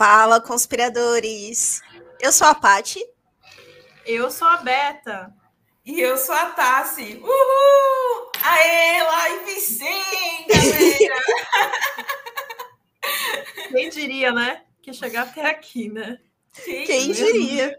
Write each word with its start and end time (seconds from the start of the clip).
Fala, 0.00 0.40
conspiradores! 0.40 1.82
Eu 2.22 2.32
sou 2.32 2.46
a 2.46 2.54
Pati. 2.54 2.98
Eu 4.06 4.30
sou 4.30 4.48
a 4.48 4.56
Beta. 4.56 5.30
E 5.84 6.00
eu 6.00 6.16
sou 6.16 6.34
a 6.34 6.46
Tassi. 6.52 7.20
Uhul! 7.22 8.32
Aê, 8.42 9.02
live 9.02 9.60
sim, 9.60 10.46
galera! 10.48 11.22
Quem 13.68 13.90
diria, 13.90 14.32
né? 14.32 14.62
Que 14.80 14.94
chegar 14.94 15.24
até 15.24 15.44
aqui, 15.50 15.90
né? 15.90 16.18
Quem, 16.64 16.86
Quem 16.86 17.12
diria? 17.12 17.78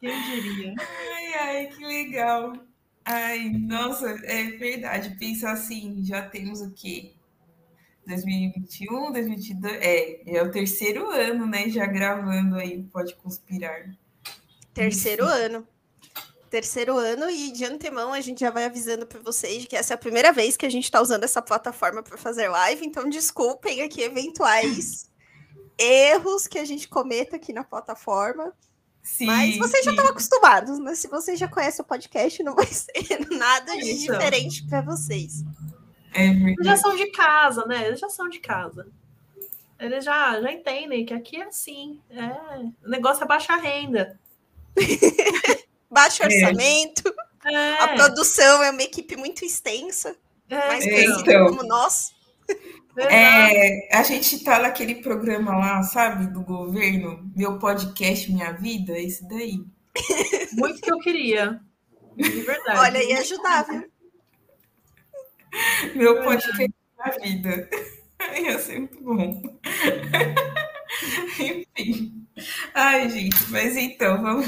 Quem 0.00 0.22
diria? 0.22 0.74
Ai, 1.14 1.34
ai, 1.34 1.66
que 1.66 1.84
legal. 1.84 2.52
Ai, 3.04 3.48
nossa, 3.50 4.10
é 4.24 4.42
verdade. 4.56 5.16
Pensa 5.20 5.52
assim, 5.52 6.04
já 6.04 6.28
temos 6.28 6.60
o 6.62 6.72
quê? 6.72 7.15
2021, 8.06 9.12
2022, 9.12 9.74
é, 9.74 10.36
é 10.36 10.42
o 10.42 10.50
terceiro 10.50 11.10
ano, 11.10 11.46
né, 11.46 11.68
já 11.68 11.86
gravando 11.86 12.56
aí 12.56 12.82
Pode 12.84 13.14
Conspirar. 13.16 13.90
Terceiro 14.72 15.24
Isso. 15.24 15.32
ano. 15.32 15.68
Terceiro 16.48 16.96
ano 16.96 17.28
e 17.28 17.50
de 17.50 17.64
antemão 17.64 18.12
a 18.12 18.20
gente 18.20 18.40
já 18.40 18.50
vai 18.50 18.64
avisando 18.64 19.04
para 19.04 19.20
vocês 19.20 19.66
que 19.66 19.74
essa 19.74 19.94
é 19.94 19.96
a 19.96 19.98
primeira 19.98 20.32
vez 20.32 20.56
que 20.56 20.64
a 20.64 20.70
gente 20.70 20.84
está 20.84 21.02
usando 21.02 21.24
essa 21.24 21.42
plataforma 21.42 22.02
para 22.02 22.16
fazer 22.16 22.48
live, 22.48 22.86
então 22.86 23.08
desculpem 23.08 23.82
aqui 23.82 24.00
eventuais 24.02 25.10
erros 25.76 26.46
que 26.46 26.58
a 26.58 26.64
gente 26.64 26.88
cometa 26.88 27.36
aqui 27.36 27.52
na 27.52 27.64
plataforma. 27.64 28.52
Sim, 29.02 29.26
Mas 29.26 29.56
vocês 29.58 29.84
sim. 29.84 29.84
já 29.84 29.90
estão 29.90 30.06
acostumados, 30.06 30.78
né? 30.78 30.94
Se 30.94 31.08
vocês 31.08 31.38
já 31.38 31.46
conhecem 31.46 31.82
o 31.82 31.86
podcast, 31.86 32.42
não 32.42 32.54
vai 32.54 32.66
ser 32.66 32.92
nada 33.30 33.76
de 33.76 33.90
então. 33.90 34.18
diferente 34.18 34.66
para 34.66 34.80
vocês. 34.80 35.44
É 36.16 36.26
Eles 36.28 36.66
já 36.66 36.76
são 36.76 36.96
de 36.96 37.06
casa, 37.10 37.66
né? 37.66 37.86
Eles 37.86 38.00
já 38.00 38.08
são 38.08 38.28
de 38.28 38.38
casa. 38.38 38.88
Eles 39.78 40.04
já, 40.04 40.40
já 40.40 40.50
entendem 40.50 41.04
que 41.04 41.12
aqui 41.12 41.36
é 41.36 41.44
assim. 41.44 42.00
É, 42.10 42.86
o 42.86 42.88
negócio 42.88 43.24
é 43.24 43.26
baixa 43.26 43.56
renda. 43.56 44.18
Baixo 45.90 46.22
é. 46.22 46.26
orçamento. 46.26 47.14
É. 47.44 47.82
A 47.82 47.88
produção 47.94 48.62
é 48.62 48.70
uma 48.70 48.82
equipe 48.82 49.16
muito 49.16 49.44
extensa. 49.44 50.16
É. 50.48 50.68
Mais 50.68 50.84
conhecida 50.84 51.32
então, 51.32 51.46
como 51.48 51.62
nós. 51.62 52.14
É, 52.96 53.94
a 53.94 54.02
gente 54.02 54.42
tá 54.42 54.58
naquele 54.58 54.96
programa 54.96 55.54
lá, 55.54 55.82
sabe, 55.82 56.28
do 56.28 56.40
governo, 56.42 57.30
meu 57.36 57.58
podcast, 57.58 58.32
minha 58.32 58.52
vida, 58.52 58.98
esse 58.98 59.28
daí. 59.28 59.62
Muito 60.54 60.80
que 60.80 60.90
eu 60.90 60.98
queria. 61.00 61.60
De 62.16 62.40
verdade. 62.40 62.78
Olha, 62.78 63.04
ia 63.04 63.18
ajudar, 63.18 63.64
viu? 63.64 63.90
Meu 65.94 66.22
podcast 66.22 66.74
na 66.98 67.10
vida. 67.22 67.68
Ia 68.40 68.58
ser 68.58 68.80
muito 68.80 69.02
bom. 69.02 69.42
Enfim. 71.38 72.26
Ai, 72.74 73.08
gente, 73.08 73.50
mas 73.50 73.76
então, 73.76 74.20
vamos, 74.22 74.46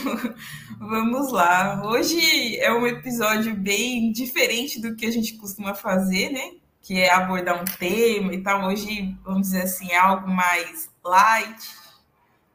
vamos 0.78 1.32
lá. 1.32 1.82
Hoje 1.86 2.58
é 2.58 2.72
um 2.72 2.86
episódio 2.86 3.54
bem 3.54 4.12
diferente 4.12 4.80
do 4.80 4.94
que 4.94 5.06
a 5.06 5.10
gente 5.10 5.34
costuma 5.34 5.74
fazer, 5.74 6.30
né? 6.30 6.52
Que 6.82 7.00
é 7.00 7.12
abordar 7.12 7.60
um 7.60 7.64
tema 7.64 8.34
e 8.34 8.42
tal. 8.42 8.66
Hoje, 8.66 9.16
vamos 9.24 9.48
dizer 9.48 9.62
assim, 9.62 9.90
é 9.90 9.98
algo 9.98 10.28
mais 10.28 10.90
light, 11.04 11.70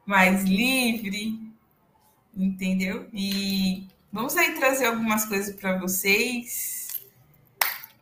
mais 0.06 0.44
livre, 0.44 1.38
entendeu? 2.36 3.08
E 3.12 3.88
vamos 4.12 4.36
aí 4.36 4.54
trazer 4.54 4.86
algumas 4.86 5.24
coisas 5.24 5.54
para 5.56 5.78
vocês 5.78 6.83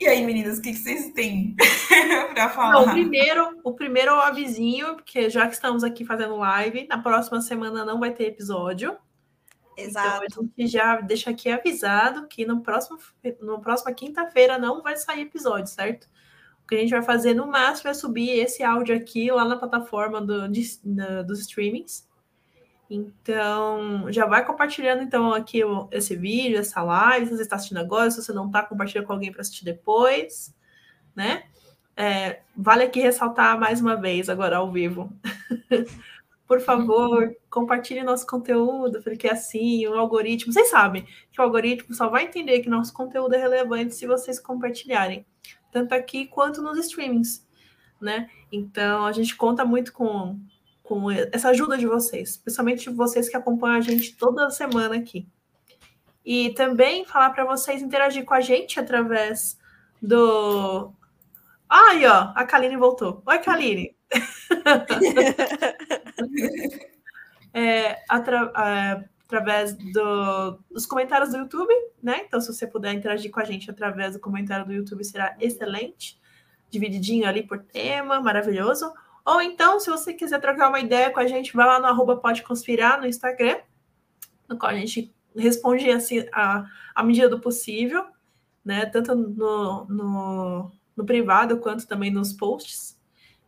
e 0.03 0.09
aí, 0.09 0.25
meninas, 0.25 0.59
o 0.59 0.63
que 0.63 0.75
vocês 0.75 1.13
têm 1.13 1.55
para 2.35 2.49
falar? 2.49 2.73
Não, 2.73 2.87
o 2.87 2.91
primeiro, 2.91 3.61
o 3.63 3.73
primeiro 3.73 4.11
é 4.11 4.27
avisinho, 4.27 4.97
porque 4.97 5.31
já 5.31 5.47
que 5.47 5.55
estamos 5.55 5.85
aqui 5.85 6.05
fazendo 6.05 6.37
live, 6.37 6.87
na 6.89 6.99
próxima 6.99 7.41
semana 7.41 7.85
não 7.85 8.01
vai 8.01 8.13
ter 8.13 8.25
episódio. 8.25 8.97
Exato. 9.77 10.25
Então 10.25 10.45
a 10.45 10.61
gente 10.61 10.73
já 10.73 11.01
deixa 11.01 11.31
aqui 11.31 11.49
avisado 11.49 12.27
que 12.27 12.45
no 12.45 12.61
próximo, 12.61 12.99
no 13.41 13.61
próxima 13.61 13.93
quinta-feira 13.93 14.59
não 14.59 14.83
vai 14.83 14.97
sair 14.97 15.23
episódio, 15.23 15.69
certo? 15.69 16.09
O 16.65 16.69
que 16.69 16.75
a 16.75 16.79
gente 16.79 16.91
vai 16.91 17.03
fazer 17.03 17.35
no 17.35 17.47
máximo 17.47 17.91
é 17.91 17.95
subir 17.95 18.31
esse 18.31 18.63
áudio 18.63 18.97
aqui 18.97 19.31
lá 19.31 19.45
na 19.45 19.57
plataforma 19.57 20.21
do, 20.21 20.49
de, 20.49 20.63
na, 20.85 21.23
dos 21.23 21.41
streamings. 21.41 22.09
Então, 22.95 24.13
já 24.13 24.27
vai 24.27 24.45
compartilhando 24.45 25.03
então 25.03 25.33
aqui 25.33 25.63
esse 25.91 26.15
vídeo, 26.15 26.59
essa 26.59 26.83
live, 26.83 27.27
se 27.27 27.37
você 27.37 27.43
está 27.43 27.57
assistindo 27.57 27.79
agora, 27.79 28.11
se 28.11 28.23
você 28.23 28.35
não 28.35 28.47
está, 28.47 28.63
compartilha 28.63 29.03
com 29.03 29.15
alguém 29.15 29.33
para 29.33 29.41
assistir 29.41 29.65
depois, 29.65 30.55
né? 31.17 31.45
É, 31.97 32.43
vale 32.55 32.83
aqui 32.83 33.01
ressaltar 33.01 33.59
mais 33.59 33.81
uma 33.81 33.97
vez, 33.97 34.29
agora 34.29 34.59
ao 34.59 34.71
vivo. 34.71 35.11
Por 36.47 36.61
favor, 36.61 37.35
compartilhe 37.49 38.03
nosso 38.03 38.27
conteúdo, 38.27 39.03
porque 39.03 39.27
assim, 39.27 39.87
o 39.87 39.95
algoritmo, 39.95 40.53
vocês 40.53 40.69
sabem 40.69 41.07
que 41.31 41.41
o 41.41 41.45
algoritmo 41.45 41.95
só 41.95 42.11
vai 42.11 42.25
entender 42.25 42.61
que 42.61 42.69
nosso 42.69 42.93
conteúdo 42.93 43.35
é 43.35 43.39
relevante 43.39 43.95
se 43.95 44.07
vocês 44.07 44.39
compartilharem, 44.39 45.25
tanto 45.71 45.95
aqui 45.95 46.27
quanto 46.27 46.61
nos 46.61 46.77
streamings, 46.77 47.49
né? 47.99 48.29
Então, 48.51 49.07
a 49.07 49.13
gente 49.13 49.35
conta 49.35 49.65
muito 49.65 49.95
com 49.95 50.39
com 50.93 51.11
essa 51.11 51.49
ajuda 51.49 51.79
de 51.79 51.87
vocês, 51.87 52.37
principalmente 52.37 52.91
vocês 52.91 53.27
que 53.27 53.35
acompanham 53.35 53.79
a 53.79 53.81
gente 53.81 54.15
toda 54.15 54.51
semana 54.51 54.95
aqui. 54.95 55.27
E 56.23 56.51
também 56.51 57.07
falar 57.07 57.31
para 57.31 57.47
vocês 57.47 57.81
interagir 57.81 58.27
com 58.27 58.35
a 58.35 58.43
gente 58.43 58.79
através 58.79 59.59
do. 60.03 60.93
Aí, 61.67 62.05
ó, 62.05 62.31
a 62.35 62.45
Kaline 62.45 62.77
voltou. 62.77 63.23
Oi, 63.25 63.39
Kaline. 63.39 63.97
é, 67.55 68.03
atra... 68.07 68.53
é, 68.55 69.03
através 69.25 69.73
do... 69.73 70.59
dos 70.71 70.85
comentários 70.85 71.31
do 71.31 71.39
YouTube, 71.39 71.73
né? 72.03 72.21
Então, 72.27 72.39
se 72.39 72.53
você 72.53 72.67
puder 72.67 72.93
interagir 72.93 73.31
com 73.31 73.41
a 73.41 73.45
gente 73.45 73.71
através 73.71 74.13
do 74.13 74.21
comentário 74.21 74.67
do 74.67 74.75
YouTube, 74.75 75.03
será 75.05 75.35
excelente. 75.41 76.21
Divididinho 76.69 77.27
ali 77.27 77.43
por 77.43 77.61
tema, 77.61 78.21
maravilhoso. 78.21 78.93
Ou 79.25 79.41
então, 79.41 79.79
se 79.79 79.89
você 79.89 80.13
quiser 80.13 80.41
trocar 80.41 80.69
uma 80.69 80.81
ideia 80.81 81.11
com 81.11 81.21
a 81.21 81.27
gente, 81.27 81.55
vai 81.55 81.67
lá 81.67 81.79
no 81.79 81.87
arroba 81.87 82.17
Pode 82.17 82.43
Conspirar 82.43 83.01
no 83.01 83.07
Instagram, 83.07 83.59
no 84.49 84.59
qual 84.59 84.73
a 84.73 84.75
gente 84.75 85.15
responde 85.37 85.89
assim 85.91 86.27
a, 86.33 86.65
a 86.95 87.03
medida 87.03 87.29
do 87.29 87.41
possível, 87.41 88.05
né? 88.65 88.87
Tanto 88.87 89.15
no, 89.15 89.85
no, 89.87 90.73
no 90.97 91.07
privado 91.07 91.59
quanto 91.59 91.87
também 91.87 92.11
nos 92.11 92.33
posts. 92.33 92.99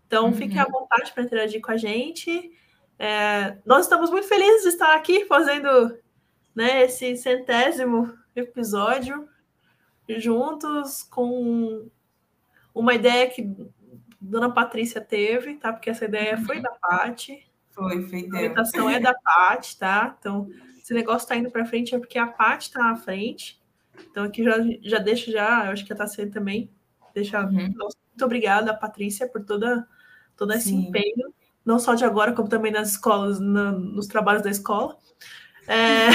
Então, 0.06 0.26
uhum. 0.26 0.32
fiquem 0.32 0.60
à 0.60 0.64
vontade 0.64 1.12
para 1.12 1.24
interagir 1.24 1.60
com 1.60 1.72
a 1.72 1.76
gente. 1.76 2.52
É, 2.98 3.58
nós 3.66 3.84
estamos 3.84 4.10
muito 4.10 4.28
felizes 4.28 4.62
de 4.62 4.68
estar 4.68 4.94
aqui 4.94 5.24
fazendo 5.24 5.98
né, 6.54 6.84
esse 6.84 7.16
centésimo 7.16 8.16
episódio 8.36 9.28
juntos 10.08 11.02
com 11.02 11.88
uma 12.74 12.94
ideia 12.94 13.28
que 13.30 13.42
Dona 14.24 14.50
Patrícia 14.50 15.00
teve, 15.00 15.56
tá? 15.56 15.72
Porque 15.72 15.90
essa 15.90 16.06
ideia 16.06 16.38
foi 16.38 16.60
da 16.60 16.70
Pati. 16.70 17.46
Foi, 17.70 18.02
foi 18.08 18.22
dela. 18.22 18.34
A 18.34 18.38
orientação 18.38 18.90
é 18.90 18.98
da 18.98 19.14
Pati, 19.14 19.78
tá? 19.78 20.16
Então, 20.18 20.48
esse 20.78 20.94
negócio 20.94 21.24
está 21.24 21.36
indo 21.36 21.50
para 21.50 21.66
frente 21.66 21.94
é 21.94 21.98
porque 21.98 22.18
a 22.18 22.26
Pati 22.26 22.68
está 22.68 22.90
à 22.90 22.96
frente. 22.96 23.60
Então, 24.10 24.24
aqui 24.24 24.42
já, 24.42 24.56
já 24.82 24.98
deixo 24.98 25.30
já, 25.30 25.66
eu 25.66 25.72
acho 25.72 25.84
que 25.84 25.92
a 25.92 25.96
Tassê 25.96 26.26
também. 26.26 26.70
Deixa 27.14 27.40
uhum. 27.40 27.52
muito 27.52 28.24
obrigada, 28.24 28.74
Patrícia, 28.74 29.28
por 29.28 29.44
toda, 29.44 29.86
todo 30.36 30.52
esse 30.52 30.70
Sim. 30.70 30.88
empenho, 30.88 31.32
não 31.64 31.78
só 31.78 31.94
de 31.94 32.04
agora, 32.04 32.32
como 32.32 32.48
também 32.48 32.72
nas 32.72 32.90
escolas, 32.90 33.38
na, 33.38 33.72
nos 33.72 34.06
trabalhos 34.06 34.42
da 34.42 34.50
escola. 34.50 34.96
É... 35.68 36.08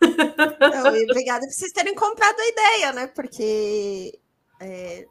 Não, 0.00 0.88
obrigada 1.10 1.44
por 1.44 1.52
vocês 1.52 1.72
terem 1.72 1.94
comprado 1.94 2.38
a 2.38 2.48
ideia, 2.48 2.92
né? 2.92 3.06
Porque 3.08 4.18
é, 4.60 5.06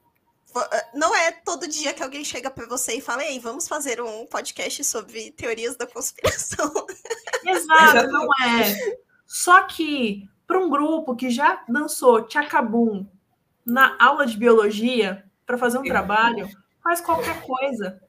não 0.93 1.15
é 1.15 1.31
todo 1.31 1.67
dia 1.67 1.93
que 1.93 2.03
alguém 2.03 2.23
chega 2.23 2.49
para 2.49 2.65
você 2.65 2.95
e 2.95 3.01
fala, 3.01 3.23
ei, 3.23 3.39
vamos 3.39 3.67
fazer 3.67 4.01
um 4.01 4.25
podcast 4.25 4.83
sobre 4.83 5.31
teorias 5.31 5.75
da 5.75 5.87
conspiração. 5.87 6.71
Exato, 7.45 8.07
não 8.07 8.27
é. 8.43 8.97
Só 9.25 9.63
que 9.63 10.29
para 10.45 10.59
um 10.59 10.69
grupo 10.69 11.15
que 11.15 11.29
já 11.29 11.63
dançou 11.67 12.23
Tchacabum 12.23 13.05
na 13.65 13.95
aula 13.99 14.25
de 14.25 14.37
biologia 14.37 15.25
para 15.45 15.57
fazer 15.57 15.77
um 15.77 15.83
trabalho, 15.83 16.49
faz 16.81 17.01
qualquer 17.01 17.41
coisa. 17.41 18.01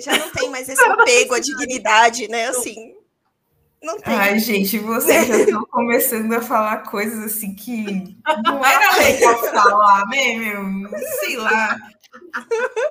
Já 0.00 0.16
não 0.16 0.30
tem 0.30 0.50
mais 0.50 0.68
esse 0.68 0.82
apego 0.86 1.34
à 1.34 1.40
dignidade, 1.40 2.28
né? 2.28 2.46
Assim, 2.46 2.94
não 3.84 3.98
tem. 4.00 4.14
Ai, 4.14 4.38
gente, 4.38 4.78
vocês 4.78 5.26
já 5.26 5.36
estão 5.36 5.64
começando 5.66 6.32
a 6.32 6.40
falar 6.40 6.78
coisas 6.78 7.24
assim 7.24 7.54
que 7.54 8.16
não 8.44 8.64
era 8.64 8.96
legal 8.98 9.38
falar, 9.38 10.06
né, 10.08 10.36
meu? 10.36 10.90
Sei 11.20 11.36
lá. 11.36 11.76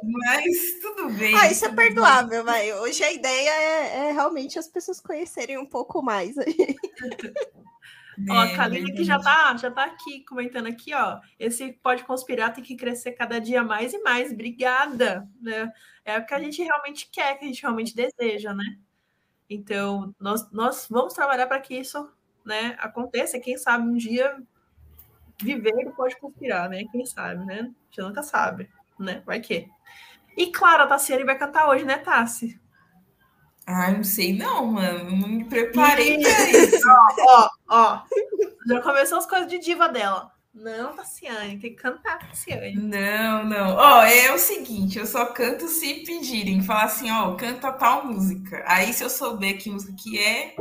Mas 0.03 0.79
tudo 0.81 1.09
bem. 1.11 1.35
Ah, 1.35 1.51
isso 1.51 1.65
é 1.65 1.71
perdoável, 1.71 2.43
vai. 2.43 2.73
Hoje 2.73 3.03
a 3.03 3.11
ideia 3.11 3.49
é, 3.49 3.97
é, 3.97 4.11
realmente 4.11 4.59
as 4.59 4.67
pessoas 4.67 4.99
conhecerem 4.99 5.57
um 5.57 5.65
pouco 5.65 6.01
mais. 6.01 6.35
Ó, 8.29 8.33
a 8.33 8.55
Kaline 8.55 8.93
que 8.93 9.03
já 9.03 9.19
tá, 9.19 9.55
já 9.57 9.71
tá 9.71 9.85
aqui 9.85 10.23
comentando 10.25 10.67
aqui, 10.67 10.93
ó. 10.93 11.19
Esse 11.39 11.73
pode 11.73 12.03
conspirar 12.03 12.53
tem 12.53 12.63
que 12.63 12.75
crescer 12.75 13.13
cada 13.13 13.39
dia 13.39 13.63
mais 13.63 13.91
e 13.91 13.97
mais. 14.03 14.31
Obrigada, 14.31 15.27
né? 15.41 15.71
É 16.05 16.19
o 16.19 16.25
que 16.25 16.33
a 16.33 16.39
gente 16.39 16.61
realmente 16.61 17.09
quer, 17.11 17.37
que 17.39 17.45
a 17.45 17.47
gente 17.47 17.61
realmente 17.61 17.95
deseja, 17.95 18.53
né? 18.53 18.63
Então, 19.53 20.13
nós, 20.19 20.49
nós 20.51 20.87
vamos 20.89 21.13
trabalhar 21.13 21.47
para 21.47 21.59
que 21.59 21.75
isso, 21.75 22.11
né, 22.45 22.75
aconteça. 22.79 23.39
Quem 23.39 23.57
sabe 23.57 23.87
um 23.87 23.95
dia 23.95 24.35
viver 25.41 25.91
pode 25.95 26.17
conspirar, 26.17 26.69
né? 26.69 26.83
Quem 26.91 27.05
sabe, 27.05 27.45
né? 27.45 27.59
A 27.59 27.63
gente 27.63 28.01
nunca 28.01 28.23
sabe, 28.23 28.69
né? 28.99 29.21
Vai 29.25 29.39
que. 29.39 29.67
E 30.35 30.47
claro, 30.51 30.83
a 30.83 30.87
Tassiane 30.87 31.23
vai 31.23 31.37
cantar 31.37 31.69
hoje, 31.69 31.85
né, 31.85 31.97
Tassi? 31.97 32.59
Ah, 33.65 33.91
não 33.91 34.03
sei 34.03 34.37
não, 34.37 34.65
mano. 34.65 35.11
Não 35.11 35.27
me 35.27 35.45
preparei 35.45 36.21
para 36.21 36.49
isso. 36.49 36.87
ó, 37.27 37.49
ó. 37.69 38.03
Já 38.67 38.81
começou 38.81 39.17
as 39.17 39.25
coisas 39.25 39.47
de 39.47 39.59
diva 39.59 39.87
dela. 39.87 40.31
Não, 40.53 40.95
Tassiane, 40.95 41.59
tem 41.59 41.75
que 41.75 41.81
cantar, 41.81 42.19
Tassiane. 42.19 42.75
Não, 42.75 43.43
não. 43.43 43.75
Ó, 43.75 44.03
é 44.03 44.31
o 44.31 44.37
seguinte, 44.37 44.99
eu 44.99 45.05
só 45.05 45.25
canto 45.25 45.67
se 45.67 46.05
pedirem. 46.05 46.61
Falar 46.61 46.83
assim, 46.83 47.09
ó, 47.09 47.35
canta 47.35 47.71
tal 47.71 48.05
música. 48.05 48.63
Aí, 48.67 48.93
se 48.93 49.03
eu 49.03 49.09
souber 49.09 49.57
que 49.57 49.69
música 49.69 49.93
que 49.97 50.19
é, 50.19 50.55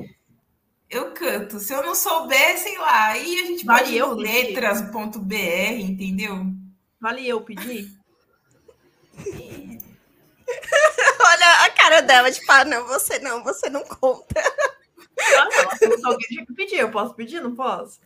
eu 0.88 1.12
canto. 1.12 1.58
Se 1.58 1.74
eu 1.74 1.82
não 1.82 1.94
souber, 1.94 2.58
sei 2.58 2.78
lá, 2.78 3.08
aí 3.08 3.40
a 3.40 3.46
gente 3.46 3.66
vale 3.66 3.80
pode 3.80 3.96
eu 3.96 4.14
letras.br, 4.14 5.34
entendeu? 5.80 6.38
Vale 6.98 7.28
eu 7.28 7.42
pedir? 7.42 7.90
Olha 11.24 11.64
a 11.64 11.70
cara 11.70 12.00
dela, 12.00 12.32
tipo, 12.32 12.50
ah, 12.50 12.64
não, 12.64 12.86
você 12.86 13.18
não, 13.18 13.44
você 13.44 13.68
não 13.68 13.82
conta. 13.84 14.40
Ah, 15.36 15.48
não, 15.82 16.10
alguém 16.10 16.28
tinha 16.28 16.46
que 16.46 16.54
pedir, 16.54 16.78
eu 16.78 16.90
posso 16.90 17.14
pedir? 17.14 17.40
Não 17.40 17.54
posso? 17.54 18.00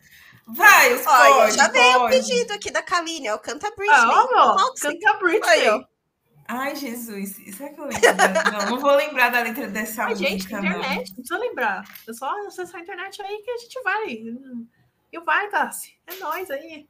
Vai, 0.46 0.92
Olha, 0.92 1.02
pode, 1.02 1.56
já 1.56 1.68
veio 1.68 2.04
o 2.04 2.08
pedido 2.08 2.52
aqui 2.52 2.70
da 2.70 2.80
Kaline, 2.80 3.30
ó, 3.30 3.38
canta 3.38 3.68
Britney. 3.76 3.96
Ah, 3.98 4.26
ó, 4.32 4.74
canta 4.80 5.14
Britney. 5.14 5.50
Aí. 5.50 5.86
Ai, 6.48 6.76
Jesus, 6.76 7.34
será 7.56 7.70
que 7.70 7.80
eu 7.80 7.86
lembro? 7.86 8.00
não, 8.52 8.70
não 8.70 8.78
vou 8.78 8.94
lembrar 8.94 9.30
da 9.30 9.40
letra 9.40 9.66
dessa 9.66 10.04
Ai, 10.04 10.10
música. 10.10 10.28
Gente, 10.30 10.44
internet, 10.46 11.08
não. 11.08 11.14
precisa 11.14 11.38
lembrar. 11.38 11.84
É 12.08 12.12
só 12.12 12.46
acessar 12.46 12.80
a 12.80 12.82
internet 12.84 13.20
aí 13.20 13.42
que 13.42 13.50
a 13.50 13.56
gente 13.56 13.82
vai. 13.82 14.06
E 15.12 15.20
vai, 15.20 15.48
Tassi. 15.50 15.94
É 16.06 16.14
nós 16.16 16.48
aí. 16.48 16.86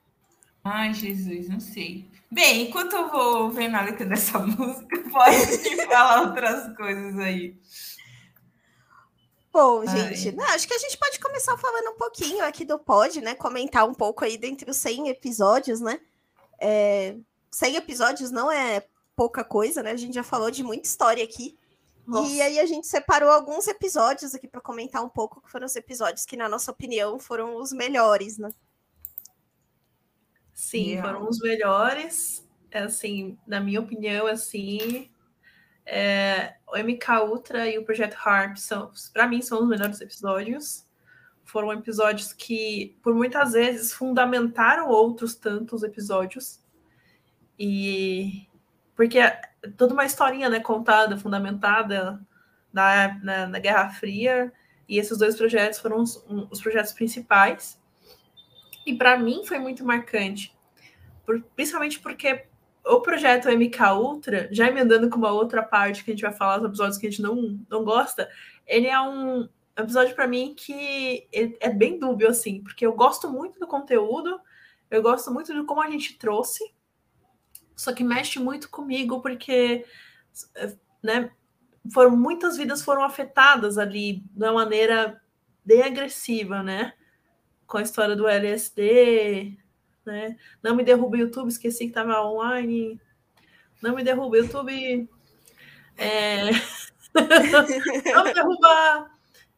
Ai, 0.62 0.92
Jesus, 0.92 1.48
não 1.48 1.60
sei. 1.60 2.10
Bem, 2.30 2.68
enquanto 2.68 2.94
eu 2.94 3.08
vou 3.08 3.50
vendo 3.50 3.76
a 3.76 3.82
letra 3.82 4.04
dessa 4.04 4.38
música, 4.44 4.98
pode 5.10 5.86
falar 5.86 6.22
outras 6.22 6.76
coisas 6.76 7.18
aí. 7.18 7.56
Bom, 9.56 9.86
gente, 9.86 10.32
não, 10.32 10.44
acho 10.48 10.68
que 10.68 10.74
a 10.74 10.78
gente 10.78 10.98
pode 10.98 11.18
começar 11.18 11.56
falando 11.56 11.92
um 11.92 11.96
pouquinho 11.96 12.44
aqui 12.44 12.62
do 12.62 12.78
pod, 12.78 13.22
né? 13.22 13.34
Comentar 13.34 13.88
um 13.88 13.94
pouco 13.94 14.22
aí 14.22 14.36
dentre 14.36 14.70
os 14.70 14.76
100 14.76 15.08
episódios, 15.08 15.80
né? 15.80 15.98
É, 16.60 17.16
100 17.50 17.76
episódios 17.76 18.30
não 18.30 18.52
é 18.52 18.86
pouca 19.16 19.42
coisa, 19.42 19.82
né? 19.82 19.92
A 19.92 19.96
gente 19.96 20.14
já 20.14 20.22
falou 20.22 20.50
de 20.50 20.62
muita 20.62 20.86
história 20.86 21.24
aqui. 21.24 21.58
Nossa. 22.06 22.30
E 22.30 22.42
aí 22.42 22.60
a 22.60 22.66
gente 22.66 22.86
separou 22.86 23.30
alguns 23.30 23.66
episódios 23.66 24.34
aqui 24.34 24.46
para 24.46 24.60
comentar 24.60 25.02
um 25.02 25.08
pouco, 25.08 25.40
que 25.40 25.50
foram 25.50 25.64
os 25.64 25.74
episódios 25.74 26.26
que, 26.26 26.36
na 26.36 26.50
nossa 26.50 26.70
opinião, 26.70 27.18
foram 27.18 27.56
os 27.56 27.72
melhores, 27.72 28.36
né? 28.36 28.50
Sim, 30.52 30.90
yeah. 30.90 31.08
foram 31.08 31.26
os 31.26 31.38
melhores. 31.38 32.46
É, 32.70 32.80
assim, 32.80 33.38
na 33.46 33.58
minha 33.58 33.80
opinião, 33.80 34.26
assim, 34.26 35.08
é, 35.86 36.56
o 36.66 36.76
MK 36.76 37.22
Ultra 37.28 37.68
e 37.68 37.78
o 37.78 37.84
Projeto 37.84 38.16
Harp 38.24 38.56
são, 38.56 38.90
para 39.12 39.26
mim, 39.26 39.40
são 39.40 39.62
os 39.62 39.68
melhores 39.68 40.00
episódios. 40.00 40.84
Foram 41.44 41.72
episódios 41.72 42.32
que, 42.32 42.98
por 43.02 43.14
muitas 43.14 43.52
vezes, 43.52 43.92
fundamentaram 43.92 44.88
outros 44.88 45.36
tantos 45.36 45.84
episódios. 45.84 46.60
E 47.58 48.48
porque 48.96 49.18
é 49.18 49.40
toda 49.76 49.94
uma 49.94 50.04
historinha, 50.04 50.48
né, 50.48 50.58
contada, 50.58 51.16
fundamentada 51.16 52.20
na, 52.72 53.18
na, 53.22 53.46
na 53.46 53.58
Guerra 53.60 53.90
Fria. 53.90 54.52
E 54.88 54.98
esses 54.98 55.16
dois 55.18 55.36
projetos 55.36 55.78
foram 55.78 56.00
os, 56.00 56.16
um, 56.28 56.48
os 56.50 56.60
projetos 56.60 56.92
principais. 56.92 57.80
E 58.84 58.94
para 58.94 59.16
mim 59.16 59.44
foi 59.44 59.58
muito 59.58 59.84
marcante, 59.84 60.56
por, 61.24 61.42
principalmente 61.56 61.98
porque 61.98 62.46
o 62.86 63.00
projeto 63.00 63.48
MK 63.48 63.92
Ultra, 63.98 64.48
já 64.52 64.68
emendando 64.68 65.10
com 65.10 65.16
uma 65.16 65.32
outra 65.32 65.62
parte 65.62 66.04
que 66.04 66.10
a 66.10 66.14
gente 66.14 66.22
vai 66.22 66.32
falar, 66.32 66.58
os 66.58 66.66
episódios 66.66 66.98
que 66.98 67.06
a 67.06 67.10
gente 67.10 67.22
não, 67.22 67.58
não 67.68 67.84
gosta, 67.84 68.28
ele 68.66 68.86
é 68.86 69.00
um 69.00 69.48
episódio 69.76 70.14
para 70.14 70.26
mim 70.26 70.54
que 70.56 71.28
é 71.32 71.68
bem 71.68 71.98
dúbio, 71.98 72.28
assim, 72.28 72.62
porque 72.62 72.86
eu 72.86 72.94
gosto 72.94 73.30
muito 73.30 73.58
do 73.58 73.66
conteúdo, 73.66 74.40
eu 74.90 75.02
gosto 75.02 75.32
muito 75.32 75.52
de 75.52 75.64
como 75.64 75.82
a 75.82 75.90
gente 75.90 76.16
trouxe, 76.16 76.72
só 77.74 77.92
que 77.92 78.04
mexe 78.04 78.38
muito 78.38 78.70
comigo, 78.70 79.20
porque 79.20 79.84
né, 81.02 81.30
foram, 81.92 82.16
muitas 82.16 82.56
vidas 82.56 82.82
foram 82.82 83.02
afetadas 83.02 83.78
ali 83.78 84.22
de 84.32 84.44
uma 84.44 84.52
maneira 84.52 85.20
bem 85.64 85.82
agressiva, 85.82 86.62
né? 86.62 86.94
com 87.66 87.78
a 87.78 87.82
história 87.82 88.14
do 88.14 88.28
LSD, 88.28 89.58
né? 90.06 90.36
Não 90.62 90.74
me 90.74 90.84
derruba 90.84 91.16
o 91.16 91.20
YouTube, 91.20 91.48
esqueci 91.48 91.84
que 91.84 91.90
estava 91.90 92.22
online. 92.22 93.00
Não 93.82 93.94
me 93.94 94.02
derruba 94.02 94.36
o 94.36 94.36
YouTube. 94.36 95.08
É... 95.96 96.50
não 98.14 98.24
me 98.24 98.32
derruba. 98.32 99.10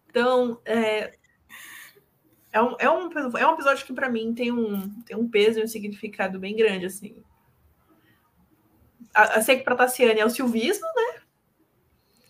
Então, 0.08 0.60
é... 0.64 1.16
É, 2.50 2.62
um, 2.62 2.76
é, 2.78 2.90
um, 2.90 3.10
é 3.36 3.46
um 3.46 3.54
episódio 3.54 3.84
que, 3.84 3.92
para 3.92 4.08
mim, 4.08 4.34
tem 4.34 4.50
um, 4.50 4.88
tem 5.02 5.16
um 5.16 5.28
peso 5.28 5.60
e 5.60 5.62
um 5.62 5.68
significado 5.68 6.38
bem 6.38 6.56
grande, 6.56 6.86
assim. 6.86 7.22
Eu 9.34 9.42
sei 9.42 9.58
que 9.58 9.64
para 9.64 9.76
Tassiane 9.76 10.20
é 10.20 10.24
o 10.24 10.30
silvismo, 10.30 10.86
né? 10.86 11.20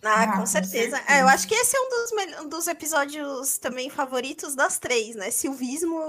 Ah, 0.03 0.23
ah 0.23 0.39
com, 0.39 0.47
certeza. 0.47 0.97
certeza. 0.97 1.13
É, 1.13 1.23
eu 1.23 1.29
acho 1.29 1.47
que 1.47 1.55
esse 1.55 1.77
é 1.77 1.81
um 1.81 1.89
dos, 1.89 2.43
um 2.45 2.49
dos 2.49 2.67
episódios 2.67 3.59
também 3.59 3.91
favoritos 3.91 4.55
das 4.55 4.79
três, 4.79 5.15
né? 5.15 5.31
Silvismo. 5.31 6.01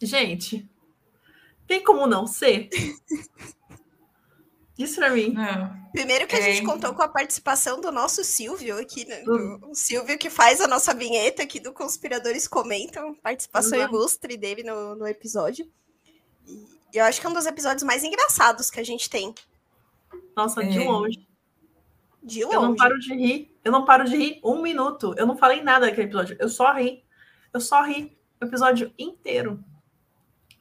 Gente, 0.00 0.68
tem 1.72 1.82
como 1.82 2.06
não 2.06 2.26
ser? 2.26 2.68
Isso 4.78 4.96
pra 4.96 5.08
mim. 5.08 5.32
Não. 5.32 5.82
Primeiro 5.90 6.26
que 6.26 6.36
a 6.36 6.38
é... 6.38 6.42
gente 6.52 6.66
contou 6.66 6.92
com 6.92 7.02
a 7.02 7.08
participação 7.08 7.80
do 7.80 7.90
nosso 7.90 8.22
Silvio 8.22 8.78
aqui, 8.78 9.06
né? 9.06 9.22
Do, 9.22 9.70
o 9.70 9.74
Silvio 9.74 10.18
que 10.18 10.28
faz 10.28 10.60
a 10.60 10.68
nossa 10.68 10.92
vinheta 10.92 11.42
aqui 11.42 11.58
do 11.58 11.72
Conspiradores 11.72 12.46
Comentam, 12.46 13.14
participação 13.14 13.78
uhum. 13.78 13.86
ilustre 13.86 14.36
dele 14.36 14.62
no, 14.62 14.94
no 14.96 15.06
episódio. 15.06 15.66
E 16.46 16.98
eu 16.98 17.04
acho 17.04 17.20
que 17.20 17.26
é 17.26 17.30
um 17.30 17.34
dos 17.34 17.46
episódios 17.46 17.84
mais 17.84 18.04
engraçados 18.04 18.70
que 18.70 18.80
a 18.80 18.84
gente 18.84 19.08
tem. 19.08 19.34
Nossa, 20.36 20.62
de 20.62 20.78
é. 20.78 20.84
longe. 20.84 21.26
De 22.22 22.44
longe. 22.44 22.56
Eu 22.56 22.62
não 22.62 22.76
paro 22.76 22.98
de 22.98 23.14
rir. 23.14 23.56
Eu 23.64 23.72
não 23.72 23.84
paro 23.86 24.04
de 24.04 24.16
rir 24.16 24.40
um 24.44 24.60
minuto. 24.60 25.14
Eu 25.16 25.26
não 25.26 25.38
falei 25.38 25.62
nada 25.62 25.86
daquele 25.86 26.08
episódio. 26.08 26.36
Eu 26.38 26.50
só 26.50 26.70
ri. 26.74 27.02
Eu 27.50 27.60
só 27.60 27.82
ri 27.82 28.14
o 28.40 28.44
episódio 28.44 28.92
inteiro. 28.98 29.62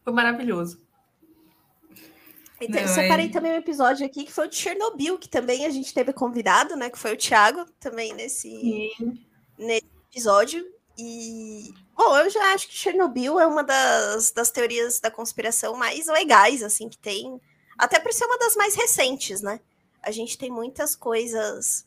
Foi 0.03 0.13
maravilhoso. 0.13 0.90
Então, 2.61 2.81
não, 2.81 2.87
eu 2.87 2.93
separei 2.93 3.25
é... 3.25 3.29
também 3.29 3.51
um 3.53 3.57
episódio 3.57 4.05
aqui 4.05 4.23
que 4.23 4.31
foi 4.31 4.45
o 4.45 4.49
de 4.49 4.55
Chernobyl, 4.55 5.17
que 5.17 5.27
também 5.27 5.65
a 5.65 5.69
gente 5.69 5.93
teve 5.93 6.13
convidado, 6.13 6.75
né? 6.75 6.89
Que 6.89 6.99
foi 6.99 7.13
o 7.13 7.17
Thiago 7.17 7.65
também 7.79 8.13
nesse, 8.13 8.91
nesse 9.57 9.85
episódio. 10.11 10.65
E, 10.97 11.73
bom, 11.95 12.15
eu 12.17 12.29
já 12.29 12.53
acho 12.53 12.67
que 12.67 12.75
Chernobyl 12.75 13.39
é 13.39 13.47
uma 13.47 13.63
das, 13.63 14.31
das 14.31 14.51
teorias 14.51 14.99
da 14.99 15.09
conspiração 15.09 15.75
mais 15.75 16.07
legais, 16.07 16.61
assim, 16.61 16.87
que 16.87 16.97
tem. 16.97 17.41
Até 17.77 17.99
por 17.99 18.13
ser 18.13 18.25
uma 18.25 18.37
das 18.37 18.55
mais 18.55 18.75
recentes, 18.75 19.41
né? 19.41 19.59
a 20.01 20.11
gente 20.11 20.37
tem 20.37 20.49
muitas 20.49 20.95
coisas 20.95 21.85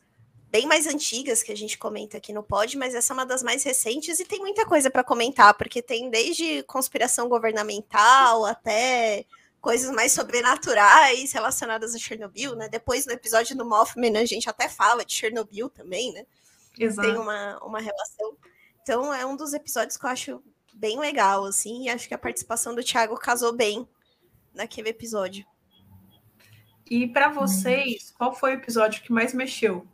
bem 0.50 0.66
mais 0.66 0.86
antigas 0.86 1.42
que 1.42 1.50
a 1.50 1.56
gente 1.56 1.76
comenta 1.76 2.16
aqui 2.16 2.32
no 2.32 2.42
pod, 2.42 2.78
mas 2.78 2.94
essa 2.94 3.12
é 3.12 3.14
uma 3.14 3.26
das 3.26 3.42
mais 3.42 3.64
recentes 3.64 4.20
e 4.20 4.24
tem 4.24 4.38
muita 4.38 4.64
coisa 4.64 4.88
para 4.88 5.02
comentar, 5.02 5.54
porque 5.54 5.82
tem 5.82 6.08
desde 6.08 6.62
conspiração 6.62 7.28
governamental 7.28 8.44
até 8.44 9.24
coisas 9.64 9.90
mais 9.90 10.12
sobrenaturais 10.12 11.32
relacionadas 11.32 11.94
a 11.94 11.98
Chernobyl, 11.98 12.54
né? 12.54 12.68
Depois 12.68 13.06
no 13.06 13.12
episódio 13.12 13.56
do 13.56 13.64
Mothman 13.64 14.14
a 14.18 14.26
gente 14.26 14.46
até 14.46 14.68
fala 14.68 15.06
de 15.06 15.14
Chernobyl 15.14 15.70
também, 15.70 16.12
né? 16.12 16.26
Exato. 16.78 17.08
Tem 17.08 17.16
uma, 17.16 17.58
uma 17.64 17.80
relação. 17.80 18.36
Então 18.82 19.14
é 19.14 19.24
um 19.24 19.34
dos 19.34 19.54
episódios 19.54 19.96
que 19.96 20.04
eu 20.04 20.10
acho 20.10 20.42
bem 20.74 21.00
legal, 21.00 21.46
assim, 21.46 21.84
e 21.84 21.88
acho 21.88 22.06
que 22.06 22.12
a 22.12 22.18
participação 22.18 22.74
do 22.74 22.84
Thiago 22.84 23.16
casou 23.16 23.54
bem 23.54 23.88
naquele 24.52 24.90
episódio. 24.90 25.46
E 26.90 27.08
para 27.08 27.30
vocês, 27.30 28.12
qual 28.18 28.34
foi 28.34 28.50
o 28.50 28.58
episódio 28.58 29.02
que 29.02 29.10
mais 29.10 29.32
mexeu? 29.32 29.86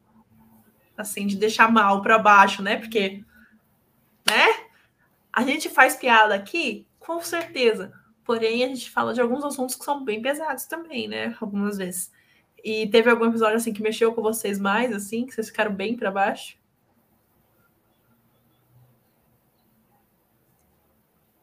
Assim, 0.99 1.29
de 1.29 1.37
deixar 1.37 1.71
mal 1.71 2.03
para 2.03 2.19
baixo, 2.19 2.61
né? 2.61 2.77
Porque, 2.77 3.25
né? 4.29 4.67
A 5.33 5.45
gente 5.45 5.69
faz 5.69 5.95
piada 5.95 6.35
aqui, 6.35 6.89
com 6.99 7.23
certeza. 7.23 8.00
Porém, 8.31 8.63
a 8.63 8.69
gente 8.69 8.89
fala 8.89 9.13
de 9.13 9.21
alguns 9.21 9.43
assuntos 9.43 9.75
que 9.75 9.85
são 9.85 10.05
bem 10.05 10.23
pesados 10.23 10.65
também, 10.65 11.09
né? 11.09 11.37
Algumas 11.41 11.79
vezes. 11.79 12.13
E 12.63 12.87
teve 12.87 13.11
algum 13.11 13.25
episódio 13.25 13.57
assim 13.57 13.73
que 13.73 13.83
mexeu 13.83 14.15
com 14.15 14.23
vocês 14.23 14.57
mais, 14.57 14.93
assim, 14.93 15.27
que 15.27 15.35
vocês 15.35 15.49
ficaram 15.49 15.75
bem 15.75 15.97
para 15.97 16.13
baixo? 16.13 16.57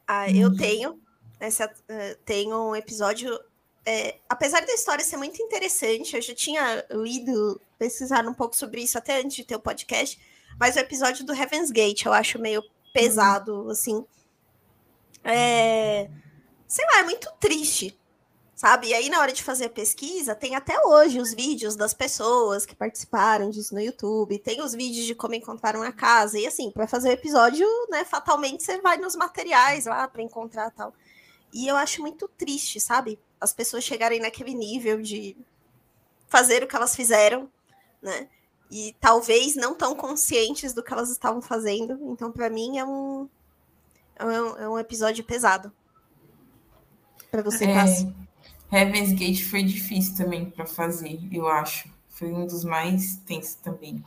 Ah, 0.06 0.30
eu 0.30 0.56
tenho. 0.56 0.98
Essa, 1.38 1.66
uh, 1.66 2.18
tenho 2.24 2.70
um 2.70 2.74
episódio. 2.74 3.38
É, 3.84 4.16
apesar 4.26 4.64
da 4.64 4.72
história 4.72 5.04
ser 5.04 5.18
muito 5.18 5.42
interessante, 5.42 6.16
eu 6.16 6.22
já 6.22 6.34
tinha 6.34 6.86
lido, 6.90 7.60
pesquisado 7.78 8.30
um 8.30 8.34
pouco 8.34 8.56
sobre 8.56 8.80
isso 8.80 8.96
até 8.96 9.20
antes 9.20 9.36
de 9.36 9.44
ter 9.44 9.56
o 9.56 9.60
podcast, 9.60 10.18
mas 10.58 10.74
o 10.76 10.78
episódio 10.78 11.26
do 11.26 11.34
Heaven's 11.34 11.70
Gate 11.70 12.06
eu 12.06 12.14
acho 12.14 12.38
meio 12.38 12.62
pesado, 12.94 13.64
uhum. 13.64 13.70
assim. 13.72 14.06
É, 15.22 16.08
sei 16.68 16.84
lá, 16.86 17.00
é 17.00 17.04
muito 17.04 17.28
triste 17.40 17.98
sabe? 18.58 18.88
E 18.88 18.94
aí, 18.94 19.08
na 19.08 19.20
hora 19.20 19.32
de 19.32 19.44
fazer 19.44 19.66
a 19.66 19.70
pesquisa, 19.70 20.34
tem 20.34 20.56
até 20.56 20.84
hoje 20.84 21.20
os 21.20 21.32
vídeos 21.32 21.76
das 21.76 21.94
pessoas 21.94 22.66
que 22.66 22.74
participaram 22.74 23.50
disso 23.50 23.72
no 23.72 23.80
YouTube, 23.80 24.36
tem 24.40 24.60
os 24.60 24.72
vídeos 24.72 25.06
de 25.06 25.14
como 25.14 25.34
encontraram 25.34 25.80
a 25.80 25.92
casa, 25.92 26.40
e 26.40 26.44
assim, 26.44 26.68
para 26.72 26.88
fazer 26.88 27.10
o 27.10 27.12
episódio, 27.12 27.64
né, 27.88 28.04
fatalmente 28.04 28.64
você 28.64 28.80
vai 28.80 28.96
nos 28.96 29.14
materiais 29.14 29.86
lá 29.86 30.08
para 30.08 30.22
encontrar 30.22 30.72
tal. 30.72 30.92
E 31.52 31.68
eu 31.68 31.76
acho 31.76 32.00
muito 32.02 32.26
triste, 32.36 32.80
sabe? 32.80 33.16
As 33.40 33.52
pessoas 33.52 33.84
chegarem 33.84 34.18
naquele 34.18 34.54
nível 34.54 35.00
de 35.00 35.36
fazer 36.26 36.64
o 36.64 36.66
que 36.66 36.74
elas 36.74 36.96
fizeram, 36.96 37.48
né? 38.02 38.28
E 38.72 38.94
talvez 39.00 39.54
não 39.54 39.72
tão 39.72 39.94
conscientes 39.94 40.72
do 40.72 40.82
que 40.82 40.92
elas 40.92 41.10
estavam 41.10 41.40
fazendo. 41.40 41.96
Então, 42.10 42.32
para 42.32 42.50
mim, 42.50 42.76
é 42.78 42.84
um, 42.84 43.28
é 44.16 44.24
um, 44.24 44.58
é 44.58 44.68
um 44.68 44.78
episódio 44.78 45.24
pesado. 45.24 45.72
Para 47.30 47.42
você, 47.42 47.64
é... 47.64 47.74
Cassi. 47.74 48.14
Heaven's 48.70 49.12
Gate 49.12 49.44
foi 49.44 49.62
difícil 49.62 50.16
também 50.16 50.50
para 50.50 50.66
fazer, 50.66 51.18
eu 51.32 51.48
acho. 51.48 51.90
Foi 52.08 52.32
um 52.32 52.46
dos 52.46 52.64
mais 52.64 53.16
tensos 53.16 53.54
também. 53.54 54.04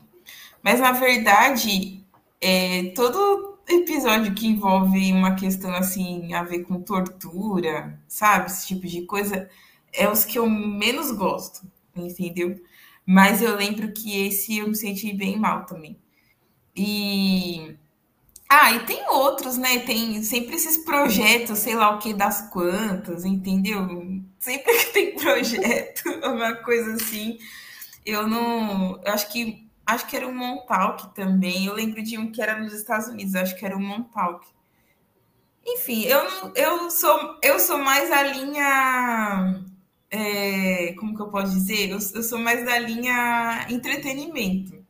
Mas, 0.62 0.80
na 0.80 0.92
verdade, 0.92 2.06
é, 2.40 2.92
todo 2.96 3.58
episódio 3.68 4.34
que 4.34 4.48
envolve 4.48 5.12
uma 5.12 5.36
questão 5.36 5.74
assim, 5.74 6.34
a 6.34 6.44
ver 6.44 6.64
com 6.64 6.82
tortura, 6.82 8.00
sabe? 8.08 8.48
Esse 8.48 8.68
tipo 8.68 8.86
de 8.86 9.04
coisa, 9.04 9.50
é 9.94 10.10
os 10.10 10.26
que 10.26 10.38
eu 10.38 10.50
menos 10.50 11.12
gosto, 11.12 11.66
entendeu? 11.96 12.62
Mas 13.06 13.42
eu 13.42 13.56
lembro 13.56 13.92
que 13.92 14.28
esse 14.28 14.58
eu 14.58 14.68
me 14.68 14.76
senti 14.76 15.14
bem 15.14 15.38
mal 15.40 15.66
também. 15.66 15.98
E 16.76 17.76
ah, 18.54 18.74
e 18.74 18.86
tem 18.86 19.08
outros, 19.10 19.58
né? 19.58 19.80
Tem 19.80 20.22
sempre 20.24 20.56
esses 20.58 20.78
projetos, 20.78 21.60
sei 21.60 21.74
lá 21.74 21.96
o 21.96 22.00
que 22.00 22.14
das 22.14 22.50
quantas, 22.50 23.24
entendeu? 23.24 23.88
Sempre 24.40 24.74
que 24.74 24.86
tem 24.92 25.16
projeto, 25.18 26.10
uma 26.22 26.56
coisa 26.56 26.96
assim. 26.96 27.38
Eu 28.06 28.28
não. 28.28 29.00
Eu 29.06 29.14
acho 29.14 29.32
que 29.32 29.70
acho 29.86 30.06
que 30.06 30.18
era 30.18 30.28
o 30.28 30.36
Montauk 30.36 31.16
também. 31.16 31.66
Eu 31.66 31.74
lembro 31.76 32.04
de 32.04 32.18
um 32.18 32.30
que 32.30 32.42
era 32.42 32.60
nos 32.60 32.74
Estados 32.74 33.08
Unidos, 33.08 33.36
acho 33.36 33.56
que 33.58 33.66
era 33.66 33.78
o 33.78 33.80
Montauk. 33.82 34.46
Enfim, 35.66 36.04
eu 36.06 36.22
eu 36.56 36.92
sou 36.92 37.40
eu 37.42 37.58
sou 37.60 37.78
mais 37.78 38.12
a 38.12 38.24
linha 38.24 39.64
é, 40.10 40.94
como 41.00 41.16
que 41.16 41.22
eu 41.22 41.30
posso 41.30 41.54
dizer? 41.54 41.90
Eu, 41.90 42.00
eu 42.16 42.24
sou 42.24 42.38
mais 42.40 42.66
da 42.66 42.78
linha 42.80 43.66
entretenimento. 43.70 44.81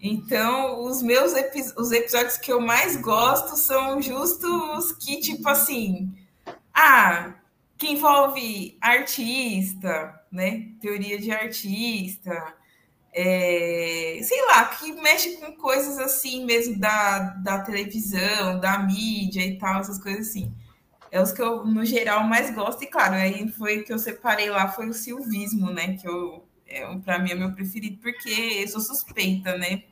Então, 0.00 0.82
os 0.84 1.02
meus 1.02 1.34
epi 1.34 1.60
os 1.76 1.92
episódios 1.92 2.38
que 2.38 2.50
eu 2.50 2.60
mais 2.60 2.96
gosto 2.96 3.56
são 3.56 4.00
justos 4.00 4.92
que, 4.92 5.20
tipo 5.20 5.46
assim, 5.48 6.10
ah, 6.72 7.34
que 7.76 7.92
envolve 7.92 8.78
artista, 8.80 10.18
né? 10.32 10.68
Teoria 10.80 11.18
de 11.18 11.30
artista, 11.30 12.54
é, 13.12 14.20
sei 14.22 14.46
lá, 14.46 14.66
que 14.66 14.92
mexe 14.92 15.36
com 15.36 15.52
coisas 15.52 15.98
assim 15.98 16.44
mesmo 16.44 16.78
da, 16.78 17.18
da 17.42 17.60
televisão, 17.60 18.58
da 18.60 18.78
mídia 18.78 19.44
e 19.44 19.58
tal, 19.58 19.80
essas 19.80 19.98
coisas 19.98 20.28
assim. 20.28 20.52
É 21.10 21.20
os 21.20 21.32
que 21.32 21.42
eu, 21.42 21.66
no 21.66 21.84
geral, 21.84 22.24
mais 22.24 22.54
gosto. 22.54 22.84
E 22.84 22.86
claro, 22.86 23.14
aí 23.14 23.48
foi 23.48 23.82
que 23.82 23.92
eu 23.92 23.98
separei 23.98 24.48
lá, 24.48 24.68
foi 24.68 24.88
o 24.88 24.94
silvismo, 24.94 25.70
né? 25.70 25.96
Que 25.96 26.06
eu, 26.08 26.44
é, 26.70 26.86
para 26.98 27.18
mim 27.18 27.32
é 27.32 27.34
meu 27.34 27.52
preferido, 27.52 27.98
porque 28.00 28.30
eu 28.30 28.68
sou 28.68 28.80
suspeita, 28.80 29.58
né? 29.58 29.82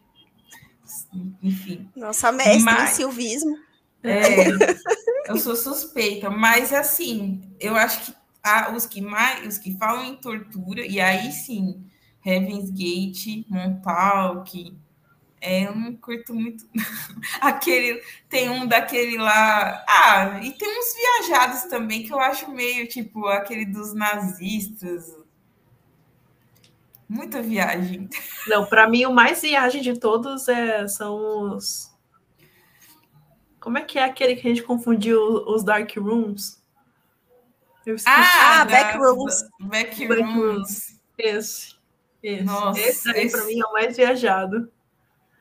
enfim. 1.43 1.89
Nossa 1.95 2.33
mestre 2.33 2.63
mas, 2.63 2.93
em 2.93 2.95
silvismo. 2.95 3.59
É, 4.03 4.49
eu 5.29 5.37
sou 5.37 5.57
suspeita, 5.57 6.31
mas 6.31 6.73
assim, 6.73 7.43
eu 7.61 7.77
acho 7.77 8.07
que 8.07 8.19
ah, 8.43 8.73
os 8.75 8.87
que 8.87 9.01
mais, 9.01 9.47
os 9.47 9.59
que 9.59 9.77
falam 9.77 10.05
em 10.05 10.17
tortura, 10.17 10.87
e 10.87 11.01
aí 11.01 11.33
sim, 11.33 11.85
Heaven's 12.25 12.71
Gate, 12.71 13.45
Montauk, 13.49 14.75
é, 15.41 15.67
eu 15.67 15.75
não 15.75 15.95
curto 15.97 16.35
muito. 16.35 16.65
Aquele, 17.41 18.03
tem 18.29 18.49
um 18.49 18.67
daquele 18.67 19.19
lá. 19.19 19.85
Ah, 19.89 20.41
e 20.43 20.53
tem 20.53 20.69
uns 20.79 20.95
viajados 20.95 21.63
também 21.65 22.05
que 22.05 22.13
eu 22.13 22.19
acho 22.19 22.51
meio 22.51 22.89
tipo 22.89 23.27
aquele 23.27 23.65
dos 23.65 23.95
nazistas, 23.95 25.15
Muita 27.09 27.41
viagem. 27.41 28.09
Não, 28.47 28.67
para 28.67 28.89
mim 28.89 29.07
o 29.07 29.13
mais 29.13 29.41
viagem 29.41 29.81
de 29.81 29.99
todos 29.99 30.47
é, 30.49 30.87
são 30.87 31.55
os. 31.55 31.91
Como 33.59 33.79
é 33.79 33.83
que 33.83 33.99
é 33.99 34.05
aquele 34.05 34.37
que 34.37 34.47
a 34.47 34.51
gente 34.51 34.63
confundiu 34.63 35.21
os 35.21 35.65
Dark 35.65 35.91
Rooms? 35.97 36.63
Ah, 38.07 38.61
ah 38.61 38.65
Backrooms. 38.67 39.49
Backrooms. 39.61 41.01
Esse. 41.17 41.77
Esse. 42.23 42.45
Nossa, 42.45 42.81
esse 42.81 43.11
aí 43.11 43.25
esse... 43.25 43.37
para 43.37 43.47
mim 43.47 43.61
é 43.61 43.67
o 43.67 43.73
mais 43.73 43.97
viajado. 43.97 44.71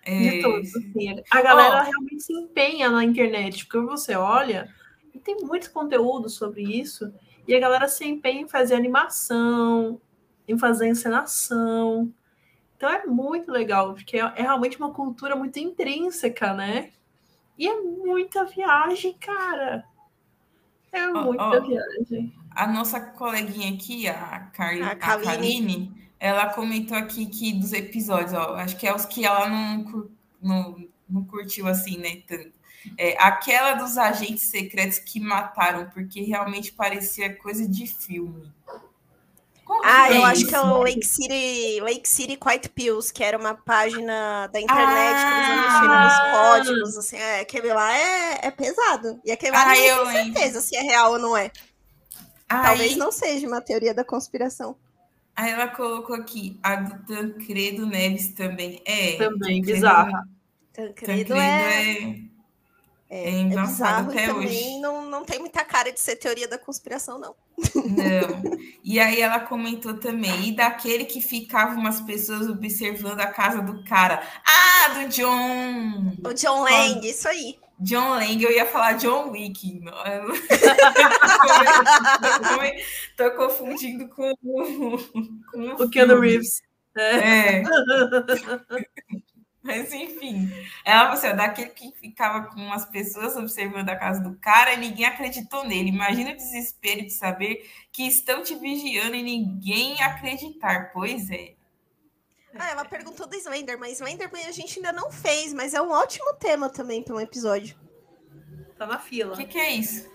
É... 0.03 0.19
De 0.19 0.41
todos. 0.41 0.75
Assim. 0.75 1.21
A 1.29 1.41
galera 1.41 1.81
oh. 1.81 1.83
realmente 1.83 2.23
se 2.23 2.33
empenha 2.33 2.89
na 2.89 3.03
internet, 3.03 3.65
porque 3.65 3.85
você 3.85 4.15
olha 4.15 4.73
e 5.13 5.19
tem 5.19 5.35
muito 5.41 5.71
conteúdo 5.71 6.29
sobre 6.29 6.61
isso, 6.61 7.13
e 7.47 7.53
a 7.53 7.59
galera 7.59 7.87
se 7.87 8.05
empenha 8.05 8.41
em 8.41 8.47
fazer 8.47 8.75
animação, 8.75 9.99
em 10.47 10.57
fazer 10.57 10.87
encenação. 10.87 12.11
Então 12.75 12.89
é 12.89 13.05
muito 13.05 13.51
legal, 13.51 13.93
porque 13.93 14.17
é, 14.17 14.33
é 14.35 14.41
realmente 14.43 14.77
uma 14.77 14.93
cultura 14.93 15.35
muito 15.35 15.57
intrínseca, 15.57 16.53
né? 16.53 16.91
E 17.57 17.67
é 17.67 17.81
muita 17.81 18.45
viagem, 18.45 19.13
cara. 19.13 19.83
É 20.91 21.07
muita 21.07 21.43
oh, 21.43 21.57
oh, 21.57 21.61
viagem. 21.65 22.33
A 22.51 22.67
nossa 22.67 22.99
coleguinha 22.99 23.73
aqui, 23.73 24.07
a, 24.07 24.39
Car 24.53 24.75
a, 24.81 24.91
a 24.91 25.19
Kaline, 25.19 25.91
ela 26.19 26.53
comentou 26.53 26.95
aqui 26.97 27.25
que 27.25 27.53
dos 27.53 27.73
episódios, 27.73 28.33
ó, 28.33 28.55
acho 28.55 28.77
que 28.77 28.87
é 28.87 28.95
os 28.95 29.05
que 29.05 29.25
ela 29.25 29.49
não, 29.49 30.09
não, 30.41 30.87
não 31.09 31.23
curtiu 31.25 31.67
assim, 31.67 31.97
né? 31.97 32.21
Tanto. 32.27 32.57
É, 32.97 33.17
aquela 33.21 33.73
dos 33.73 33.97
agentes 33.97 34.43
secretos 34.45 34.99
que 34.99 35.19
mataram, 35.19 35.89
porque 35.89 36.21
realmente 36.21 36.71
parecia 36.71 37.35
coisa 37.35 37.67
de 37.67 37.85
filme. 37.87 38.51
Ah, 39.83 40.11
eu 40.11 40.23
acho 40.25 40.45
que 40.45 40.55
é 40.55 40.61
o 40.61 40.81
Lake 40.81 41.05
City, 41.05 41.81
Lake 41.81 42.07
City 42.07 42.37
Quiet 42.37 42.69
Pills, 42.69 43.11
que 43.11 43.23
era 43.23 43.37
uma 43.37 43.53
página 43.53 44.47
da 44.47 44.59
internet 44.59 45.15
ah, 45.17 45.41
que 45.45 45.51
eles 45.51 45.61
mexiam 45.61 46.03
nos 46.03 46.31
códigos, 46.31 46.97
assim, 46.97 47.17
é, 47.17 47.41
aquele 47.41 47.73
lá 47.73 47.93
é, 47.93 48.47
é 48.47 48.51
pesado. 48.51 49.19
E 49.25 49.31
aquele 49.31 49.51
lá 49.51 49.69
ah, 49.69 49.77
eu 49.77 50.05
não 50.05 50.11
tenho 50.11 50.33
certeza 50.33 50.61
se 50.61 50.75
é 50.75 50.81
real 50.81 51.11
ou 51.13 51.19
não 51.19 51.35
é. 51.35 51.51
Aí, 52.49 52.63
Talvez 52.63 52.95
não 52.95 53.11
seja 53.11 53.47
uma 53.47 53.61
teoria 53.61 53.93
da 53.93 54.03
conspiração. 54.03 54.77
Aí 55.35 55.51
ela 55.51 55.67
colocou 55.67 56.15
aqui, 56.15 56.57
a 56.63 56.75
do 56.77 57.05
Tancredo 57.05 57.85
Neves 57.85 58.33
também. 58.33 58.81
É. 58.85 59.17
Também, 59.17 59.61
bizarro. 59.61 60.11
Tancredo, 60.73 60.95
Tancredo 60.95 61.33
é... 61.35 61.93
é 61.93 62.36
é, 63.09 63.29
é, 63.29 63.41
é 63.41 63.43
bizarro 63.43 64.13
e 64.13 64.25
também 64.25 64.81
não, 64.81 65.09
não 65.09 65.23
tem 65.23 65.39
muita 65.39 65.63
cara 65.63 65.91
de 65.91 65.99
ser 65.99 66.17
teoria 66.17 66.47
da 66.47 66.57
conspiração, 66.57 67.17
não. 67.17 67.35
Não. 67.75 68.57
E 68.83 68.99
aí 69.01 69.19
ela 69.19 69.41
comentou 69.41 69.95
também, 69.95 70.47
e 70.47 70.55
daquele 70.55 71.03
que 71.03 71.19
ficava 71.19 71.75
umas 71.75 71.99
pessoas 71.99 72.47
observando 72.47 73.19
a 73.19 73.27
casa 73.27 73.61
do 73.61 73.83
cara. 73.83 74.25
Ah, 74.45 74.93
do 74.93 75.09
John! 75.09 76.15
O 76.23 76.33
John 76.33 76.63
Lang, 76.63 77.05
isso 77.05 77.27
aí. 77.27 77.59
John 77.79 78.11
Lang, 78.11 78.41
eu 78.41 78.49
ia 78.49 78.65
falar 78.65 78.93
John 78.93 79.31
Wick. 79.31 79.81
Tô 83.17 83.29
confundindo 83.31 84.07
com, 84.07 84.33
com 84.37 84.95
o 85.83 85.89
Keanu 85.89 86.21
Reeves. 86.21 86.61
É. 86.95 87.59
é. 87.59 87.63
Mas 89.67 89.91
enfim, 89.91 90.49
ela 90.85 91.13
você 91.13 91.27
assim, 91.27 91.35
daquele 91.35 91.69
que 91.71 91.91
ficava 91.91 92.47
com 92.47 92.71
as 92.71 92.85
pessoas 92.85 93.35
observando 93.35 93.89
a 93.89 93.97
casa 93.97 94.21
do 94.21 94.33
cara 94.37 94.73
e 94.73 94.77
ninguém 94.77 95.05
acreditou 95.05 95.65
nele. 95.65 95.89
Imagina 95.89 96.31
o 96.31 96.37
desespero 96.37 97.01
de 97.01 97.11
saber 97.11 97.69
que 97.91 98.07
estão 98.07 98.41
te 98.41 98.55
vigiando 98.55 99.17
e 99.17 99.21
ninguém 99.21 100.01
acreditar. 100.01 100.91
Pois 100.93 101.29
é. 101.29 101.55
Ah, 102.57 102.69
ela 102.69 102.85
perguntou 102.85 103.27
do 103.27 103.35
Slender, 103.35 103.77
mas 103.77 103.99
Slender 103.99 104.29
a 104.33 104.51
gente 104.51 104.79
ainda 104.79 104.93
não 104.93 105.11
fez, 105.11 105.53
mas 105.53 105.73
é 105.73 105.81
um 105.81 105.91
ótimo 105.91 106.33
tema 106.35 106.69
também 106.69 107.03
para 107.03 107.15
um 107.15 107.19
episódio. 107.19 107.77
Tá 108.77 108.87
na 108.87 108.99
fila. 108.99 109.33
O 109.33 109.37
que, 109.37 109.45
que, 109.45 109.57
é 109.57 109.71
isso? 109.71 110.09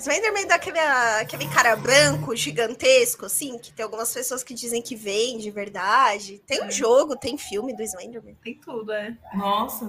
Slenderman 0.00 0.46
daquele 0.46 0.78
aquele 0.78 1.46
cara 1.48 1.76
branco, 1.76 2.34
gigantesco, 2.34 3.26
assim, 3.26 3.58
que 3.58 3.70
tem 3.70 3.84
algumas 3.84 4.12
pessoas 4.12 4.42
que 4.42 4.54
dizem 4.54 4.80
que 4.80 4.96
vem 4.96 5.36
de 5.36 5.50
verdade. 5.50 6.42
Tem 6.46 6.62
um 6.62 6.66
é. 6.66 6.70
jogo, 6.70 7.16
tem 7.16 7.36
filme 7.36 7.76
do 7.76 7.82
Slenderman. 7.82 8.34
Tem 8.42 8.54
tudo, 8.54 8.92
é. 8.92 9.16
Nossa, 9.34 9.84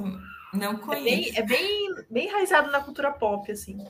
não 0.53 0.77
conheço. 0.77 1.39
É 1.39 1.41
bem, 1.41 1.56
é 1.56 1.96
bem, 1.96 2.06
bem 2.10 2.27
enraizado 2.27 2.70
na 2.70 2.82
cultura 2.82 3.12
pop, 3.12 3.50
assim. 3.50 3.88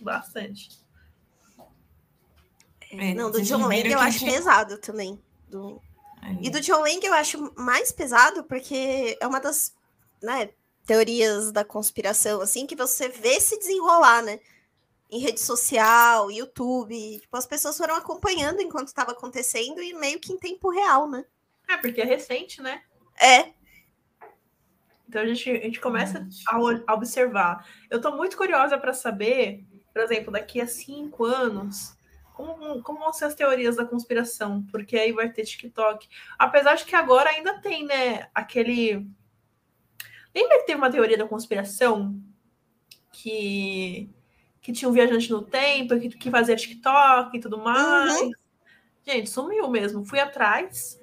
Bastante. 0.00 0.70
É, 2.90 3.14
não, 3.14 3.30
do 3.30 3.40
John 3.40 3.68
Lang 3.68 3.88
eu 3.88 4.00
acho 4.00 4.18
tinha... 4.18 4.32
pesado 4.32 4.76
também. 4.78 5.22
Do... 5.48 5.80
E 6.42 6.50
do 6.50 6.60
John 6.60 6.80
Lang 6.80 7.06
eu 7.06 7.14
acho 7.14 7.52
mais 7.56 7.92
pesado 7.92 8.42
porque 8.44 9.16
é 9.20 9.26
uma 9.26 9.40
das 9.40 9.72
né, 10.20 10.50
teorias 10.84 11.52
da 11.52 11.64
conspiração, 11.64 12.40
assim, 12.40 12.66
que 12.66 12.74
você 12.74 13.08
vê 13.08 13.40
se 13.40 13.56
desenrolar, 13.58 14.22
né? 14.22 14.40
Em 15.10 15.18
rede 15.18 15.40
social, 15.40 16.30
YouTube. 16.30 17.18
Tipo, 17.20 17.36
as 17.36 17.46
pessoas 17.46 17.76
foram 17.76 17.96
acompanhando 17.96 18.60
enquanto 18.60 18.88
estava 18.88 19.12
acontecendo 19.12 19.82
e 19.82 19.92
meio 19.94 20.20
que 20.20 20.32
em 20.32 20.38
tempo 20.38 20.70
real, 20.70 21.08
né? 21.08 21.24
É, 21.68 21.76
porque 21.76 22.00
é 22.00 22.04
recente, 22.04 22.62
né? 22.62 22.82
É. 23.20 23.52
Então 25.08 25.22
a 25.22 25.26
gente, 25.26 25.50
a 25.50 25.54
gente 25.54 25.80
começa 25.80 26.26
a, 26.48 26.56
a 26.86 26.94
observar. 26.94 27.66
Eu 27.90 27.96
estou 27.96 28.16
muito 28.16 28.36
curiosa 28.36 28.78
para 28.78 28.92
saber, 28.92 29.64
por 29.92 30.00
exemplo, 30.02 30.32
daqui 30.32 30.60
a 30.60 30.66
cinco 30.66 31.24
anos, 31.24 31.96
como, 32.32 32.80
como 32.82 33.00
vão 33.00 33.12
ser 33.12 33.24
as 33.24 33.34
teorias 33.34 33.76
da 33.76 33.84
conspiração, 33.84 34.64
porque 34.70 34.96
aí 34.96 35.12
vai 35.12 35.28
ter 35.28 35.44
TikTok. 35.44 36.08
Apesar 36.38 36.76
de 36.76 36.84
que 36.84 36.94
agora 36.94 37.30
ainda 37.30 37.60
tem, 37.60 37.84
né, 37.84 38.28
aquele. 38.32 39.06
Lembra 40.32 40.60
que 40.60 40.66
teve 40.66 40.78
uma 40.78 40.90
teoria 40.90 41.18
da 41.18 41.26
conspiração 41.26 42.22
que 43.12 44.08
que 44.60 44.72
tinha 44.72 44.88
um 44.88 44.92
viajante 44.92 45.30
no 45.30 45.42
tempo, 45.42 45.98
que, 45.98 46.08
que 46.10 46.30
fazia 46.30 46.56
TikTok 46.56 47.36
e 47.36 47.40
tudo 47.40 47.58
mais. 47.58 48.20
Uhum. 48.20 48.30
Gente, 49.04 49.30
sumiu 49.30 49.68
mesmo. 49.70 50.04
Fui 50.04 50.20
atrás. 50.20 51.00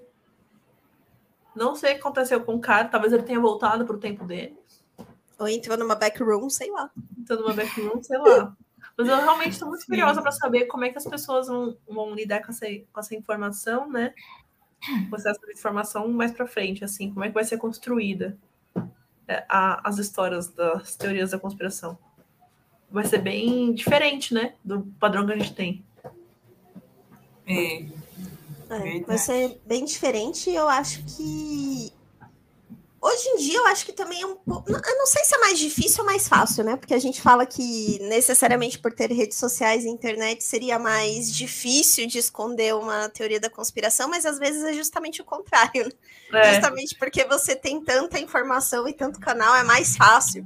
Não 1.55 1.75
sei 1.75 1.91
o 1.91 1.95
que 1.95 2.01
aconteceu 2.01 2.43
com 2.43 2.55
o 2.55 2.61
cara. 2.61 2.87
Talvez 2.87 3.11
ele 3.11 3.23
tenha 3.23 3.39
voltado 3.39 3.85
para 3.85 3.95
o 3.95 3.99
tempo 3.99 4.25
dele. 4.25 4.55
Ou 5.39 5.47
entrou 5.47 5.77
numa 5.77 5.95
backroom, 5.95 6.49
sei 6.49 6.71
lá. 6.71 6.91
Entrou 7.17 7.41
numa 7.41 7.53
backroom, 7.53 8.01
sei 8.03 8.17
lá. 8.19 8.55
Mas 8.95 9.07
eu 9.07 9.15
realmente 9.15 9.51
estou 9.51 9.67
muito 9.67 9.85
curiosa 9.85 10.21
para 10.21 10.31
saber 10.31 10.65
como 10.65 10.83
é 10.85 10.89
que 10.89 10.97
as 10.97 11.05
pessoas 11.05 11.47
vão, 11.47 11.77
vão 11.87 12.15
lidar 12.15 12.43
com 12.43 12.51
essa, 12.51 12.65
com 12.91 12.99
essa 12.99 13.15
informação, 13.15 13.89
né? 13.89 14.13
Com 15.09 15.15
essa 15.15 15.33
informação 15.51 16.07
mais 16.07 16.31
para 16.31 16.47
frente, 16.47 16.83
assim, 16.83 17.11
como 17.11 17.23
é 17.23 17.27
que 17.27 17.33
vai 17.33 17.43
ser 17.43 17.57
construída 17.57 18.37
é, 19.27 19.45
a, 19.49 19.87
as 19.87 19.97
histórias 19.97 20.47
das 20.47 20.95
teorias 20.95 21.31
da 21.31 21.39
conspiração 21.39 21.97
vai 22.89 23.05
ser 23.05 23.19
bem 23.19 23.73
diferente, 23.73 24.33
né? 24.33 24.53
Do 24.63 24.81
padrão 24.99 25.25
que 25.25 25.33
a 25.33 25.37
gente 25.37 25.53
tem. 25.53 25.85
É. 27.45 27.85
é 28.69 28.99
vai 29.05 29.17
ser 29.17 29.59
bem 29.65 29.85
diferente. 29.85 30.49
Eu 30.49 30.67
acho 30.67 31.03
que. 31.03 31.93
Hoje 32.99 33.29
em 33.29 33.37
dia, 33.37 33.59
eu 33.59 33.67
acho 33.67 33.85
que 33.85 33.93
também 33.93 34.21
é 34.21 34.25
um 34.25 34.35
pouco. 34.35 34.69
Eu 34.69 34.97
não 34.97 35.05
sei 35.05 35.23
se 35.23 35.35
é 35.35 35.37
mais 35.37 35.59
difícil 35.59 36.03
ou 36.03 36.05
mais 36.05 36.27
fácil, 36.27 36.63
né? 36.63 36.75
Porque 36.75 36.93
a 36.93 36.99
gente 36.99 37.21
fala 37.21 37.45
que 37.45 37.99
necessariamente 38.01 38.79
por 38.79 38.91
ter 38.91 39.11
redes 39.11 39.37
sociais 39.37 39.85
e 39.85 39.87
internet 39.87 40.43
seria 40.43 40.79
mais 40.79 41.31
difícil 41.31 42.07
de 42.07 42.17
esconder 42.17 42.73
uma 42.73 43.07
teoria 43.07 43.39
da 43.39 43.49
conspiração, 43.49 44.09
mas 44.09 44.25
às 44.25 44.39
vezes 44.39 44.63
é 44.63 44.73
justamente 44.73 45.21
o 45.21 45.25
contrário. 45.25 45.85
Né? 46.31 46.49
É. 46.49 46.53
Justamente 46.55 46.95
porque 46.97 47.23
você 47.23 47.55
tem 47.55 47.81
tanta 47.81 48.19
informação 48.19 48.87
e 48.87 48.93
tanto 48.93 49.19
canal, 49.19 49.55
é 49.55 49.63
mais 49.63 49.95
fácil 49.95 50.45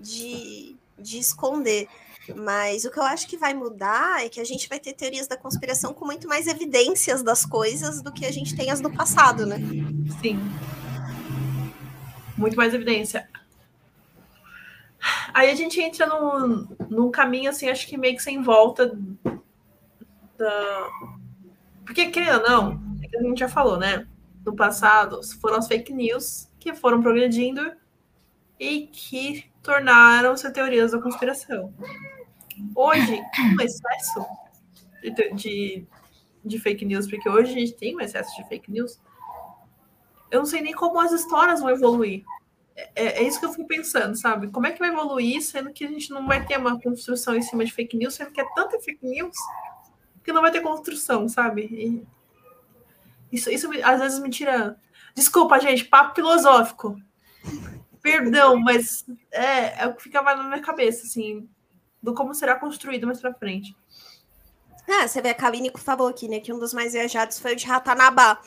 de 0.00 0.75
de 0.98 1.18
esconder. 1.18 1.88
Mas 2.34 2.84
o 2.84 2.90
que 2.90 2.98
eu 2.98 3.04
acho 3.04 3.28
que 3.28 3.36
vai 3.36 3.54
mudar 3.54 4.24
é 4.24 4.28
que 4.28 4.40
a 4.40 4.44
gente 4.44 4.68
vai 4.68 4.80
ter 4.80 4.92
teorias 4.92 5.28
da 5.28 5.36
conspiração 5.36 5.94
com 5.94 6.04
muito 6.04 6.26
mais 6.26 6.46
evidências 6.46 7.22
das 7.22 7.44
coisas 7.44 8.02
do 8.02 8.12
que 8.12 8.26
a 8.26 8.32
gente 8.32 8.56
tem 8.56 8.70
as 8.70 8.80
do 8.80 8.90
passado, 8.90 9.46
né? 9.46 9.58
Sim. 10.20 10.38
Muito 12.36 12.56
mais 12.56 12.74
evidência. 12.74 13.28
Aí 15.32 15.50
a 15.50 15.54
gente 15.54 15.80
entra 15.80 16.06
num, 16.06 16.66
num 16.88 17.10
caminho, 17.10 17.50
assim, 17.50 17.68
acho 17.68 17.86
que 17.86 17.96
meio 17.96 18.16
que 18.16 18.22
sem 18.22 18.42
volta 18.42 18.98
da. 20.36 20.90
Porque, 21.84 22.06
querendo 22.06 22.42
ou 22.42 22.48
não, 22.48 22.80
é 23.02 23.18
a 23.18 23.22
gente 23.22 23.38
já 23.38 23.48
falou, 23.48 23.78
né? 23.78 24.06
No 24.44 24.56
passado, 24.56 25.20
foram 25.40 25.58
as 25.58 25.68
fake 25.68 25.92
news 25.92 26.48
que 26.58 26.74
foram 26.74 27.00
progredindo 27.00 27.72
e 28.58 28.86
que 28.86 29.50
tornaram-se 29.62 30.50
teorias 30.52 30.92
da 30.92 31.00
conspiração. 31.00 31.72
Hoje, 32.74 33.20
um 33.54 33.60
excesso 33.60 34.26
de, 35.02 35.34
de, 35.34 35.86
de, 36.44 36.58
fake 36.58 36.84
news, 36.84 37.06
porque 37.06 37.28
hoje 37.28 37.52
a 37.52 37.54
gente 37.54 37.74
tem 37.74 37.94
um 37.94 38.00
excesso 38.00 38.34
de 38.36 38.48
fake 38.48 38.70
news, 38.70 38.98
eu 40.30 40.38
não 40.40 40.46
sei 40.46 40.60
nem 40.62 40.72
como 40.72 40.98
as 41.00 41.12
histórias 41.12 41.60
vão 41.60 41.70
evoluir. 41.70 42.24
É, 42.74 42.90
é, 42.94 43.06
é 43.18 43.22
isso 43.22 43.38
que 43.38 43.46
eu 43.46 43.52
fico 43.52 43.66
pensando, 43.66 44.16
sabe? 44.16 44.50
Como 44.50 44.66
é 44.66 44.72
que 44.72 44.78
vai 44.78 44.88
evoluir, 44.88 45.42
sendo 45.42 45.72
que 45.72 45.84
a 45.84 45.88
gente 45.88 46.10
não 46.10 46.26
vai 46.26 46.44
ter 46.44 46.58
uma 46.58 46.80
construção 46.80 47.34
em 47.34 47.42
cima 47.42 47.64
de 47.64 47.72
fake 47.72 47.96
news, 47.96 48.14
sendo 48.14 48.32
que 48.32 48.40
é 48.40 48.46
tanta 48.54 48.80
fake 48.80 49.04
news 49.06 49.36
que 50.24 50.32
não 50.32 50.42
vai 50.42 50.50
ter 50.50 50.60
construção, 50.60 51.28
sabe? 51.28 51.62
E 51.62 52.06
isso, 53.30 53.50
isso 53.50 53.68
às 53.84 54.00
vezes 54.00 54.18
me 54.18 54.30
tira. 54.30 54.76
Desculpa, 55.14 55.58
gente, 55.60 55.84
papo 55.84 56.14
filosófico. 56.14 56.96
Perdão, 58.06 58.56
mas 58.56 59.04
é, 59.32 59.82
é 59.82 59.86
o 59.88 59.94
que 59.96 60.04
ficava 60.04 60.36
na 60.36 60.44
minha 60.44 60.62
cabeça, 60.62 61.04
assim, 61.04 61.48
do 62.00 62.14
como 62.14 62.32
será 62.32 62.54
construído 62.54 63.04
mais 63.04 63.20
pra 63.20 63.34
frente. 63.34 63.76
Ah, 64.88 65.08
você 65.08 65.20
vê 65.20 65.30
a 65.30 65.34
Kaline 65.34 65.72
falou 65.76 66.06
aqui, 66.06 66.28
né? 66.28 66.38
Que 66.38 66.52
um 66.52 66.58
dos 66.58 66.72
mais 66.72 66.92
viajados 66.92 67.40
foi 67.40 67.54
o 67.54 67.56
de 67.56 67.66
Ratanabá. 67.66 68.40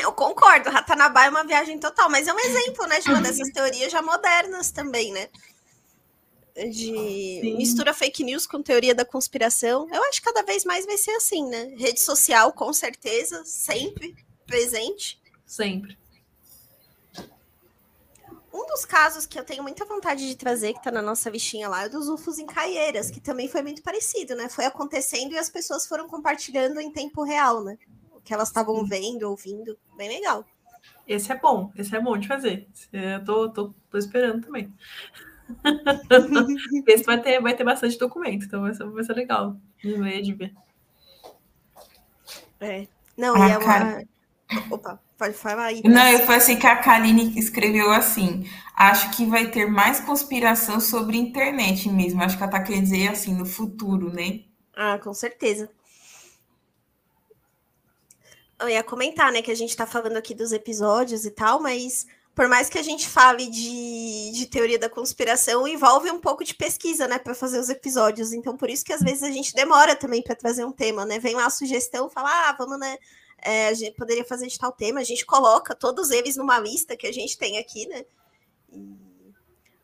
Eu 0.00 0.12
concordo, 0.12 0.70
Ratanabá 0.70 1.26
é 1.26 1.28
uma 1.28 1.44
viagem 1.44 1.78
total, 1.78 2.08
mas 2.08 2.26
é 2.26 2.32
um 2.32 2.38
exemplo, 2.38 2.86
né, 2.86 3.00
de 3.00 3.10
uma 3.10 3.20
dessas 3.20 3.48
teorias 3.52 3.92
já 3.92 4.00
modernas 4.00 4.70
também, 4.70 5.12
né? 5.12 5.28
De 6.56 6.72
Sim. 6.72 7.56
mistura 7.58 7.92
fake 7.92 8.24
news 8.24 8.46
com 8.46 8.62
teoria 8.62 8.94
da 8.94 9.04
conspiração. 9.04 9.86
Eu 9.92 10.02
acho 10.04 10.22
que 10.22 10.32
cada 10.32 10.42
vez 10.42 10.64
mais 10.64 10.86
vai 10.86 10.96
ser 10.96 11.10
assim, 11.10 11.46
né? 11.46 11.74
Rede 11.76 12.00
social, 12.00 12.50
com 12.54 12.72
certeza, 12.72 13.44
sempre 13.44 14.16
presente. 14.46 15.20
Sempre. 15.44 15.98
Um 18.54 18.64
dos 18.68 18.84
casos 18.84 19.26
que 19.26 19.36
eu 19.36 19.42
tenho 19.42 19.64
muita 19.64 19.84
vontade 19.84 20.28
de 20.28 20.36
trazer, 20.36 20.72
que 20.74 20.78
está 20.78 20.92
na 20.92 21.02
nossa 21.02 21.28
listinha 21.28 21.68
lá, 21.68 21.82
é 21.82 21.88
dos 21.88 22.08
UFOs 22.08 22.38
em 22.38 22.46
Caieiras, 22.46 23.10
que 23.10 23.20
também 23.20 23.48
foi 23.48 23.62
muito 23.62 23.82
parecido, 23.82 24.36
né? 24.36 24.48
Foi 24.48 24.64
acontecendo 24.64 25.32
e 25.32 25.38
as 25.38 25.50
pessoas 25.50 25.88
foram 25.88 26.06
compartilhando 26.06 26.78
em 26.78 26.88
tempo 26.92 27.24
real, 27.24 27.64
né? 27.64 27.76
O 28.14 28.20
que 28.20 28.32
elas 28.32 28.46
estavam 28.46 28.86
vendo, 28.86 29.28
ouvindo. 29.28 29.76
Bem 29.96 30.08
legal. 30.08 30.46
Esse 31.04 31.32
é 31.32 31.36
bom, 31.36 31.72
esse 31.74 31.96
é 31.96 32.00
bom 32.00 32.16
de 32.16 32.28
fazer. 32.28 32.68
Eu 32.92 33.24
tô, 33.24 33.48
tô, 33.50 33.74
tô 33.90 33.98
esperando 33.98 34.46
também. 34.46 34.72
esse 36.86 37.02
vai 37.02 37.20
ter, 37.20 37.40
vai 37.40 37.56
ter 37.56 37.64
bastante 37.64 37.98
documento, 37.98 38.46
então 38.46 38.62
vai 38.62 38.72
ser, 38.72 38.84
vai 38.84 39.02
ser 39.02 39.14
legal 39.14 39.56
de 39.82 39.94
ver, 39.94 40.22
de 40.22 40.32
ver. 40.32 40.54
É. 42.60 42.86
Não, 43.16 43.34
ah, 43.34 43.48
e 43.48 43.50
é 43.50 43.58
uma. 43.58 43.66
Cara. 43.66 44.04
Opa. 44.70 45.00
Pode 45.24 45.38
falar 45.38 45.64
aí. 45.64 45.80
Não, 45.82 46.06
eu 46.06 46.18
falei 46.18 46.36
assim 46.36 46.58
que 46.58 46.66
a 46.66 46.76
Kaline 46.76 47.32
escreveu 47.38 47.90
assim. 47.90 48.46
Acho 48.76 49.10
que 49.16 49.24
vai 49.24 49.50
ter 49.50 49.64
mais 49.64 49.98
conspiração 49.98 50.78
sobre 50.78 51.16
internet 51.16 51.88
mesmo. 51.88 52.22
Acho 52.22 52.36
que 52.36 52.42
ela 52.42 52.52
tá 52.52 52.62
querendo 52.62 52.82
dizer 52.82 53.08
assim, 53.08 53.34
no 53.34 53.46
futuro, 53.46 54.12
né? 54.12 54.40
Ah, 54.76 54.98
com 54.98 55.14
certeza. 55.14 55.70
Eu 58.60 58.68
ia 58.68 58.82
comentar, 58.82 59.32
né, 59.32 59.40
que 59.40 59.50
a 59.50 59.54
gente 59.54 59.74
tá 59.74 59.86
falando 59.86 60.18
aqui 60.18 60.34
dos 60.34 60.52
episódios 60.52 61.24
e 61.24 61.30
tal, 61.30 61.58
mas 61.58 62.06
por 62.34 62.46
mais 62.46 62.68
que 62.68 62.78
a 62.78 62.82
gente 62.82 63.08
fale 63.08 63.46
de, 63.46 64.30
de 64.34 64.44
teoria 64.44 64.78
da 64.78 64.90
conspiração, 64.90 65.66
envolve 65.66 66.10
um 66.10 66.20
pouco 66.20 66.44
de 66.44 66.54
pesquisa, 66.54 67.08
né, 67.08 67.18
para 67.18 67.34
fazer 67.34 67.58
os 67.58 67.70
episódios. 67.70 68.34
Então, 68.34 68.58
por 68.58 68.68
isso 68.68 68.84
que 68.84 68.92
às 68.92 69.00
vezes 69.00 69.22
a 69.22 69.30
gente 69.30 69.54
demora 69.54 69.96
também 69.96 70.20
para 70.20 70.36
trazer 70.36 70.66
um 70.66 70.72
tema, 70.72 71.06
né? 71.06 71.18
Vem 71.18 71.34
uma 71.34 71.48
sugestão, 71.48 72.10
fala, 72.10 72.28
ah, 72.28 72.54
vamos, 72.58 72.78
né, 72.78 72.98
é, 73.42 73.68
a 73.68 73.74
gente 73.74 73.96
poderia 73.96 74.24
fazer 74.24 74.46
de 74.46 74.58
tal 74.58 74.72
tema, 74.72 75.00
a 75.00 75.04
gente 75.04 75.24
coloca 75.24 75.74
todos 75.74 76.10
eles 76.10 76.36
numa 76.36 76.58
lista 76.58 76.96
que 76.96 77.06
a 77.06 77.12
gente 77.12 77.36
tem 77.36 77.58
aqui, 77.58 77.86
né? 77.86 78.04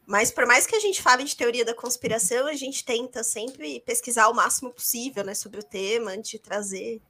Mas 0.07 0.33
por 0.33 0.45
mais 0.45 0.67
que 0.67 0.75
a 0.75 0.81
gente 0.81 1.01
fale 1.01 1.23
de 1.23 1.37
teoria 1.37 1.65
da 1.65 1.73
conspiração, 1.73 2.49
a 2.49 2.55
gente 2.55 2.85
tenta 2.85 3.23
sempre 3.23 3.81
pesquisar 3.87 4.29
o 4.29 4.35
máximo 4.35 4.73
possível, 4.73 5.25
né, 5.25 5.35
sobre 5.35 5.61
o 5.61 5.63
tema, 5.63 6.11
antes 6.11 6.33
de 6.33 6.39
trazer. 6.41 7.01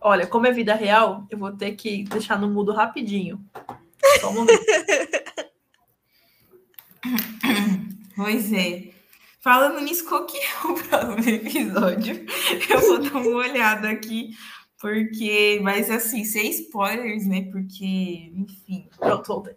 Olha, 0.00 0.26
como 0.26 0.48
é 0.48 0.52
vida 0.52 0.74
real, 0.74 1.24
eu 1.30 1.38
vou 1.38 1.56
ter 1.56 1.76
que 1.76 2.02
deixar 2.02 2.40
no 2.40 2.48
mudo 2.48 2.72
rapidinho. 2.72 3.40
Só 4.20 4.30
um 4.30 4.34
momento. 4.34 4.60
pois 8.16 8.52
é. 8.52 8.90
Falando 9.40 9.80
nisso, 9.80 10.04
qual 10.08 10.26
que 10.26 10.38
é 10.38 10.48
o 10.64 10.74
próximo 10.74 11.28
episódio? 11.28 12.26
Eu 12.68 12.80
vou 12.80 12.98
dar 12.98 13.18
uma 13.18 13.36
olhada 13.36 13.88
aqui 13.88 14.36
porque, 14.82 15.60
mas 15.62 15.88
assim, 15.88 16.24
sem 16.24 16.50
spoilers, 16.50 17.24
né? 17.24 17.42
Porque, 17.52 18.32
enfim. 18.34 18.88
Pronto, 18.98 19.28
voltei. 19.28 19.56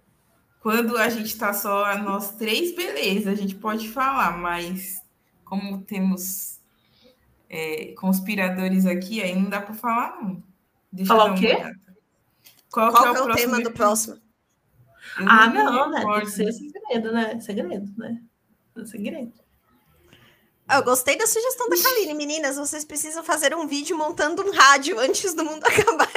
Quando 0.62 0.96
a 0.98 1.10
gente 1.10 1.36
tá 1.36 1.52
só 1.52 1.98
nós 1.98 2.36
três, 2.36 2.76
beleza, 2.76 3.32
a 3.32 3.36
gente 3.36 3.56
pode 3.56 3.90
falar, 3.90 4.38
mas 4.38 5.02
como 5.44 5.82
temos 5.82 6.60
é, 7.50 7.96
conspiradores 7.98 8.86
aqui, 8.86 9.20
aí 9.20 9.36
não 9.36 9.50
dá 9.50 9.60
para 9.60 9.74
falar, 9.74 10.22
não. 10.22 10.44
Deixa 10.92 11.12
falar 11.12 11.34
o 11.34 11.36
quê? 11.36 11.58
Qual, 12.72 12.92
Qual 12.92 13.16
é, 13.16 13.18
é, 13.18 13.22
o, 13.22 13.26
o 13.26 13.34
tema 13.34 13.60
do 13.62 13.72
próximo? 13.72 14.18
Eu 15.20 15.26
ah, 15.28 15.48
não, 15.48 15.72
não 15.72 15.90
né? 15.90 16.06
Tem 16.06 16.20
que 16.20 16.32
ser 16.32 16.54
segredo, 16.54 17.12
né? 17.12 17.40
Segredo, 17.40 17.92
né? 17.98 18.22
É 18.78 18.86
segredo. 18.86 19.34
Eu 20.74 20.84
gostei 20.84 21.18
da 21.18 21.28
sugestão 21.28 21.70
da 21.70 21.76
Kaline. 21.82 22.14
Meninas, 22.14 22.58
vocês 22.58 22.84
precisam 22.84 23.24
fazer 23.24 23.54
um 23.56 23.68
vídeo 23.68 23.98
montando 23.98 24.42
um 24.44 24.52
rádio 24.52 25.00
antes 25.00 25.34
do 25.34 25.46
mundo 25.46 25.64
acabar. 25.66 26.10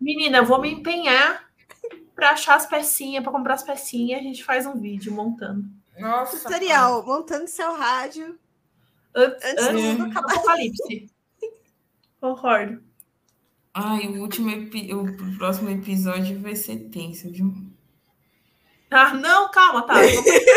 Menina, 0.00 0.38
eu 0.38 0.46
vou 0.46 0.60
me 0.60 0.72
empenhar 0.72 1.46
para 2.14 2.30
achar 2.30 2.56
as 2.56 2.66
pecinhas, 2.66 3.22
para 3.22 3.32
comprar 3.32 3.54
as 3.54 3.62
pecinhas. 3.62 4.20
A 4.20 4.22
gente 4.22 4.42
faz 4.42 4.64
um 4.64 4.80
vídeo 4.80 5.12
montando. 5.12 5.64
Nossa. 5.98 6.38
Tutorial, 6.38 7.02
cara. 7.02 7.16
montando 7.16 7.48
seu 7.48 7.74
rádio 7.74 8.38
antes, 9.14 9.44
antes 9.44 9.66
do 9.66 9.80
mundo 9.80 10.04
acabar. 10.04 10.32
Apocalipse. 10.32 11.10
Concordo. 12.20 12.82
Ai, 13.74 14.06
o 14.06 14.22
último 14.22 14.50
epi... 14.50 14.94
o 14.94 15.36
próximo 15.36 15.68
episódio 15.68 16.40
vai 16.40 16.56
ser 16.56 16.88
tenso, 16.88 17.30
viu? 17.30 17.52
Ah, 18.90 19.12
não, 19.12 19.50
calma, 19.50 19.82
tá. 19.82 19.94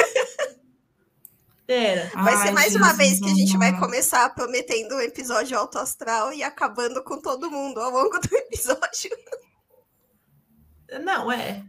Pera. 1.70 2.10
Vai 2.16 2.34
Ai, 2.34 2.48
ser 2.48 2.52
mais 2.52 2.74
Jesus, 2.74 2.82
uma 2.82 2.94
vez 2.98 3.20
que 3.20 3.30
a 3.30 3.36
gente 3.36 3.56
vai 3.56 3.78
começar 3.78 4.28
prometendo 4.34 4.96
um 4.96 5.02
episódio 5.02 5.56
alto 5.56 5.78
astral 5.78 6.34
e 6.34 6.42
acabando 6.42 7.04
com 7.04 7.22
todo 7.22 7.52
mundo 7.52 7.80
ao 7.80 7.92
longo 7.92 8.18
do 8.18 8.28
episódio. 8.36 9.12
Não, 11.04 11.32
é. 11.32 11.64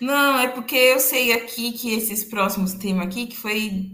Não, 0.00 0.36
é 0.40 0.48
porque 0.48 0.74
eu 0.74 0.98
sei 0.98 1.32
aqui 1.32 1.70
que 1.70 1.94
esses 1.94 2.24
próximos 2.24 2.74
temas 2.74 3.06
aqui, 3.06 3.28
que 3.28 3.36
foi. 3.36 3.92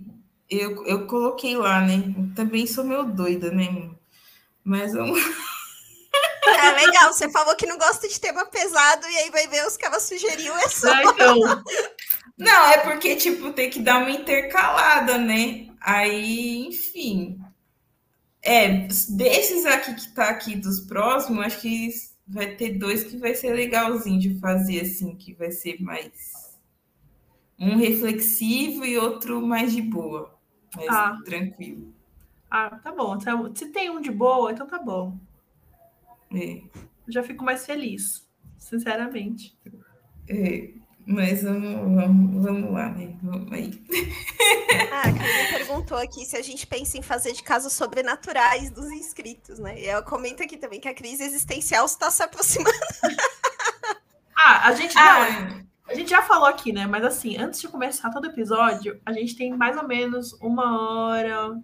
Eu, 0.48 0.86
eu 0.86 1.06
coloquei 1.06 1.54
lá, 1.54 1.82
né? 1.82 2.02
Também 2.34 2.66
sou 2.66 2.82
meio 2.82 3.04
doida, 3.04 3.50
né? 3.50 3.90
Mas 4.64 4.94
vamos. 4.94 5.20
É 6.56 6.86
legal, 6.86 7.12
você 7.12 7.30
falou 7.30 7.54
que 7.56 7.66
não 7.66 7.78
gosta 7.78 8.08
de 8.08 8.20
tema 8.20 8.44
pesado 8.46 9.06
e 9.08 9.18
aí 9.18 9.30
vai 9.30 9.46
ver 9.46 9.66
os 9.66 9.76
que 9.76 9.84
ela 9.84 10.00
sugeriu 10.00 10.56
é 10.56 10.68
só. 10.68 10.92
Ah, 10.92 11.02
então. 11.02 11.64
Não, 12.38 12.66
é 12.70 12.78
porque, 12.78 13.16
tipo, 13.16 13.52
tem 13.52 13.68
que 13.68 13.80
dar 13.80 13.98
uma 13.98 14.10
intercalada, 14.10 15.18
né? 15.18 15.68
Aí, 15.80 16.66
enfim. 16.66 17.38
É, 18.42 18.86
desses 19.08 19.66
aqui 19.66 19.94
que 19.94 20.14
tá 20.14 20.30
aqui 20.30 20.56
dos 20.56 20.80
próximos, 20.80 21.44
acho 21.44 21.60
que 21.60 21.90
vai 22.26 22.54
ter 22.54 22.78
dois 22.78 23.04
que 23.04 23.18
vai 23.18 23.34
ser 23.34 23.52
legalzinho 23.52 24.18
de 24.18 24.38
fazer, 24.40 24.80
assim, 24.80 25.14
que 25.16 25.34
vai 25.34 25.50
ser 25.50 25.82
mais. 25.82 26.58
Um 27.58 27.76
reflexivo 27.76 28.86
e 28.86 28.96
outro 28.96 29.42
mais 29.42 29.72
de 29.72 29.82
boa. 29.82 30.34
Mais 30.74 30.88
ah. 30.88 31.18
tranquilo. 31.24 31.92
Ah, 32.50 32.70
tá 32.82 32.90
bom. 32.90 33.18
Se 33.54 33.66
tem 33.66 33.90
um 33.90 34.00
de 34.00 34.10
boa, 34.10 34.50
então 34.50 34.66
tá 34.66 34.78
bom. 34.78 35.18
É. 36.32 36.62
Já 37.08 37.22
fico 37.22 37.44
mais 37.44 37.66
feliz, 37.66 38.28
sinceramente. 38.58 39.56
É, 40.28 40.70
mas 41.06 41.42
vamos, 41.42 41.94
vamos, 41.94 42.42
vamos 42.42 42.72
lá, 42.72 42.88
né? 42.90 43.16
Vamos 43.22 43.52
aí. 43.52 43.82
Ah, 44.92 45.08
a 45.08 45.12
Cris 45.12 45.50
perguntou 45.58 45.98
aqui 45.98 46.24
se 46.24 46.36
a 46.36 46.42
gente 46.42 46.66
pensa 46.66 46.98
em 46.98 47.02
fazer 47.02 47.32
de 47.32 47.42
casos 47.42 47.72
sobrenaturais 47.72 48.70
dos 48.70 48.90
inscritos, 48.92 49.58
né? 49.58 49.80
E 49.80 49.86
ela 49.86 50.02
comenta 50.02 50.44
aqui 50.44 50.56
também 50.56 50.80
que 50.80 50.88
a 50.88 50.94
crise 50.94 51.22
existencial 51.24 51.84
está 51.86 52.10
se 52.10 52.22
aproximando. 52.22 52.70
Ah, 54.42 54.68
a 54.68 54.72
gente. 54.72 54.96
Ah, 54.96 55.50
não, 55.50 55.64
a 55.86 55.94
gente 55.94 56.08
já 56.08 56.22
falou 56.22 56.46
aqui, 56.46 56.72
né? 56.72 56.86
Mas 56.86 57.04
assim, 57.04 57.36
antes 57.36 57.60
de 57.60 57.68
começar 57.68 58.10
todo 58.10 58.26
episódio, 58.26 58.98
a 59.04 59.12
gente 59.12 59.36
tem 59.36 59.54
mais 59.54 59.76
ou 59.76 59.86
menos 59.86 60.32
uma 60.40 61.08
hora, 61.08 61.60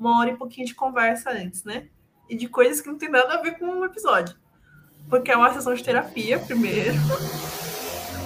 uma 0.00 0.18
hora 0.18 0.30
e 0.30 0.36
pouquinho 0.36 0.66
de 0.66 0.74
conversa 0.74 1.30
antes, 1.30 1.64
né? 1.64 1.88
E 2.28 2.36
de 2.36 2.48
coisas 2.48 2.80
que 2.80 2.88
não 2.88 2.98
tem 2.98 3.10
nada 3.10 3.34
a 3.34 3.42
ver 3.42 3.58
com 3.58 3.66
o 3.66 3.84
episódio. 3.84 4.36
Porque 5.08 5.30
é 5.30 5.36
uma 5.36 5.52
sessão 5.52 5.74
de 5.74 5.84
terapia, 5.84 6.38
primeiro. 6.38 6.94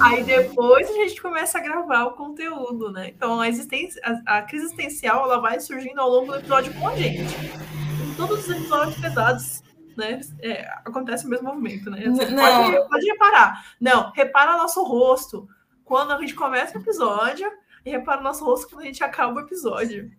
Aí 0.00 0.22
depois 0.22 0.88
a 0.88 0.92
gente 0.92 1.20
começa 1.20 1.58
a 1.58 1.60
gravar 1.60 2.04
o 2.04 2.12
conteúdo, 2.12 2.92
né? 2.92 3.08
Então 3.08 3.40
a 3.40 3.48
existência, 3.48 4.00
a, 4.04 4.38
a 4.38 4.42
crise 4.42 4.66
existencial 4.66 5.24
ela 5.24 5.40
vai 5.40 5.58
surgindo 5.58 6.00
ao 6.00 6.08
longo 6.08 6.32
do 6.32 6.38
episódio 6.38 6.72
com 6.74 6.88
a 6.88 6.96
gente. 6.96 7.34
Em 7.34 8.14
todos 8.14 8.46
os 8.46 8.50
episódios 8.50 8.96
pesados, 9.00 9.62
né? 9.96 10.20
É, 10.40 10.68
acontece 10.84 11.26
o 11.26 11.28
mesmo 11.28 11.48
movimento, 11.48 11.90
né? 11.90 12.04
Você 12.06 12.26
pode, 12.26 12.88
pode 12.88 13.06
reparar. 13.06 13.74
Não, 13.80 14.12
repara 14.12 14.56
nosso 14.56 14.84
rosto 14.84 15.48
quando 15.84 16.12
a 16.12 16.20
gente 16.20 16.34
começa 16.34 16.78
o 16.78 16.80
episódio 16.80 17.50
e 17.84 17.90
repara 17.90 18.20
o 18.20 18.24
nosso 18.24 18.44
rosto 18.44 18.68
quando 18.68 18.82
a 18.82 18.86
gente 18.86 19.02
acaba 19.02 19.34
o 19.34 19.40
episódio. 19.40 20.12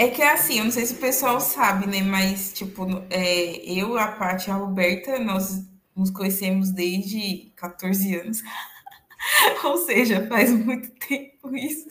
É 0.00 0.08
que 0.08 0.22
é 0.22 0.32
assim, 0.32 0.56
eu 0.56 0.64
não 0.64 0.70
sei 0.70 0.86
se 0.86 0.94
o 0.94 0.96
pessoal 0.96 1.38
sabe, 1.42 1.86
né? 1.86 2.00
Mas, 2.00 2.54
tipo, 2.54 2.86
é, 3.10 3.56
eu, 3.70 3.98
a 3.98 4.08
Paty 4.08 4.48
e 4.48 4.50
a 4.50 4.56
Roberta, 4.56 5.18
nós 5.18 5.62
nos 5.94 6.10
conhecemos 6.10 6.70
desde 6.70 7.52
14 7.54 8.14
anos. 8.14 8.42
Ou 9.62 9.76
seja, 9.76 10.26
faz 10.26 10.50
muito 10.52 10.90
tempo 11.06 11.54
isso. 11.54 11.86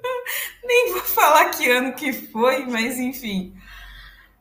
Nem 0.64 0.92
vou 0.92 1.02
falar 1.02 1.50
que 1.50 1.68
ano 1.68 1.94
que 1.94 2.10
foi, 2.10 2.64
mas 2.64 2.98
enfim, 2.98 3.54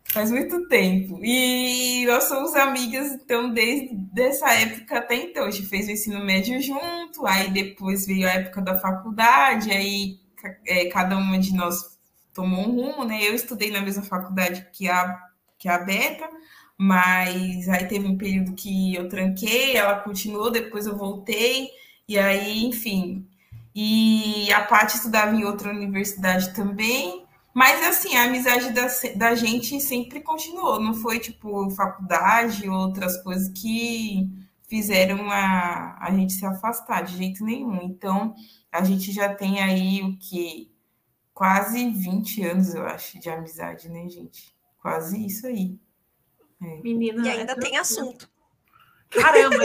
faz 0.05 0.31
muito 0.31 0.65
tempo. 0.69 1.19
E 1.21 2.05
nós 2.05 2.23
somos 2.23 2.55
amigas, 2.55 3.11
então, 3.11 3.51
desde 3.53 4.21
essa 4.21 4.49
época 4.53 4.99
até 4.99 5.15
então. 5.15 5.43
A 5.43 5.51
gente 5.51 5.67
fez 5.67 5.89
o 5.89 5.91
ensino 5.91 6.23
médio 6.23 6.61
junto, 6.61 7.27
aí 7.27 7.51
depois 7.51 8.05
veio 8.05 8.25
a 8.25 8.31
época 8.31 8.61
da 8.61 8.79
faculdade, 8.79 9.69
aí 9.69 10.17
é, 10.65 10.85
cada 10.85 11.17
uma 11.17 11.37
de 11.37 11.53
nós 11.53 11.94
tomou 12.35 12.67
um 12.67 12.75
rumo, 12.75 13.05
né? 13.05 13.23
Eu 13.23 13.33
estudei 13.33 13.71
na 13.71 13.81
mesma 13.81 14.03
faculdade 14.03 14.67
que 14.73 14.87
a, 14.87 15.17
que 15.57 15.69
a 15.69 15.79
Beta, 15.79 16.29
mas 16.77 17.67
aí 17.69 17.87
teve 17.87 18.05
um 18.05 18.17
período 18.17 18.53
que 18.53 18.93
eu 18.93 19.07
tranquei, 19.09 19.75
ela 19.77 19.99
continuou, 20.01 20.51
depois 20.51 20.85
eu 20.85 20.97
voltei, 20.97 21.69
e 22.07 22.19
aí, 22.19 22.65
enfim. 22.65 23.27
E 23.73 24.51
a 24.53 24.63
Paty 24.63 24.97
estudava 24.97 25.35
em 25.35 25.45
outra 25.45 25.69
universidade 25.71 26.53
também, 26.53 27.25
mas 27.53 27.81
assim, 27.85 28.15
a 28.17 28.25
amizade 28.25 28.71
da, 28.73 28.87
da 29.15 29.35
gente 29.35 29.79
sempre 29.79 30.19
continuou, 30.21 30.79
não 30.79 30.93
foi 30.93 31.19
tipo 31.19 31.69
faculdade, 31.71 32.69
outras 32.69 33.21
coisas 33.23 33.49
que 33.49 34.29
fizeram 34.67 35.29
a, 35.31 35.97
a 36.01 36.11
gente 36.11 36.33
se 36.33 36.45
afastar 36.45 37.03
de 37.03 37.17
jeito 37.17 37.45
nenhum. 37.45 37.81
Então, 37.83 38.35
a 38.71 38.83
gente 38.83 39.11
já 39.11 39.33
tem 39.33 39.61
aí 39.61 40.01
o 40.01 40.17
que 40.17 40.74
quase 41.35 41.89
20 41.89 42.43
anos, 42.45 42.73
eu 42.73 42.85
acho, 42.85 43.19
de 43.19 43.29
amizade, 43.29 43.89
né, 43.89 44.07
gente? 44.07 44.55
Quase 44.81 45.23
isso 45.23 45.45
aí. 45.45 45.77
É. 46.63 46.81
Menina, 46.81 47.27
e 47.27 47.29
ainda 47.29 47.51
é 47.51 47.59
tem 47.59 47.77
assunto. 47.77 48.31
Caramba, 49.09 49.57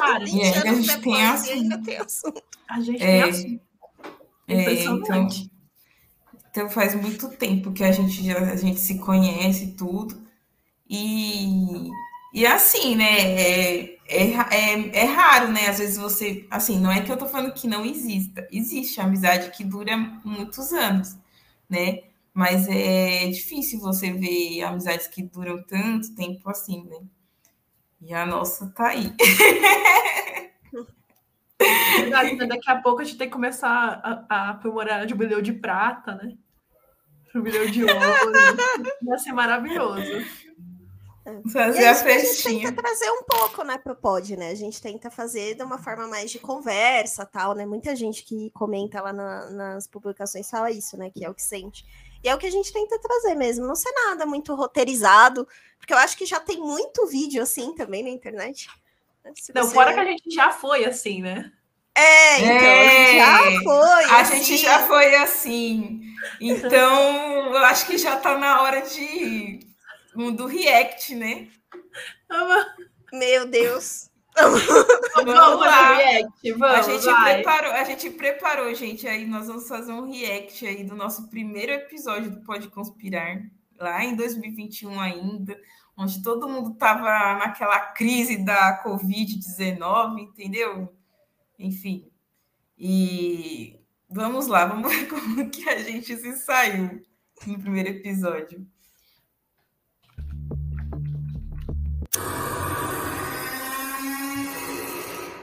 cara, 0.00 0.24
e 0.24 0.42
ainda 0.42 0.70
a 0.70 0.74
gente 0.74 1.00
tem 1.00 1.26
assunto. 1.26 1.52
ainda 1.52 1.82
tem 1.82 1.96
assunto. 1.98 2.42
A 2.68 2.80
gente 2.80 3.02
é, 3.02 3.22
tem 3.22 3.30
assunto. 3.30 3.62
É, 4.48 4.72
então, 4.72 5.28
então 6.50 6.70
faz 6.70 6.94
muito 6.94 7.28
tempo 7.28 7.72
que 7.72 7.84
a 7.84 7.92
gente 7.92 8.24
já 8.24 8.38
a 8.38 8.56
gente 8.56 8.80
se 8.80 8.98
conhece 8.98 9.74
tudo. 9.74 10.26
E, 10.88 11.90
e 12.32 12.46
assim, 12.46 12.96
né? 12.96 13.97
É, 14.08 14.24
é, 14.32 15.00
é, 15.00 15.04
raro, 15.04 15.52
né? 15.52 15.68
Às 15.68 15.78
vezes 15.78 15.98
você. 15.98 16.46
Assim, 16.50 16.80
não 16.80 16.90
é 16.90 17.02
que 17.02 17.12
eu 17.12 17.16
tô 17.16 17.26
falando 17.26 17.52
que 17.52 17.68
não 17.68 17.84
exista. 17.84 18.48
Existe 18.50 19.00
amizade 19.00 19.50
que 19.50 19.62
dura 19.62 19.96
muitos 20.24 20.72
anos, 20.72 21.14
né? 21.68 22.04
Mas 22.32 22.66
é 22.68 23.26
difícil 23.28 23.80
você 23.80 24.10
ver 24.12 24.62
amizades 24.62 25.06
que 25.08 25.22
duram 25.22 25.62
tanto 25.62 26.14
tempo 26.14 26.48
assim, 26.48 26.84
né? 26.84 27.00
E 28.00 28.14
a 28.14 28.24
nossa 28.24 28.68
tá 28.68 28.88
aí. 28.88 29.12
Verdade, 31.98 32.36
né? 32.36 32.46
Daqui 32.46 32.70
a 32.70 32.80
pouco 32.80 33.02
a 33.02 33.04
gente 33.04 33.18
tem 33.18 33.26
que 33.26 33.32
começar 33.34 34.00
a, 34.02 34.24
a 34.28 34.50
aprimorar 34.50 35.04
o 35.04 35.08
jubileu 35.08 35.42
de 35.42 35.52
prata, 35.52 36.14
né? 36.14 36.34
Jubileu 37.34 37.68
de 37.70 37.82
ouro. 37.84 38.32
Vai 39.02 39.18
ser 39.18 39.32
maravilhoso. 39.32 40.24
Fazer 41.52 41.86
a, 41.86 41.94
festinha. 41.94 42.18
A 42.18 42.60
gente 42.60 42.66
tenta 42.66 42.82
trazer 42.82 43.10
um 43.10 43.22
pouco, 43.22 43.62
né, 43.64 43.78
pro 43.78 43.94
pod, 43.94 44.36
né? 44.36 44.50
A 44.50 44.54
gente 44.54 44.80
tenta 44.80 45.10
fazer 45.10 45.54
de 45.54 45.62
uma 45.62 45.78
forma 45.78 46.06
mais 46.06 46.30
de 46.30 46.38
conversa, 46.38 47.26
tal, 47.26 47.54
né? 47.54 47.66
Muita 47.66 47.94
gente 47.96 48.24
que 48.24 48.50
comenta 48.50 49.00
lá 49.00 49.12
na, 49.12 49.50
nas 49.50 49.86
publicações 49.86 50.48
fala 50.48 50.70
isso, 50.70 50.96
né? 50.96 51.10
Que 51.10 51.24
é 51.24 51.30
o 51.30 51.34
que 51.34 51.42
sente. 51.42 51.84
E 52.22 52.28
é 52.28 52.34
o 52.34 52.38
que 52.38 52.46
a 52.46 52.50
gente 52.50 52.72
tenta 52.72 52.98
trazer 52.98 53.34
mesmo. 53.34 53.66
Não 53.66 53.74
ser 53.74 53.92
nada 53.92 54.26
muito 54.26 54.54
roteirizado, 54.54 55.46
porque 55.78 55.92
eu 55.92 55.98
acho 55.98 56.16
que 56.16 56.26
já 56.26 56.40
tem 56.40 56.58
muito 56.58 57.06
vídeo 57.06 57.42
assim 57.42 57.74
também 57.74 58.02
na 58.02 58.10
internet. 58.10 58.68
Se 59.34 59.52
não, 59.54 59.68
fora 59.68 59.92
que 59.92 60.00
a 60.00 60.04
gente 60.04 60.30
já 60.30 60.50
foi 60.50 60.84
assim, 60.84 61.20
né? 61.20 61.52
É, 61.94 62.40
então, 62.40 62.54
é, 62.54 63.18
já 63.18 63.62
foi. 63.62 64.04
A 64.04 64.20
assim. 64.20 64.36
gente 64.36 64.56
já 64.58 64.86
foi 64.86 65.14
assim. 65.16 66.00
Então, 66.40 67.52
eu 67.52 67.64
acho 67.64 67.86
que 67.86 67.98
já 67.98 68.16
tá 68.16 68.38
na 68.38 68.62
hora 68.62 68.82
de 68.82 69.60
do 70.34 70.46
React, 70.46 71.14
né? 71.14 71.48
Meu 73.12 73.46
Deus. 73.46 74.10
vamos, 74.36 74.64
vamos 75.24 75.60
lá. 75.60 75.96
React, 75.96 76.52
vamos, 76.52 76.76
a, 76.76 76.82
gente 76.82 77.22
preparou, 77.22 77.72
a 77.72 77.84
gente 77.84 78.10
preparou, 78.10 78.74
gente. 78.74 79.08
Aí 79.08 79.24
nós 79.26 79.46
vamos 79.46 79.68
fazer 79.68 79.92
um 79.92 80.10
react 80.10 80.66
aí 80.66 80.84
do 80.84 80.96
nosso 80.96 81.28
primeiro 81.28 81.72
episódio 81.72 82.30
do 82.30 82.40
Pode 82.42 82.68
Conspirar, 82.68 83.42
lá 83.78 84.04
em 84.04 84.16
2021 84.16 85.00
ainda, 85.00 85.58
onde 85.96 86.22
todo 86.22 86.48
mundo 86.48 86.72
estava 86.72 87.38
naquela 87.38 87.78
crise 87.78 88.44
da 88.44 88.82
Covid-19, 88.82 90.18
entendeu? 90.18 90.92
Enfim. 91.58 92.10
E 92.76 93.80
vamos 94.10 94.46
lá, 94.46 94.66
vamos 94.66 94.90
ver 94.94 95.08
como 95.08 95.48
que 95.48 95.68
a 95.68 95.78
gente 95.78 96.16
se 96.16 96.36
saiu 96.36 97.02
no 97.46 97.58
primeiro 97.58 97.90
episódio. 97.90 98.66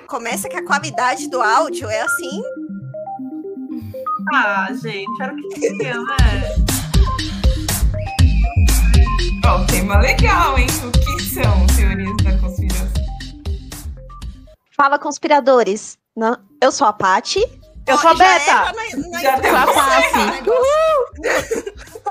Começa 0.07 0.47
que 0.47 0.55
a 0.55 0.63
qualidade 0.63 1.27
do 1.27 1.41
áudio 1.41 1.89
é 1.89 2.01
assim. 2.01 2.43
Ah, 4.33 4.67
gente, 4.71 5.21
era 5.21 5.33
o 5.33 5.35
que 5.35 5.49
tinha, 5.59 5.99
né? 5.99 6.15
Ó, 9.45 9.61
oh, 9.61 9.65
tema 9.65 9.99
legal, 9.99 10.57
hein? 10.59 10.67
O 10.83 10.91
que 10.91 11.23
são 11.23 11.67
teorias 11.75 12.15
da 12.23 12.37
conspiração? 12.37 12.87
Fala, 14.75 14.99
conspiradores. 14.99 15.97
Não, 16.15 16.37
eu 16.61 16.71
sou 16.71 16.87
a 16.87 16.93
Pati. 16.93 17.39
Eu 17.87 17.95
oh, 17.95 17.97
sou 17.97 18.11
a 18.11 18.13
Beta. 18.13 18.53
Na, 18.53 18.73
na 19.09 19.21
já 19.21 19.39
deu 19.39 19.55
a 19.55 19.65
Pati. 19.65 20.17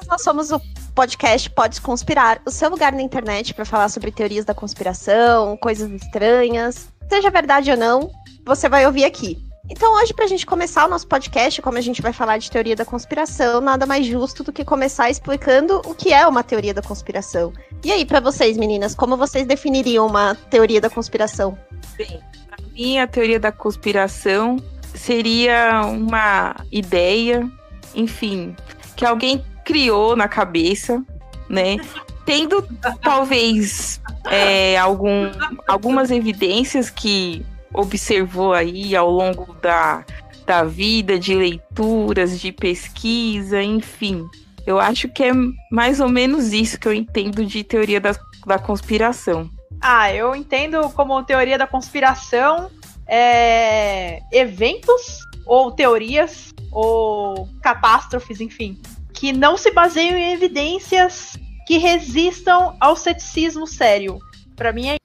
Nós 0.09 0.22
somos 0.22 0.50
o 0.50 0.61
podcast 0.94 1.50
Pode 1.50 1.80
Conspirar, 1.80 2.40
o 2.46 2.50
seu 2.50 2.70
lugar 2.70 2.92
na 2.92 3.02
internet 3.02 3.52
para 3.54 3.64
falar 3.64 3.88
sobre 3.88 4.12
teorias 4.12 4.44
da 4.44 4.54
conspiração, 4.54 5.57
coisas 5.57 5.90
estranhas. 5.90 6.88
Seja 7.09 7.31
verdade 7.31 7.71
ou 7.71 7.77
não, 7.77 8.11
você 8.45 8.69
vai 8.69 8.87
ouvir 8.87 9.05
aqui. 9.05 9.38
Então, 9.71 9.95
hoje, 9.95 10.12
para 10.12 10.27
a 10.27 10.29
gente 10.29 10.45
começar 10.45 10.85
o 10.85 10.90
nosso 10.90 11.07
podcast, 11.07 11.62
como 11.62 11.79
a 11.79 11.81
gente 11.81 12.03
vai 12.03 12.12
falar 12.12 12.37
de 12.37 12.51
teoria 12.51 12.77
da 12.77 12.85
conspiração, 12.85 13.62
nada 13.62 13.87
mais 13.87 14.05
justo 14.05 14.45
do 14.45 14.53
que 14.53 14.62
começar 14.62 15.09
explicando 15.09 15.81
o 15.87 15.95
que 15.95 16.12
é 16.12 16.27
uma 16.27 16.43
teoria 16.43 16.75
da 16.75 16.83
conspiração. 16.83 17.51
E 17.83 17.90
aí, 17.90 18.05
para 18.05 18.21
vocês, 18.21 18.59
meninas, 18.59 18.95
como 18.95 19.17
vocês 19.17 19.47
definiriam 19.47 20.07
uma 20.07 20.35
teoria 20.51 20.83
da 20.83 20.90
conspiração? 20.90 21.57
Bem, 21.97 22.21
para 22.47 22.62
mim, 22.75 22.99
a 22.99 23.07
teoria 23.07 23.40
da 23.40 23.51
conspiração 23.51 24.59
seria 24.95 25.81
uma 25.87 26.55
ideia, 26.71 27.51
enfim, 27.95 28.55
que 28.95 29.07
alguém 29.07 29.43
criou 29.64 30.14
na 30.14 30.29
cabeça, 30.29 31.03
né? 31.49 31.77
Tendo 32.24 32.66
talvez 33.02 34.00
é, 34.30 34.78
algum, 34.78 35.30
algumas 35.66 36.10
evidências 36.10 36.88
que 36.90 37.44
observou 37.72 38.52
aí 38.52 38.94
ao 38.96 39.10
longo 39.10 39.52
da, 39.54 40.04
da 40.46 40.64
vida, 40.64 41.18
de 41.18 41.34
leituras, 41.34 42.40
de 42.40 42.52
pesquisa, 42.52 43.62
enfim. 43.62 44.26
Eu 44.66 44.78
acho 44.78 45.08
que 45.08 45.24
é 45.24 45.32
mais 45.70 46.00
ou 46.00 46.08
menos 46.08 46.52
isso 46.52 46.78
que 46.78 46.88
eu 46.88 46.94
entendo 46.94 47.44
de 47.44 47.62
teoria 47.62 48.00
da, 48.00 48.14
da 48.46 48.58
conspiração. 48.58 49.50
Ah, 49.80 50.10
eu 50.12 50.34
entendo 50.34 50.88
como 50.90 51.22
teoria 51.24 51.58
da 51.58 51.66
conspiração 51.66 52.70
é, 53.06 54.20
eventos 54.32 55.18
ou 55.44 55.70
teorias 55.70 56.54
ou 56.72 57.48
catástrofes, 57.60 58.40
enfim, 58.40 58.80
que 59.12 59.32
não 59.32 59.58
se 59.58 59.70
baseiam 59.70 60.16
em 60.16 60.32
evidências 60.32 61.37
que 61.66 61.79
resistam 61.79 62.77
ao 62.81 62.96
ceticismo 62.96 63.66
sério. 63.66 64.18
Para 64.57 64.72
mim 64.72 64.88
é 64.88 64.96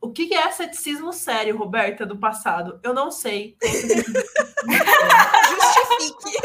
o 0.00 0.12
que 0.12 0.32
é 0.32 0.50
ceticismo 0.52 1.12
sério, 1.12 1.56
Roberta, 1.56 2.06
do 2.06 2.16
passado? 2.16 2.78
Eu 2.82 2.94
não 2.94 3.10
sei. 3.10 3.56
Justifique. 5.50 6.40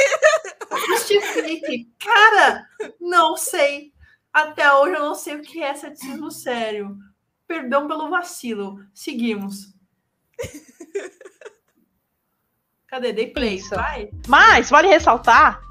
Justifique. 0.87 1.93
Cara, 1.99 2.67
não 2.99 3.37
sei. 3.37 3.93
Até 4.33 4.73
hoje 4.73 4.95
eu 4.95 4.99
não 4.99 5.13
sei 5.13 5.35
o 5.35 5.41
que 5.41 5.61
é 5.61 5.73
ceticismo 5.75 6.31
sério. 6.31 6.97
Perdão 7.47 7.87
pelo 7.87 8.09
vacilo. 8.09 8.83
Seguimos. 8.93 9.71
Cadê? 12.87 13.13
Dei 13.13 13.27
play. 13.27 13.61
Vai. 13.69 14.09
Mas 14.27 14.69
vale 14.69 14.87
ressaltar 14.87 15.61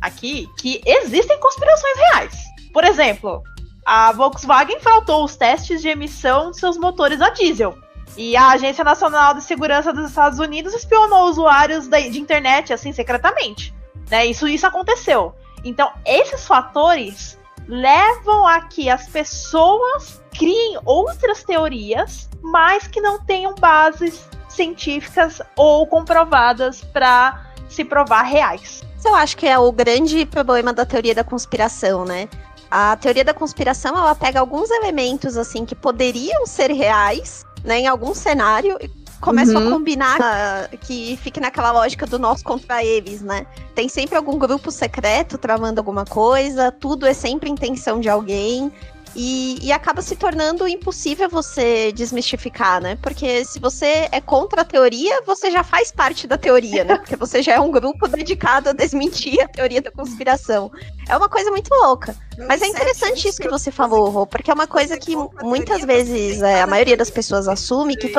aqui 0.00 0.46
que 0.58 0.80
existem 0.86 1.38
conspirações 1.38 1.96
reais. 1.98 2.55
Por 2.76 2.84
exemplo, 2.84 3.42
a 3.86 4.12
Volkswagen 4.12 4.80
faltou 4.80 5.24
os 5.24 5.34
testes 5.34 5.80
de 5.80 5.88
emissão 5.88 6.50
de 6.50 6.60
seus 6.60 6.76
motores 6.76 7.22
a 7.22 7.30
diesel. 7.30 7.74
E 8.18 8.36
a 8.36 8.48
Agência 8.48 8.84
Nacional 8.84 9.32
de 9.32 9.42
Segurança 9.42 9.94
dos 9.94 10.10
Estados 10.10 10.38
Unidos 10.38 10.74
espionou 10.74 11.26
usuários 11.30 11.88
de 11.88 12.20
internet, 12.20 12.74
assim, 12.74 12.92
secretamente. 12.92 13.74
Né? 14.10 14.26
Isso, 14.26 14.46
isso 14.46 14.66
aconteceu. 14.66 15.34
Então, 15.64 15.90
esses 16.04 16.46
fatores 16.46 17.38
levam 17.66 18.46
a 18.46 18.60
que 18.60 18.90
as 18.90 19.08
pessoas 19.08 20.20
criem 20.36 20.78
outras 20.84 21.42
teorias, 21.44 22.28
mas 22.42 22.86
que 22.86 23.00
não 23.00 23.18
tenham 23.24 23.54
bases 23.54 24.28
científicas 24.50 25.40
ou 25.56 25.86
comprovadas 25.86 26.84
para 26.84 27.42
se 27.70 27.86
provar 27.86 28.24
reais. 28.24 28.84
Eu 29.02 29.14
acho 29.14 29.34
que 29.34 29.46
é 29.46 29.58
o 29.58 29.72
grande 29.72 30.26
problema 30.26 30.74
da 30.74 30.84
teoria 30.84 31.14
da 31.14 31.24
conspiração, 31.24 32.04
né? 32.04 32.28
A 32.70 32.96
teoria 32.96 33.24
da 33.24 33.34
conspiração, 33.34 33.96
ela 33.96 34.14
pega 34.14 34.40
alguns 34.40 34.70
elementos, 34.70 35.36
assim, 35.36 35.64
que 35.64 35.74
poderiam 35.74 36.46
ser 36.46 36.70
reais, 36.72 37.44
né, 37.64 37.80
em 37.80 37.86
algum 37.86 38.14
cenário, 38.14 38.76
e 38.80 38.88
começa 39.20 39.58
uhum. 39.58 39.68
a 39.68 39.70
combinar 39.70 40.18
uh, 40.20 40.78
que 40.78 41.16
fique 41.22 41.40
naquela 41.40 41.72
lógica 41.72 42.06
do 42.06 42.18
nós 42.18 42.42
contra 42.42 42.84
eles, 42.84 43.22
né? 43.22 43.46
Tem 43.74 43.88
sempre 43.88 44.16
algum 44.16 44.38
grupo 44.38 44.70
secreto 44.70 45.38
tramando 45.38 45.80
alguma 45.80 46.04
coisa, 46.04 46.70
tudo 46.70 47.06
é 47.06 47.14
sempre 47.14 47.50
intenção 47.50 48.00
de 48.00 48.08
alguém. 48.08 48.70
E, 49.18 49.58
e, 49.62 49.72
acaba 49.72 50.02
se 50.02 50.14
tornando 50.14 50.68
impossível 50.68 51.26
você 51.26 51.90
desmistificar, 51.90 52.82
né? 52.82 52.98
Porque 53.00 53.46
se 53.46 53.58
você 53.58 54.10
é 54.12 54.20
contra 54.20 54.60
a 54.60 54.64
teoria, 54.64 55.22
você 55.22 55.50
já 55.50 55.64
faz 55.64 55.90
parte 55.90 56.26
da 56.26 56.36
teoria, 56.36 56.84
né? 56.84 56.98
Porque 56.98 57.16
você 57.16 57.42
já 57.42 57.54
é 57.54 57.60
um 57.60 57.70
grupo 57.70 58.06
dedicado 58.06 58.68
a 58.68 58.72
desmentir 58.74 59.40
a 59.40 59.48
teoria 59.48 59.80
da 59.80 59.90
conspiração. 59.90 60.70
É 61.08 61.16
uma 61.16 61.30
coisa 61.30 61.50
muito 61.50 61.74
louca. 61.74 62.14
Mas 62.46 62.60
é 62.60 62.66
interessante 62.66 63.26
isso 63.26 63.40
que 63.40 63.48
você 63.48 63.70
falou, 63.70 64.10
Rô, 64.10 64.26
porque 64.26 64.50
é 64.50 64.54
uma 64.54 64.66
coisa 64.66 64.98
que 64.98 65.16
muitas 65.42 65.82
vezes 65.82 66.42
é, 66.42 66.60
a 66.60 66.66
maioria 66.66 66.96
das 66.96 67.08
pessoas 67.08 67.48
assume 67.48 67.96
que. 67.96 68.12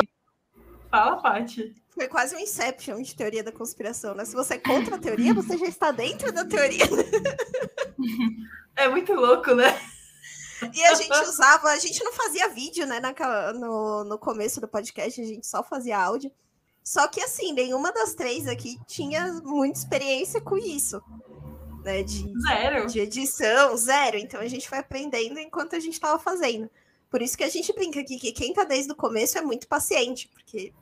Fala, 0.90 1.22
Paty. 1.22 1.76
Foi 1.94 2.08
quase 2.08 2.34
um 2.34 2.40
inception 2.40 3.00
de 3.02 3.14
teoria 3.14 3.44
da 3.44 3.52
conspiração, 3.52 4.16
né? 4.16 4.24
Se 4.24 4.34
você 4.34 4.54
é 4.54 4.58
contra 4.58 4.96
a 4.96 4.98
teoria, 4.98 5.32
você 5.32 5.56
já 5.56 5.66
está 5.66 5.92
dentro 5.92 6.32
da 6.32 6.44
teoria. 6.44 6.84
É 8.78 8.88
muito 8.88 9.12
louco, 9.12 9.56
né? 9.56 9.76
E 10.74 10.84
a 10.84 10.94
gente 10.94 11.20
usava, 11.22 11.68
a 11.68 11.78
gente 11.78 12.02
não 12.02 12.12
fazia 12.12 12.48
vídeo, 12.48 12.86
né, 12.86 13.00
naquela, 13.00 13.52
no, 13.52 14.04
no 14.04 14.18
começo 14.18 14.60
do 14.60 14.68
podcast, 14.68 15.20
a 15.20 15.24
gente 15.24 15.46
só 15.46 15.62
fazia 15.62 15.98
áudio. 15.98 16.32
Só 16.82 17.06
que, 17.06 17.20
assim, 17.20 17.52
nenhuma 17.52 17.92
das 17.92 18.14
três 18.14 18.46
aqui 18.48 18.78
tinha 18.86 19.32
muita 19.44 19.78
experiência 19.78 20.40
com 20.40 20.56
isso. 20.56 21.02
Né, 21.84 22.02
de, 22.02 22.32
zero. 22.40 22.86
De 22.86 23.00
edição, 23.00 23.76
zero. 23.76 24.16
Então 24.16 24.40
a 24.40 24.48
gente 24.48 24.68
foi 24.68 24.78
aprendendo 24.78 25.38
enquanto 25.38 25.76
a 25.76 25.80
gente 25.80 25.94
estava 25.94 26.18
fazendo. 26.18 26.68
Por 27.10 27.22
isso 27.22 27.36
que 27.36 27.44
a 27.44 27.48
gente 27.48 27.72
brinca 27.72 28.00
aqui 28.00 28.18
que 28.18 28.32
quem 28.32 28.52
tá 28.52 28.64
desde 28.64 28.92
o 28.92 28.96
começo 28.96 29.38
é 29.38 29.42
muito 29.42 29.68
paciente, 29.68 30.28
porque. 30.28 30.72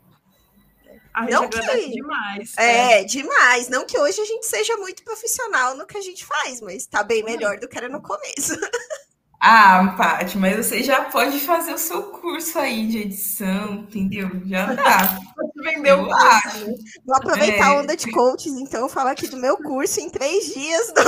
A 1.12 1.22
gente 1.22 1.32
não 1.32 1.48
que... 1.48 1.90
demais. 1.90 2.54
É, 2.56 3.00
é, 3.00 3.04
demais. 3.04 3.68
Não 3.68 3.86
que 3.86 3.98
hoje 3.98 4.20
a 4.20 4.24
gente 4.24 4.46
seja 4.46 4.76
muito 4.76 5.02
profissional 5.02 5.76
no 5.76 5.86
que 5.86 5.96
a 5.96 6.02
gente 6.02 6.24
faz, 6.24 6.60
mas 6.60 6.86
tá 6.86 7.02
bem 7.02 7.22
melhor 7.22 7.58
do 7.58 7.68
que 7.68 7.76
era 7.76 7.88
no 7.88 8.02
começo. 8.02 8.54
Ah, 9.40 9.94
Paty, 9.96 10.38
mas 10.38 10.56
você 10.56 10.82
já 10.82 11.04
pode 11.04 11.38
fazer 11.40 11.74
o 11.74 11.78
seu 11.78 12.04
curso 12.04 12.58
aí 12.58 12.86
de 12.86 12.98
edição, 12.98 13.74
entendeu? 13.74 14.30
Já 14.46 14.72
dá. 14.74 15.18
Vendeu 15.56 16.02
o 16.02 16.12
acho. 16.12 16.66
Vou 17.04 17.16
aproveitar 17.16 17.56
é. 17.56 17.62
a 17.62 17.74
onda 17.80 17.96
de 17.96 18.10
coaches, 18.10 18.52
então, 18.54 18.88
falar 18.88 19.12
aqui 19.12 19.28
do 19.28 19.36
meu 19.36 19.56
curso 19.58 20.00
em 20.00 20.08
três 20.08 20.52
dias. 20.54 20.92
Do... 20.94 21.00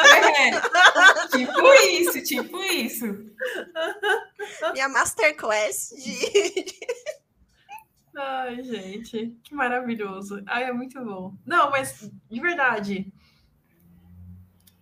É, 0.00 1.28
tipo 1.28 1.72
isso, 1.90 2.22
tipo 2.22 2.58
isso. 2.64 3.06
Minha 4.72 4.88
masterclass 4.88 5.90
de... 5.96 6.64
Ai, 8.16 8.62
gente, 8.62 9.36
que 9.44 9.54
maravilhoso. 9.54 10.42
Ai, 10.46 10.64
é 10.64 10.72
muito 10.72 10.98
bom. 11.04 11.34
Não, 11.44 11.70
mas 11.70 12.10
de 12.30 12.40
verdade, 12.40 13.12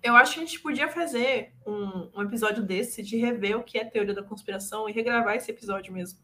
eu 0.04 0.14
acho 0.14 0.34
que 0.34 0.40
a 0.40 0.44
gente 0.44 0.60
podia 0.60 0.86
fazer 0.86 1.54
um, 1.66 2.10
um, 2.14 2.22
episódio 2.22 2.62
desse 2.62 3.02
de 3.02 3.16
rever 3.16 3.56
o 3.56 3.64
que 3.64 3.78
é 3.78 3.84
teoria 3.84 4.12
da 4.12 4.22
conspiração 4.22 4.86
e 4.86 4.92
regravar 4.92 5.34
esse 5.34 5.50
episódio 5.50 5.94
mesmo. 5.94 6.18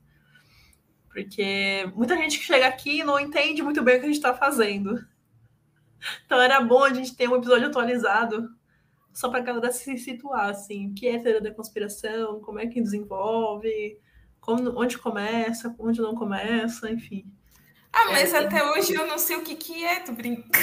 Porque 1.09 1.91
muita 1.97 2.15
gente 2.15 2.39
que 2.39 2.45
chega 2.45 2.67
aqui 2.67 3.03
não 3.03 3.19
entende 3.19 3.63
muito 3.63 3.83
bem 3.83 3.97
o 3.97 3.99
que 3.99 4.05
a 4.05 4.09
gente 4.09 4.19
está 4.19 4.35
fazendo. 4.35 5.03
Então 6.27 6.39
era 6.39 6.61
bom 6.61 6.85
a 6.85 6.93
gente 6.93 7.17
ter 7.17 7.27
um 7.27 7.37
episódio 7.37 7.69
atualizado 7.69 8.51
só 9.15 9.31
para 9.31 9.41
a 9.41 9.43
galera 9.43 9.73
se 9.73 9.97
situar, 9.97 10.51
assim, 10.51 10.91
o 10.91 10.95
que 10.95 11.09
é 11.09 11.19
teoria 11.19 11.41
da 11.41 11.51
conspiração, 11.51 12.41
como 12.41 12.61
é 12.61 12.67
que 12.67 12.83
desenvolve, 12.83 13.99
como, 14.41 14.79
onde 14.79 14.99
começa, 14.99 15.75
onde 15.79 16.03
não 16.03 16.15
começa, 16.15 16.91
enfim. 16.91 17.25
Ah, 17.91 18.13
mas 18.13 18.33
é, 18.35 18.39
até 18.39 18.63
hoje 18.63 18.95
eu 18.95 19.07
não 19.07 19.19
sei 19.19 19.37
o 19.37 19.43
que, 19.43 19.57
que 19.57 19.85
é, 19.85 20.01
tu 20.01 20.13
brinca. 20.13 20.61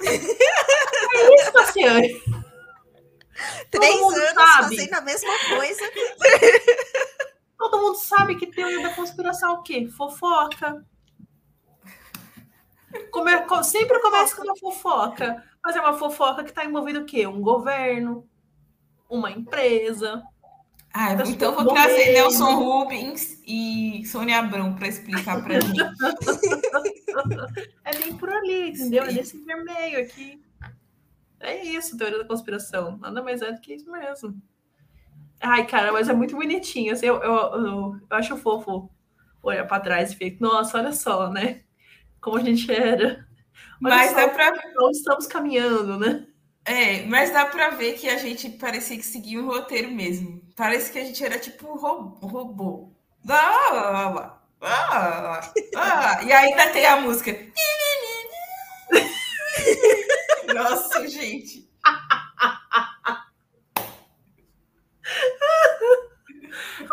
É 1.10 1.34
isso, 1.34 1.52
Tassiane. 1.52 2.20
Três 3.70 4.00
anos 4.00 4.34
sabe. 4.34 4.76
fazendo 4.76 4.94
a 4.94 5.00
mesma 5.00 5.32
coisa. 5.48 5.82
Todo 7.58 7.82
mundo 7.82 7.96
sabe 7.96 8.36
que 8.36 8.46
teoria 8.46 8.82
da 8.82 8.94
conspiração 8.94 9.50
é 9.50 9.54
o 9.54 9.62
quê? 9.62 9.88
Fofoca. 9.88 10.84
Come... 13.10 13.32
Sempre 13.64 14.00
começa 14.00 14.36
com 14.36 14.42
uma 14.42 14.56
fofoca. 14.56 15.44
Mas 15.62 15.76
é 15.76 15.80
uma 15.80 15.98
fofoca 15.98 16.44
que 16.44 16.50
está 16.50 16.64
envolvida 16.64 17.00
o 17.00 17.04
quê? 17.04 17.26
Um 17.26 17.40
governo, 17.40 18.28
uma 19.08 19.30
empresa. 19.30 20.22
Ah, 20.94 21.12
então 21.12 21.54
vou 21.54 21.72
trazer 21.72 22.12
Nelson 22.12 22.54
Rubens 22.54 23.42
e 23.46 24.02
Sônia 24.06 24.38
Abrão 24.38 24.74
para 24.74 24.88
explicar 24.88 25.42
para 25.42 25.58
mim. 25.58 25.76
é 27.84 27.98
bem 27.98 28.16
por 28.16 28.30
ali, 28.30 28.70
entendeu? 28.70 29.04
É 29.04 29.12
nesse 29.12 29.36
vermelho 29.44 30.00
aqui. 30.00 30.40
É 31.40 31.64
isso, 31.64 31.96
teoria 31.96 32.18
da 32.18 32.24
conspiração. 32.24 32.98
Nada 32.98 33.22
mais 33.22 33.42
é 33.42 33.52
do 33.52 33.60
que 33.60 33.74
isso 33.74 33.90
mesmo. 33.90 34.40
Ai, 35.40 35.66
cara, 35.66 35.92
mas 35.92 36.08
é 36.08 36.12
muito 36.12 36.36
bonitinho. 36.36 36.92
Assim, 36.92 37.06
eu, 37.06 37.16
eu, 37.22 37.32
eu, 37.32 37.96
eu 38.10 38.16
acho 38.16 38.36
fofo 38.36 38.90
olhar 39.42 39.66
para 39.66 39.80
trás 39.82 40.12
e 40.12 40.16
ficar, 40.16 40.44
nossa, 40.44 40.78
olha 40.78 40.92
só, 40.92 41.30
né? 41.30 41.62
Como 42.20 42.36
a 42.36 42.42
gente 42.42 42.70
era. 42.72 43.26
Olha 43.84 43.96
mas 43.96 44.12
dá 44.14 44.28
para. 44.28 44.52
Estamos 44.90 45.26
caminhando, 45.26 45.98
né? 45.98 46.26
É, 46.64 47.06
mas 47.06 47.32
dá 47.32 47.46
para 47.46 47.70
ver 47.70 47.94
que 47.94 48.08
a 48.08 48.18
gente 48.18 48.50
parecia 48.50 48.96
que 48.96 49.02
seguia 49.02 49.40
um 49.40 49.46
roteiro 49.46 49.90
mesmo. 49.90 50.42
Parece 50.54 50.92
que 50.92 50.98
a 50.98 51.04
gente 51.04 51.24
era 51.24 51.38
tipo 51.38 51.66
um 51.66 51.76
robô. 51.76 52.92
Ah, 53.28 54.38
ah, 54.60 55.52
ah, 55.76 56.24
e 56.24 56.32
ainda 56.32 56.68
tem 56.70 56.84
a 56.84 57.00
música. 57.00 57.34
Nossa, 60.58 61.08
gente. 61.08 61.68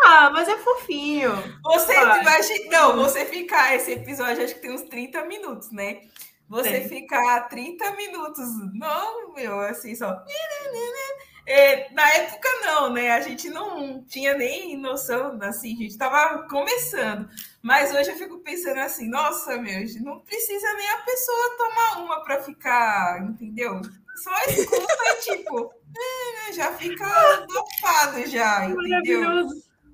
Ah, 0.04 0.30
mas 0.30 0.48
é 0.48 0.58
fofinho. 0.58 1.32
Você 1.64 1.94
imagina, 1.94 2.70
não, 2.70 2.96
você 2.98 3.26
ficar 3.26 3.76
esse 3.76 3.92
episódio 3.94 4.44
acho 4.44 4.56
que 4.56 4.62
tem 4.62 4.72
uns 4.72 4.84
30 4.84 5.26
minutos, 5.26 5.72
né? 5.72 6.02
Você 6.48 6.84
Sim. 6.84 6.90
ficar 6.90 7.48
30 7.50 7.92
minutos, 7.96 8.46
não, 8.74 9.34
meu, 9.34 9.60
assim, 9.62 9.96
só. 9.96 10.24
É, 11.48 11.92
na 11.94 12.10
época, 12.10 12.50
não, 12.64 12.92
né? 12.92 13.12
A 13.12 13.22
gente 13.22 13.50
não 13.50 14.04
tinha 14.06 14.34
nem 14.34 14.76
noção, 14.78 15.38
assim, 15.42 15.74
a 15.74 15.78
gente 15.78 15.92
estava 15.92 16.48
começando. 16.48 17.30
Mas 17.62 17.94
hoje 17.94 18.10
eu 18.10 18.18
fico 18.18 18.40
pensando 18.40 18.80
assim, 18.80 19.08
nossa, 19.08 19.56
meu, 19.58 19.86
não 20.02 20.20
precisa 20.22 20.74
nem 20.74 20.90
a 20.90 20.98
pessoa 20.98 21.58
tomar 21.58 22.04
uma 22.04 22.24
para 22.24 22.42
ficar, 22.42 23.22
entendeu? 23.22 23.80
Só 24.24 24.32
escuta 24.50 24.94
e, 25.04 25.38
tipo, 25.38 25.72
é, 26.50 26.54
já 26.54 26.74
fica 26.74 27.46
dopado 27.48 28.26
já, 28.28 28.66
entendeu? 28.66 29.48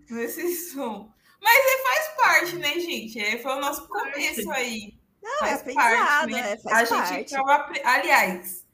Nesse 0.10 0.72
som. 0.72 1.12
Mas 1.42 1.58
é, 1.58 1.84
faz 1.84 2.08
parte, 2.16 2.56
né, 2.58 2.80
gente? 2.80 3.20
É, 3.20 3.38
foi 3.40 3.52
o 3.54 3.60
nosso 3.60 3.88
começo 3.88 4.50
aí. 4.52 4.94
Não, 5.22 5.40
faz 5.40 5.68
é 5.68 5.74
parte, 5.74 6.32
né? 6.32 6.52
É, 6.54 6.58
faz 6.58 6.92
a 6.92 6.96
parte. 6.96 7.14
gente 7.14 7.32
tava, 7.32 7.72
aliás, 7.84 8.66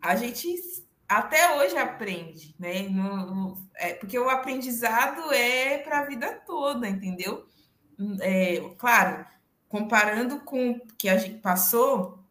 a 0.00 0.16
gente 0.16 0.56
até 1.08 1.56
hoje 1.56 1.76
aprende, 1.76 2.54
né? 2.58 2.82
No, 2.82 3.34
no, 3.34 3.68
é, 3.76 3.94
porque 3.94 4.18
o 4.18 4.28
aprendizado 4.28 5.32
é 5.32 5.78
para 5.78 6.00
a 6.00 6.04
vida 6.04 6.42
toda, 6.46 6.88
entendeu? 6.88 7.46
É, 8.20 8.60
claro, 8.76 9.24
comparando 9.68 10.40
com 10.40 10.72
o 10.72 10.80
que 10.98 11.08
a 11.08 11.16
gente 11.16 11.38
passou, 11.38 12.22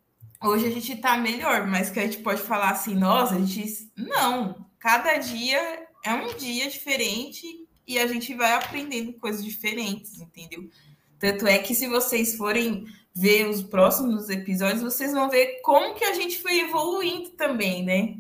hoje 0.42 0.68
a 0.68 0.72
gente 0.72 0.94
está 0.94 1.18
melhor, 1.18 1.66
mas 1.66 1.90
que 1.90 2.00
a 2.00 2.04
gente 2.04 2.20
pode 2.20 2.42
falar 2.42 2.70
assim, 2.70 2.96
nossa, 2.96 3.36
a 3.36 3.40
gente. 3.40 3.92
Não, 3.96 4.66
cada 4.80 5.18
dia 5.18 5.88
é 6.04 6.14
um 6.14 6.36
dia 6.36 6.70
diferente 6.70 7.68
e 7.86 7.98
a 7.98 8.06
gente 8.06 8.34
vai 8.36 8.54
aprendendo 8.54 9.14
coisas 9.14 9.44
diferentes, 9.44 10.20
entendeu? 10.20 10.70
Tanto 11.18 11.48
é 11.48 11.58
que 11.58 11.74
se 11.74 11.88
vocês 11.88 12.36
forem 12.36 12.86
ver 13.16 13.48
os 13.48 13.64
próximos 13.64 14.30
episódios, 14.30 14.84
vocês 14.84 15.12
vão 15.12 15.30
ver 15.30 15.62
como 15.64 15.96
que 15.96 16.04
a 16.04 16.14
gente 16.14 16.40
foi 16.40 16.60
evoluindo 16.60 17.32
também, 17.32 17.84
né? 17.84 18.18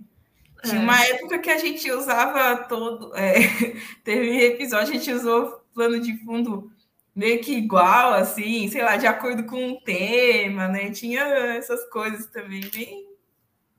Tinha 0.63 0.81
uma 0.81 1.01
época 1.05 1.39
que 1.39 1.49
a 1.49 1.57
gente 1.57 1.91
usava 1.91 2.63
todo. 2.63 3.15
É, 3.15 3.35
teve 4.03 4.45
episódio, 4.45 4.93
a 4.93 4.97
gente 4.97 5.11
usou 5.11 5.61
plano 5.73 5.99
de 5.99 6.17
fundo 6.23 6.71
meio 7.15 7.41
que 7.41 7.53
igual, 7.53 8.13
assim, 8.13 8.69
sei 8.69 8.83
lá, 8.83 8.95
de 8.95 9.07
acordo 9.07 9.45
com 9.45 9.71
o 9.71 9.81
tema, 9.81 10.67
né? 10.67 10.91
Tinha 10.91 11.23
essas 11.55 11.83
coisas 11.89 12.27
também, 12.27 12.61
bem 12.69 13.07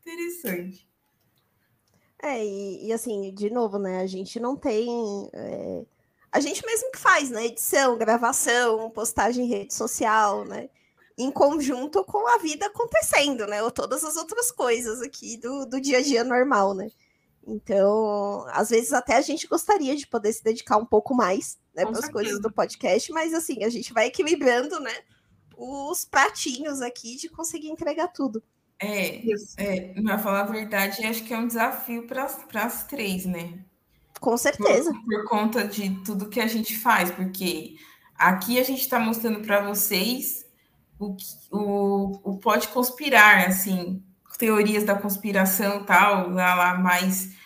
interessante. 0.00 0.88
É, 2.20 2.44
e, 2.44 2.86
e 2.86 2.92
assim, 2.92 3.32
de 3.32 3.48
novo, 3.48 3.78
né? 3.78 4.00
A 4.00 4.06
gente 4.06 4.40
não 4.40 4.56
tem. 4.56 5.30
É... 5.32 5.84
A 6.32 6.40
gente 6.40 6.66
mesmo 6.66 6.90
que 6.90 6.98
faz, 6.98 7.30
né? 7.30 7.46
Edição, 7.46 7.96
gravação, 7.96 8.90
postagem 8.90 9.44
em 9.44 9.48
rede 9.48 9.72
social, 9.72 10.44
né? 10.44 10.68
Em 11.18 11.32
conjunto 11.32 12.04
com 12.04 12.28
a 12.28 12.38
vida 12.38 12.66
acontecendo, 12.66 13.44
né? 13.48 13.60
Ou 13.60 13.72
todas 13.72 14.04
as 14.04 14.16
outras 14.16 14.52
coisas 14.52 15.02
aqui 15.02 15.36
do, 15.36 15.66
do 15.66 15.80
dia 15.80 15.98
a 15.98 16.02
dia 16.02 16.22
normal, 16.22 16.74
né? 16.74 16.88
Então, 17.44 18.46
às 18.50 18.70
vezes 18.70 18.92
até 18.92 19.16
a 19.16 19.20
gente 19.20 19.48
gostaria 19.48 19.96
de 19.96 20.06
poder 20.06 20.32
se 20.32 20.44
dedicar 20.44 20.76
um 20.76 20.86
pouco 20.86 21.14
mais 21.14 21.58
né, 21.74 21.84
para 21.84 21.98
as 21.98 22.08
coisas 22.08 22.40
do 22.40 22.52
podcast, 22.52 23.10
mas 23.10 23.34
assim, 23.34 23.64
a 23.64 23.68
gente 23.68 23.92
vai 23.92 24.06
equilibrando, 24.06 24.78
né? 24.78 24.92
Os 25.56 26.04
pratinhos 26.04 26.80
aqui 26.80 27.16
de 27.16 27.28
conseguir 27.28 27.68
entregar 27.68 28.08
tudo. 28.08 28.40
É, 28.80 29.22
é 29.56 30.00
para 30.00 30.18
falar 30.18 30.42
a 30.42 30.46
verdade, 30.46 31.04
acho 31.04 31.24
que 31.24 31.34
é 31.34 31.38
um 31.38 31.48
desafio 31.48 32.06
para 32.06 32.26
as 32.64 32.86
três, 32.86 33.26
né? 33.26 33.58
Com 34.20 34.36
certeza. 34.36 34.92
Por, 34.92 35.04
por, 35.04 35.24
conta 35.24 35.66
de 35.66 35.90
tudo 36.04 36.28
que 36.28 36.40
a 36.40 36.46
gente 36.46 36.76
faz, 36.76 37.10
porque 37.10 37.76
aqui 38.14 38.60
a 38.60 38.62
gente 38.62 38.82
está 38.82 39.00
mostrando 39.00 39.40
para 39.40 39.66
vocês 39.66 40.47
o, 40.98 41.16
o, 41.50 42.32
o 42.32 42.38
pode 42.38 42.68
conspirar, 42.68 43.46
assim, 43.46 44.02
teorias 44.38 44.84
da 44.84 44.94
conspiração 44.94 45.84
tal, 45.84 46.30
lá, 46.30 46.54
lá 46.54 46.78
mais 46.78 47.36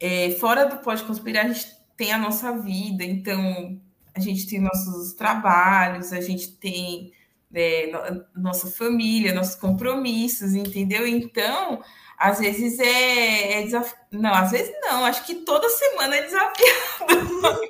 é, 0.00 0.30
fora 0.32 0.66
do 0.66 0.78
pode 0.78 1.04
conspirar, 1.04 1.44
a 1.44 1.48
gente 1.48 1.66
tem 1.96 2.12
a 2.12 2.18
nossa 2.18 2.52
vida, 2.58 3.04
então 3.04 3.80
a 4.14 4.20
gente 4.20 4.46
tem 4.46 4.60
nossos 4.60 5.12
trabalhos, 5.14 6.12
a 6.12 6.20
gente 6.20 6.52
tem 6.52 7.12
é, 7.54 7.90
nossa 8.34 8.70
família, 8.70 9.34
nossos 9.34 9.54
compromissos, 9.54 10.54
entendeu? 10.54 11.06
Então, 11.06 11.82
às 12.18 12.38
vezes 12.38 12.78
é, 12.78 13.62
é. 13.62 13.68
Não, 14.10 14.34
às 14.34 14.50
vezes 14.50 14.72
não, 14.80 15.04
acho 15.04 15.24
que 15.24 15.36
toda 15.36 15.68
semana 15.68 16.16
é 16.16 16.22
desafiado. 16.22 17.60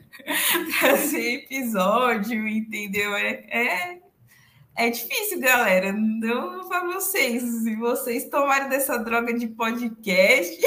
trazer 0.78 1.44
episódio, 1.44 2.46
entendeu? 2.46 3.14
É, 3.14 3.30
é, 3.50 3.98
é 4.76 4.90
difícil, 4.90 5.40
galera. 5.40 5.92
Não 5.92 6.68
para 6.68 6.84
vocês. 6.86 7.42
Se 7.42 7.74
vocês 7.76 8.28
tomarem 8.28 8.68
dessa 8.68 8.98
droga 8.98 9.32
de 9.34 9.48
podcast. 9.48 10.60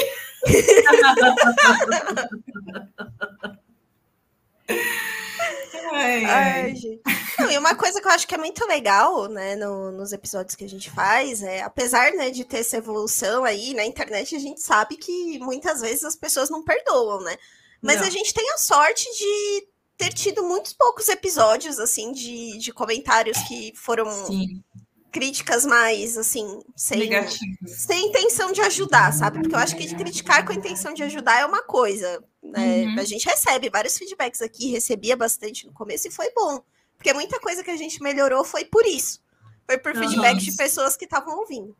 ai, 5.92 6.24
ai. 6.24 6.74
e 7.50 7.58
uma 7.58 7.74
coisa 7.74 8.00
que 8.00 8.06
eu 8.06 8.12
acho 8.12 8.26
que 8.26 8.34
é 8.34 8.38
muito 8.38 8.64
legal, 8.66 9.28
né, 9.28 9.56
no, 9.56 9.90
nos 9.92 10.12
episódios 10.12 10.54
que 10.54 10.64
a 10.64 10.68
gente 10.68 10.90
faz, 10.90 11.42
é, 11.42 11.62
apesar, 11.62 12.12
né, 12.12 12.30
de 12.30 12.44
ter 12.44 12.58
essa 12.58 12.76
evolução 12.76 13.44
aí 13.44 13.74
na 13.74 13.84
internet, 13.84 14.36
a 14.36 14.38
gente 14.38 14.60
sabe 14.60 14.96
que 14.96 15.38
muitas 15.38 15.80
vezes 15.80 16.04
as 16.04 16.16
pessoas 16.16 16.50
não 16.50 16.62
perdoam, 16.62 17.20
né? 17.20 17.36
Mas 17.84 18.00
não. 18.00 18.06
a 18.06 18.10
gente 18.10 18.32
tem 18.32 18.50
a 18.52 18.56
sorte 18.56 19.04
de 19.04 19.68
ter 19.96 20.12
tido 20.12 20.42
muitos 20.42 20.72
poucos 20.72 21.06
episódios, 21.08 21.78
assim, 21.78 22.12
de, 22.12 22.56
de 22.56 22.72
comentários 22.72 23.36
que 23.46 23.74
foram 23.76 24.10
Sim. 24.26 24.64
críticas 25.12 25.66
mais, 25.66 26.16
assim, 26.16 26.62
sem, 26.74 27.10
sem 27.66 28.06
intenção 28.06 28.52
de 28.52 28.62
ajudar, 28.62 29.12
sabe? 29.12 29.40
Porque 29.40 29.54
eu 29.54 29.58
acho 29.58 29.76
que 29.76 29.94
criticar 29.94 30.46
com 30.46 30.52
a 30.52 30.56
intenção 30.56 30.94
de 30.94 31.02
ajudar 31.02 31.40
é 31.40 31.44
uma 31.44 31.62
coisa. 31.62 32.24
Né? 32.42 32.84
Uhum. 32.84 32.98
A 32.98 33.04
gente 33.04 33.26
recebe 33.26 33.68
vários 33.68 33.98
feedbacks 33.98 34.40
aqui, 34.40 34.68
recebia 34.68 35.14
bastante 35.14 35.66
no 35.66 35.72
começo 35.72 36.08
e 36.08 36.10
foi 36.10 36.30
bom. 36.34 36.64
Porque 36.96 37.12
muita 37.12 37.38
coisa 37.38 37.62
que 37.62 37.70
a 37.70 37.76
gente 37.76 38.02
melhorou 38.02 38.44
foi 38.44 38.64
por 38.64 38.86
isso. 38.86 39.22
Foi 39.66 39.76
por 39.78 39.94
feedback 39.94 40.38
de 40.38 40.56
pessoas 40.56 40.96
que 40.96 41.04
estavam 41.04 41.38
ouvindo. 41.38 41.76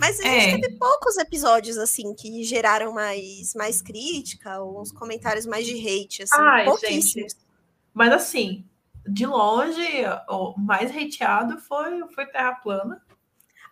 Mas 0.00 0.18
a 0.18 0.22
gente 0.22 0.48
é. 0.48 0.58
teve 0.58 0.78
poucos 0.78 1.18
episódios, 1.18 1.76
assim, 1.76 2.14
que 2.14 2.42
geraram 2.42 2.94
mais, 2.94 3.52
mais 3.54 3.82
crítica, 3.82 4.64
uns 4.64 4.90
comentários 4.90 5.44
mais 5.44 5.66
de 5.66 5.74
hate, 5.74 6.22
assim, 6.22 6.38
Ai, 6.38 6.64
pouquíssimos. 6.64 7.32
Gente. 7.32 7.46
Mas 7.92 8.10
assim, 8.10 8.64
de 9.06 9.26
longe, 9.26 9.86
o 10.26 10.58
mais 10.58 10.90
hateado 10.90 11.58
foi, 11.58 12.00
foi 12.14 12.24
Terra 12.26 12.54
Plana. 12.54 13.04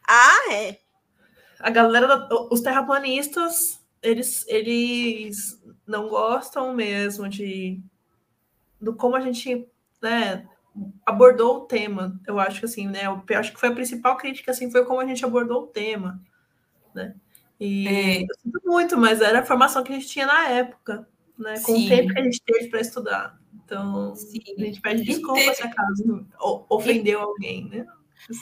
Ah, 0.06 0.52
é. 0.52 0.78
A 1.60 1.70
galera, 1.70 2.28
os 2.50 2.60
terraplanistas, 2.60 3.80
eles, 4.02 4.44
eles 4.48 5.58
não 5.86 6.10
gostam 6.10 6.74
mesmo 6.74 7.26
de 7.26 7.80
do 8.78 8.94
como 8.94 9.16
a 9.16 9.20
gente 9.20 9.66
né, 10.02 10.46
abordou 11.04 11.56
o 11.56 11.60
tema. 11.60 12.20
Eu 12.26 12.38
acho 12.38 12.60
que 12.60 12.66
assim, 12.66 12.86
né? 12.86 13.06
Eu 13.06 13.22
acho 13.38 13.52
que 13.52 13.60
foi 13.60 13.68
a 13.68 13.74
principal 13.74 14.16
crítica 14.16 14.50
assim, 14.50 14.70
foi 14.70 14.84
como 14.84 15.00
a 15.00 15.06
gente 15.06 15.24
abordou 15.24 15.62
o 15.62 15.66
tema, 15.66 16.20
né? 16.94 17.14
E 17.60 17.88
é. 17.88 18.22
eu 18.22 18.34
sinto 18.42 18.60
muito, 18.64 18.96
mas 18.96 19.20
era 19.20 19.40
a 19.40 19.44
formação 19.44 19.82
que 19.82 19.92
a 19.92 19.94
gente 19.96 20.08
tinha 20.08 20.26
na 20.26 20.48
época, 20.48 21.08
né? 21.38 21.54
Com 21.60 21.74
Sim. 21.74 21.86
o 21.86 21.88
tempo 21.88 22.12
que 22.12 22.20
a 22.20 22.24
gente 22.24 22.42
teve 22.42 22.68
para 22.68 22.80
estudar. 22.80 23.38
Então, 23.64 24.14
Sim. 24.14 24.40
a 24.56 24.60
gente 24.60 24.80
pede 24.80 25.02
desculpa 25.02 25.40
teve... 25.40 25.54
se 25.54 25.62
acaso 25.62 26.26
ofendeu 26.68 27.18
e... 27.18 27.22
alguém, 27.22 27.68
né? 27.68 27.86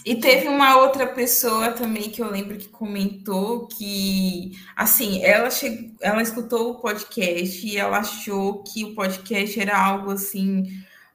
E 0.05 0.17
teve 0.17 0.49
uma 0.49 0.79
outra 0.79 1.07
pessoa 1.07 1.71
também 1.71 2.11
que 2.11 2.21
eu 2.21 2.31
lembro 2.31 2.57
que 2.57 2.69
comentou 2.69 3.67
que, 3.69 4.53
assim, 4.75 5.23
ela 5.23 5.51
chegou, 5.51 5.91
ela 6.01 6.23
escutou 6.23 6.71
o 6.71 6.81
podcast 6.81 7.67
e 7.67 7.77
ela 7.77 7.99
achou 7.99 8.63
que 8.63 8.85
o 8.85 8.95
podcast 8.95 9.61
era 9.61 9.79
algo 9.79 10.11
assim 10.11 10.65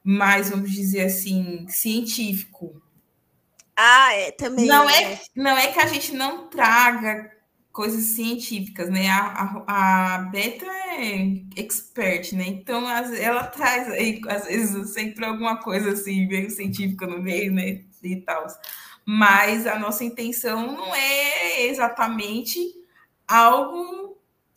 mais, 0.04 0.50
vamos 0.50 0.70
dizer 0.70 1.06
assim, 1.06 1.66
científico. 1.68 2.82
Ah, 3.76 4.14
é, 4.14 4.30
também. 4.30 4.66
Não 4.66 4.88
é, 4.88 5.12
é 5.14 5.20
não 5.34 5.56
é 5.56 5.72
que 5.72 5.80
a 5.80 5.86
gente 5.86 6.14
não 6.14 6.48
traga 6.48 7.30
coisas 7.72 8.04
científicas, 8.04 8.90
né? 8.90 9.08
A, 9.08 9.64
a, 9.66 10.14
a 10.14 10.18
Beta 10.18 10.66
é 10.66 11.42
expert, 11.56 12.32
né? 12.34 12.44
Então 12.46 12.88
ela 12.88 13.44
traz 13.44 13.88
aí, 13.88 14.20
às 14.28 14.44
vezes, 14.44 14.92
sempre 14.92 15.24
alguma 15.24 15.56
coisa 15.56 15.92
assim, 15.92 16.26
meio 16.26 16.50
científica 16.50 17.06
no 17.06 17.20
meio, 17.20 17.52
né? 17.52 17.82
E 18.02 18.16
tal. 18.16 18.46
Mas 19.04 19.66
a 19.66 19.78
nossa 19.78 20.04
intenção 20.04 20.66
não 20.72 20.94
é 20.94 21.66
exatamente 21.66 22.60
algo 23.26 24.11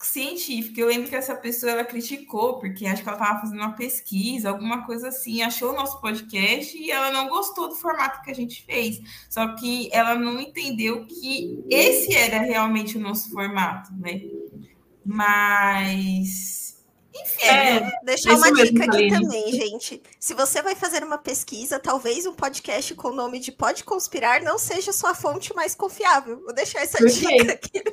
científica. 0.06 0.80
Eu 0.80 0.88
lembro 0.88 1.10
que 1.10 1.16
essa 1.16 1.36
pessoa 1.36 1.72
ela 1.72 1.84
criticou, 1.84 2.60
porque 2.60 2.86
acho 2.86 3.04
que 3.04 3.10
ela 3.10 3.18
estava 3.18 3.42
fazendo 3.42 3.60
uma 3.60 3.74
pesquisa, 3.74 4.50
alguma 4.50 4.86
coisa 4.86 5.10
assim, 5.10 5.42
achou 5.42 5.72
o 5.72 5.76
nosso 5.76 6.00
podcast 6.00 6.78
e 6.78 6.92
ela 6.92 7.12
não 7.12 7.28
gostou 7.28 7.70
do 7.70 7.76
formato 7.76 8.22
que 8.22 8.32
a 8.32 8.36
gente 8.36 8.64
fez. 8.66 9.00
Só 9.30 9.56
que 9.56 9.90
ela 9.92 10.16
não 10.16 10.40
entendeu 10.40 11.06
que 11.06 11.64
esse 11.70 12.14
era 12.14 12.40
realmente 12.40 12.98
o 12.98 13.02
nosso 13.02 13.32
formato, 13.32 13.94
né? 13.94 14.22
Mas. 15.06 16.65
Enfim, 17.16 17.48
é, 17.48 17.92
deixar 18.04 18.34
uma 18.36 18.52
dica 18.52 18.84
aqui 18.84 19.08
também, 19.08 19.52
gente. 19.54 20.04
Se 20.20 20.34
você 20.34 20.62
vai 20.62 20.76
fazer 20.76 21.04
uma 21.04 21.18
pesquisa, 21.18 21.80
talvez 21.80 22.26
um 22.26 22.34
podcast 22.34 22.94
com 22.96 23.08
o 23.08 23.16
nome 23.16 23.40
de 23.40 23.54
Pode 23.54 23.86
Conspirar 23.86 24.44
não 24.44 24.58
seja 24.58 24.92
sua 24.92 25.16
fonte 25.16 25.56
mais 25.56 25.74
confiável. 25.74 26.42
Vou 26.44 26.54
deixar 26.54 26.82
essa 26.82 27.06
dica 27.06 27.54
aqui. 27.54 27.84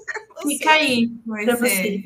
Fica 0.42 0.70
aí 0.72 1.08
para 1.24 1.56
você. 1.56 2.04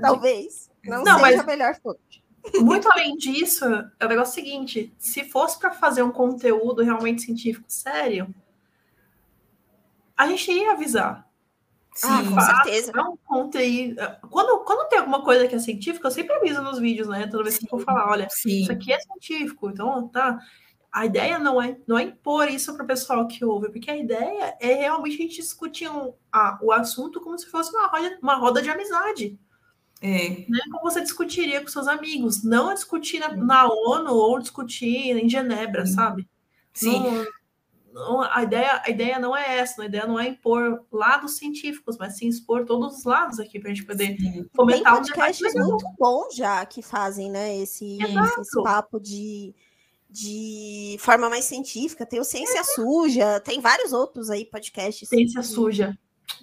Talvez. 0.00 0.70
Não, 0.84 1.04
não 1.04 1.20
seja 1.20 1.42
a 1.42 1.46
melhor 1.46 1.78
fonte. 1.82 2.24
Muito 2.60 2.90
além 2.90 3.16
disso, 3.16 3.64
é 3.98 4.04
o 4.04 4.08
negócio 4.08 4.34
seguinte: 4.34 4.92
se 4.98 5.24
fosse 5.24 5.58
para 5.58 5.72
fazer 5.72 6.02
um 6.02 6.10
conteúdo 6.10 6.82
realmente 6.82 7.22
científico 7.22 7.66
sério, 7.68 8.34
a 10.16 10.26
gente 10.26 10.50
ia 10.50 10.72
avisar. 10.72 11.23
Sim, 11.94 12.08
ah, 12.08 12.24
com 12.28 12.40
certeza. 12.40 12.92
Não 12.92 13.16
conte 13.24 13.56
aí. 13.56 13.94
Quando, 14.30 14.64
quando 14.64 14.88
tem 14.88 14.98
alguma 14.98 15.22
coisa 15.22 15.46
que 15.46 15.54
é 15.54 15.58
científica, 15.58 16.08
eu 16.08 16.10
sempre 16.10 16.34
aviso 16.34 16.60
nos 16.60 16.78
vídeos, 16.78 17.06
né? 17.08 17.26
Toda 17.28 17.44
vez 17.44 17.56
que 17.56 17.64
eu 17.64 17.68
for 17.70 17.80
falar, 17.80 18.10
olha, 18.10 18.28
Sim. 18.30 18.62
isso 18.62 18.72
aqui 18.72 18.92
é 18.92 18.98
científico, 18.98 19.70
então 19.70 20.08
tá 20.08 20.38
a 20.94 21.06
ideia 21.06 21.40
não 21.40 21.60
é, 21.60 21.76
não 21.88 21.98
é 21.98 22.04
impor 22.04 22.48
isso 22.48 22.72
para 22.72 22.84
o 22.84 22.86
pessoal 22.86 23.26
que 23.26 23.44
ouve, 23.44 23.68
porque 23.68 23.90
a 23.90 23.96
ideia 23.96 24.56
é 24.60 24.74
realmente 24.74 25.14
a 25.14 25.22
gente 25.22 25.34
discutir 25.34 25.90
um, 25.90 26.14
a, 26.30 26.56
o 26.62 26.70
assunto 26.70 27.20
como 27.20 27.36
se 27.36 27.46
fosse 27.46 27.74
uma 27.74 27.88
roda, 27.88 28.18
uma 28.22 28.36
roda 28.36 28.62
de 28.62 28.70
amizade. 28.70 29.36
É. 30.00 30.44
Né? 30.48 30.60
Como 30.70 30.82
você 30.82 31.00
discutiria 31.00 31.60
com 31.60 31.66
seus 31.66 31.88
amigos, 31.88 32.44
não 32.44 32.72
discutir 32.72 33.18
na, 33.18 33.34
na 33.34 33.66
ONU 33.66 34.14
ou 34.14 34.38
discutir 34.38 35.16
em 35.16 35.28
Genebra, 35.28 35.84
sabe? 35.84 36.28
Sim. 36.72 37.00
Não, 37.00 37.26
não, 37.94 38.22
a, 38.22 38.42
ideia, 38.42 38.82
a 38.84 38.90
ideia 38.90 39.18
não 39.20 39.36
é 39.36 39.58
essa, 39.58 39.82
a 39.82 39.86
ideia 39.86 40.04
não 40.04 40.18
é 40.18 40.26
impor 40.26 40.84
lados 40.90 41.36
científicos, 41.36 41.96
mas 41.96 42.18
sim 42.18 42.26
expor 42.26 42.64
todos 42.64 42.98
os 42.98 43.04
lados 43.04 43.38
aqui 43.38 43.60
para 43.60 43.70
a 43.70 43.74
gente 43.74 43.86
poder 43.86 44.16
sim. 44.18 44.44
fomentar 44.52 44.94
Tem 44.94 45.02
podcasts 45.02 45.54
muito 45.54 45.86
bom 45.96 46.28
já 46.34 46.66
que 46.66 46.82
fazem, 46.82 47.30
né, 47.30 47.56
esse, 47.56 47.98
esse 48.02 48.62
papo 48.64 48.98
de 48.98 49.54
de 50.10 50.96
forma 51.00 51.28
mais 51.28 51.44
científica. 51.44 52.06
Tem 52.06 52.20
o 52.20 52.24
Ciência 52.24 52.60
é. 52.60 52.64
Suja, 52.64 53.40
tem 53.40 53.60
vários 53.60 53.92
outros 53.92 54.30
aí 54.30 54.44
podcasts. 54.44 55.08
Ciência 55.08 55.42
Suja. 55.42 55.98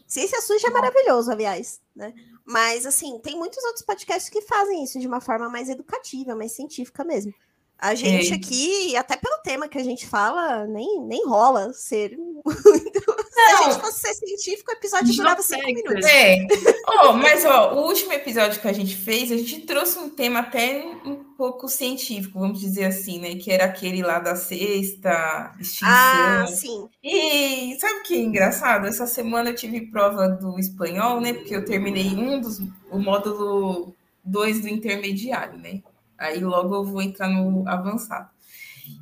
Ciência 0.06 0.42
Suja 0.42 0.68
é 0.68 0.72
maravilhoso, 0.72 1.32
aliás, 1.32 1.82
né? 1.96 2.14
Mas, 2.46 2.86
assim, 2.86 3.18
tem 3.20 3.38
muitos 3.38 3.64
outros 3.64 3.86
podcasts 3.86 4.30
que 4.30 4.42
fazem 4.42 4.84
isso 4.84 5.00
de 5.00 5.08
uma 5.08 5.22
forma 5.22 5.48
mais 5.48 5.70
educativa, 5.70 6.36
mais 6.36 6.52
científica 6.52 7.06
mesmo. 7.06 7.34
A 7.82 7.96
gente 7.96 8.32
é. 8.32 8.36
aqui, 8.36 8.96
até 8.96 9.18
pelo 9.18 9.42
tema 9.42 9.68
que 9.68 9.76
a 9.76 9.84
gente 9.84 10.06
fala, 10.06 10.68
nem, 10.68 11.02
nem 11.02 11.26
rola 11.26 11.74
ser 11.74 12.14
muito. 12.16 13.02
Se 13.32 13.40
a 13.42 13.64
gente 13.64 13.82
fosse 13.82 14.02
ser 14.02 14.14
científico, 14.14 14.70
o 14.70 14.76
episódio 14.76 15.16
durava 15.16 15.42
cinco 15.42 15.66
minutos. 15.66 16.06
É. 16.06 16.46
oh, 16.88 17.14
mas 17.18 17.44
ó, 17.44 17.74
o 17.74 17.88
último 17.88 18.14
episódio 18.14 18.62
que 18.62 18.68
a 18.68 18.74
gente 18.74 18.96
fez, 18.96 19.32
a 19.32 19.36
gente 19.38 19.62
trouxe 19.62 19.98
um 19.98 20.10
tema 20.10 20.42
até 20.42 20.86
um 21.04 21.24
pouco 21.36 21.68
científico, 21.68 22.40
vamos 22.40 22.60
dizer 22.60 22.86
assim, 22.86 23.20
né? 23.20 23.34
Que 23.34 23.52
era 23.52 23.66
aquele 23.66 24.04
lá 24.04 24.20
da 24.20 24.36
sexta, 24.36 25.52
extinção. 25.60 25.90
Ah, 25.90 26.46
sim. 26.46 26.88
E 27.04 27.76
sabe 27.80 27.96
o 27.96 28.04
que 28.04 28.14
é 28.14 28.20
engraçado? 28.20 28.86
Essa 28.86 29.08
semana 29.08 29.50
eu 29.50 29.56
tive 29.56 29.88
prova 29.88 30.28
do 30.28 30.60
espanhol, 30.60 31.20
né? 31.20 31.34
Porque 31.34 31.56
eu 31.56 31.66
terminei 31.66 32.10
um 32.10 32.40
dos, 32.40 32.60
o 32.92 33.00
módulo 33.00 33.96
2 34.24 34.62
do 34.62 34.70
intermediário, 34.70 35.58
né? 35.58 35.82
Aí 36.22 36.40
logo 36.40 36.76
eu 36.76 36.84
vou 36.84 37.02
entrar 37.02 37.28
no 37.28 37.68
avançado. 37.68 38.30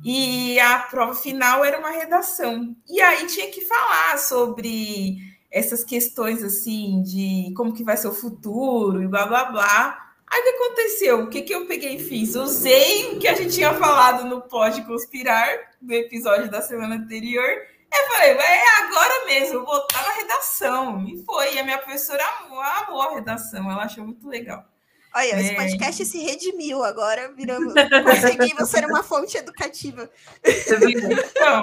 E 0.02 0.58
a 0.58 0.78
prova 0.78 1.14
final 1.14 1.62
era 1.64 1.78
uma 1.78 1.90
redação. 1.90 2.74
E 2.88 3.00
aí 3.00 3.26
tinha 3.26 3.50
que 3.50 3.60
falar 3.60 4.18
sobre 4.18 5.18
essas 5.50 5.84
questões 5.84 6.42
assim 6.42 7.02
de 7.02 7.52
como 7.54 7.74
que 7.74 7.84
vai 7.84 7.96
ser 7.96 8.08
o 8.08 8.14
futuro 8.14 9.02
e 9.02 9.06
blá 9.06 9.26
blá 9.26 9.44
blá. 9.44 10.06
Aí 10.26 10.40
o 10.40 10.44
que 10.44 10.48
aconteceu? 10.50 11.20
O 11.20 11.28
que, 11.28 11.42
que 11.42 11.54
eu 11.54 11.66
peguei 11.66 11.96
e 11.96 11.98
fiz? 11.98 12.34
Usei 12.36 13.12
o 13.12 13.18
que 13.18 13.28
a 13.28 13.34
gente 13.34 13.54
tinha 13.54 13.74
falado 13.74 14.24
no 14.26 14.40
Pode 14.40 14.82
Conspirar, 14.86 15.72
do 15.80 15.92
episódio 15.92 16.50
da 16.50 16.62
semana 16.62 16.94
anterior. 16.94 17.50
Eu 17.92 18.12
falei, 18.12 18.30
é 18.30 18.78
agora 18.82 19.26
mesmo, 19.26 19.64
vou 19.64 19.80
botar 19.80 20.02
na 20.04 20.12
redação. 20.12 21.04
E 21.06 21.22
foi. 21.24 21.54
E 21.54 21.58
a 21.58 21.64
minha 21.64 21.78
professora 21.78 22.24
amou, 22.38 22.60
amou 22.60 23.02
a 23.02 23.14
redação, 23.14 23.70
ela 23.70 23.82
achou 23.82 24.04
muito 24.04 24.28
legal. 24.28 24.69
Olha, 25.14 25.34
é. 25.34 25.40
esse 25.40 25.56
podcast 25.56 26.04
se 26.04 26.18
redimiu 26.18 26.84
agora, 26.84 27.32
viramos, 27.34 27.74
conseguimos 28.04 28.68
ser 28.68 28.84
uma 28.84 29.02
fonte 29.02 29.36
educativa. 29.36 30.08
Então, 30.44 31.62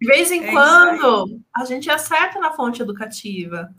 de 0.00 0.06
vez 0.06 0.30
em 0.30 0.44
é 0.44 0.50
quando, 0.50 1.40
a 1.54 1.64
gente 1.64 1.90
acerta 1.90 2.38
na 2.38 2.52
fonte 2.52 2.82
educativa, 2.82 3.74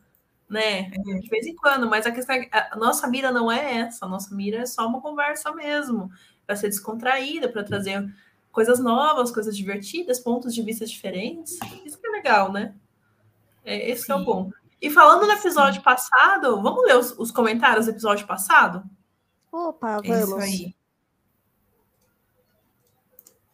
né? 0.50 0.92
É. 0.92 1.20
De 1.20 1.30
vez 1.30 1.46
em 1.46 1.56
quando, 1.56 1.90
mas 1.90 2.06
a 2.06 2.12
questão 2.12 2.36
é, 2.36 2.50
a 2.52 2.76
nossa 2.76 3.08
mira 3.08 3.32
não 3.32 3.52
é 3.52 3.78
essa, 3.78 4.06
a 4.06 4.10
nossa 4.10 4.34
mira 4.36 4.60
é 4.60 4.66
só 4.66 4.88
uma 4.88 5.02
conversa 5.02 5.52
mesmo, 5.54 6.12
para 6.46 6.56
ser 6.56 6.68
descontraída, 6.68 7.48
para 7.48 7.64
trazer 7.64 8.08
coisas 8.52 8.80
novas, 8.80 9.32
coisas 9.32 9.56
divertidas, 9.56 10.20
pontos 10.20 10.54
de 10.54 10.62
vista 10.62 10.86
diferentes. 10.86 11.58
Isso 11.86 12.00
que 12.00 12.08
é 12.08 12.12
legal, 12.12 12.52
né? 12.52 12.74
É, 13.64 13.90
esse 13.90 14.12
é 14.12 14.16
o 14.16 14.24
bom. 14.24 14.52
E 14.82 14.90
falando 14.90 15.26
no 15.26 15.32
episódio 15.32 15.80
Sim. 15.80 15.84
passado, 15.84 16.62
vamos 16.62 16.84
ler 16.86 16.98
os, 16.98 17.18
os 17.18 17.32
comentários 17.32 17.86
do 17.86 17.92
episódio 17.92 18.28
passado? 18.28 18.84
Opa, 19.56 20.02
vamos. 20.02 20.20
Isso 20.20 20.36
aí. 20.36 20.76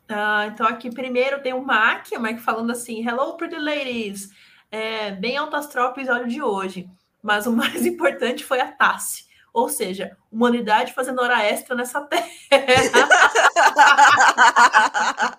Ah, 0.10 0.48
então, 0.48 0.66
aqui 0.66 0.90
primeiro 0.90 1.44
tem 1.44 1.54
o 1.54 1.64
Mac, 1.64 2.08
o 2.12 2.20
Mac 2.20 2.40
falando 2.40 2.72
assim: 2.72 3.08
Hello, 3.08 3.38
pretty 3.38 3.60
ladies. 3.60 4.30
É, 4.72 5.12
bem 5.12 5.38
alto 5.38 5.56
astral 5.56 5.92
episódio 5.92 6.28
de 6.28 6.42
hoje. 6.42 6.90
Mas 7.22 7.46
o 7.46 7.52
mais 7.54 7.86
importante 7.86 8.44
foi 8.44 8.60
a 8.60 8.72
Tassi. 8.72 9.30
Ou 9.54 9.70
seja, 9.70 10.18
humanidade 10.32 10.92
fazendo 10.94 11.22
hora 11.22 11.44
extra 11.44 11.76
nessa 11.76 12.02
terra. 12.02 12.26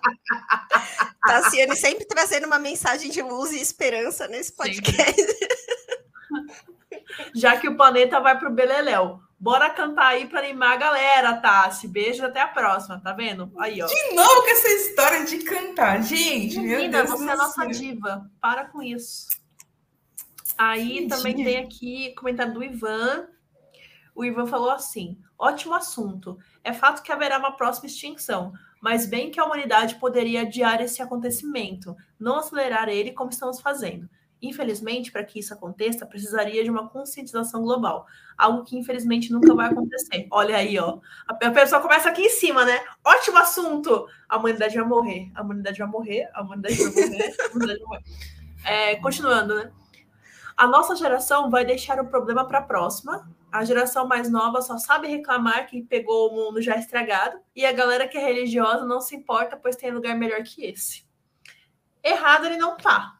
Tassiane 1.27 1.75
sempre 1.75 2.05
trazendo 2.05 2.47
uma 2.47 2.59
mensagem 2.59 3.11
de 3.11 3.21
luz 3.21 3.51
e 3.51 3.59
esperança 3.59 4.29
nesse 4.29 4.55
podcast. 4.55 5.19
Já 7.35 7.57
que 7.57 7.67
o 7.67 7.75
planeta 7.75 8.21
vai 8.21 8.37
para 8.37 8.49
o 8.49 8.53
Beleléu. 8.53 9.19
Bora 9.43 9.69
cantar 9.69 10.05
aí 10.05 10.25
para 10.25 10.39
animar 10.39 10.71
a 10.71 10.77
galera, 10.77 11.35
Tassi. 11.35 11.85
Beijo, 11.85 12.23
até 12.25 12.39
a 12.39 12.47
próxima, 12.47 13.01
tá 13.01 13.11
vendo? 13.11 13.51
Aí, 13.59 13.81
ó. 13.81 13.85
De 13.85 14.15
novo 14.15 14.41
com 14.41 14.47
essa 14.47 14.69
história 14.69 15.25
de 15.25 15.39
cantar, 15.39 16.01
gente. 16.01 16.57
Menina, 16.57 16.77
meu 16.77 16.89
Deus 16.89 17.09
você 17.09 17.29
é 17.29 17.35
nossa 17.35 17.67
diva. 17.67 18.31
Para 18.39 18.63
com 18.63 18.81
isso. 18.81 19.27
Aí 20.57 21.09
também 21.09 21.35
tem 21.35 21.57
aqui 21.57 22.15
comentário 22.15 22.53
do 22.53 22.63
Ivan. 22.63 23.27
O 24.15 24.23
Ivan 24.23 24.47
falou 24.47 24.69
assim: 24.69 25.19
ótimo 25.37 25.73
assunto. 25.73 26.39
É 26.63 26.71
fato 26.71 27.03
que 27.03 27.11
haverá 27.11 27.37
uma 27.37 27.57
próxima 27.57 27.87
extinção, 27.87 28.53
mas 28.81 29.05
bem 29.05 29.29
que 29.29 29.41
a 29.41 29.43
humanidade 29.43 29.95
poderia 29.95 30.43
adiar 30.43 30.79
esse 30.79 31.01
acontecimento, 31.01 31.97
não 32.17 32.37
acelerar 32.37 32.87
ele 32.87 33.11
como 33.11 33.29
estamos 33.29 33.59
fazendo. 33.59 34.09
Infelizmente, 34.43 35.09
para 35.09 35.23
que 35.23 35.39
isso 35.39 35.53
aconteça, 35.53 36.05
precisaria 36.05 36.65
de 36.65 36.69
uma 36.69 36.89
conscientização 36.89 37.61
global, 37.61 38.05
algo 38.37 38.65
que 38.65 38.77
infelizmente 38.77 39.31
nunca 39.31 39.55
vai 39.55 39.67
acontecer. 39.69 40.27
Olha 40.29 40.57
aí, 40.57 40.77
ó. 40.77 40.99
A 41.25 41.33
pessoa 41.51 41.81
começa 41.81 42.09
aqui 42.09 42.23
em 42.23 42.29
cima, 42.29 42.65
né? 42.65 42.83
Ótimo 43.05 43.37
assunto. 43.37 44.05
A 44.27 44.35
humanidade 44.35 44.75
vai 44.75 44.85
morrer. 44.85 45.31
A 45.33 45.41
humanidade 45.41 45.79
vai 45.79 45.87
morrer. 45.87 46.29
A 46.33 46.41
humanidade 46.41 46.75
vai 46.75 46.91
morrer. 46.91 47.35
A 47.39 47.47
humanidade 47.47 47.79
vai 47.79 47.87
morrer. 47.87 48.03
É, 48.65 48.95
continuando, 48.97 49.55
né? 49.55 49.71
A 50.57 50.67
nossa 50.67 50.93
geração 50.93 51.49
vai 51.49 51.63
deixar 51.63 51.99
o 52.01 52.07
problema 52.07 52.45
para 52.45 52.59
a 52.59 52.63
próxima. 52.63 53.25
A 53.49 53.63
geração 53.63 54.05
mais 54.05 54.29
nova 54.29 54.61
só 54.61 54.77
sabe 54.77 55.07
reclamar 55.07 55.67
que 55.67 55.81
pegou 55.83 56.29
o 56.29 56.35
mundo 56.35 56.61
já 56.61 56.75
estragado. 56.75 57.39
E 57.55 57.65
a 57.65 57.71
galera 57.71 58.09
que 58.09 58.17
é 58.17 58.21
religiosa 58.21 58.85
não 58.85 58.99
se 58.99 59.15
importa, 59.15 59.55
pois 59.55 59.77
tem 59.77 59.89
lugar 59.89 60.17
melhor 60.17 60.43
que 60.43 60.65
esse. 60.65 61.05
Errado 62.03 62.45
ele 62.45 62.57
não 62.57 62.75
tá. 62.75 63.13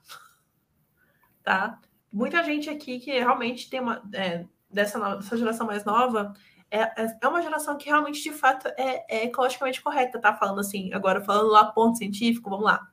Tá? 1.43 1.79
Muita 2.11 2.43
gente 2.43 2.69
aqui 2.69 2.99
que 2.99 3.11
realmente 3.11 3.69
tem 3.69 3.79
uma. 3.79 4.01
É, 4.13 4.45
dessa, 4.69 5.15
dessa 5.15 5.37
geração 5.37 5.67
mais 5.67 5.85
nova. 5.85 6.33
É, 6.71 6.81
é, 7.03 7.17
é 7.21 7.27
uma 7.27 7.41
geração 7.41 7.77
que 7.77 7.85
realmente, 7.85 8.23
de 8.23 8.31
fato, 8.31 8.67
é, 8.77 9.05
é 9.07 9.25
ecologicamente 9.25 9.81
correta, 9.81 10.19
tá? 10.19 10.33
Falando 10.33 10.59
assim, 10.59 10.91
agora 10.93 11.21
falando 11.21 11.49
lá 11.49 11.65
ponto 11.65 11.99
científico, 11.99 12.49
vamos 12.49 12.65
lá 12.65 12.89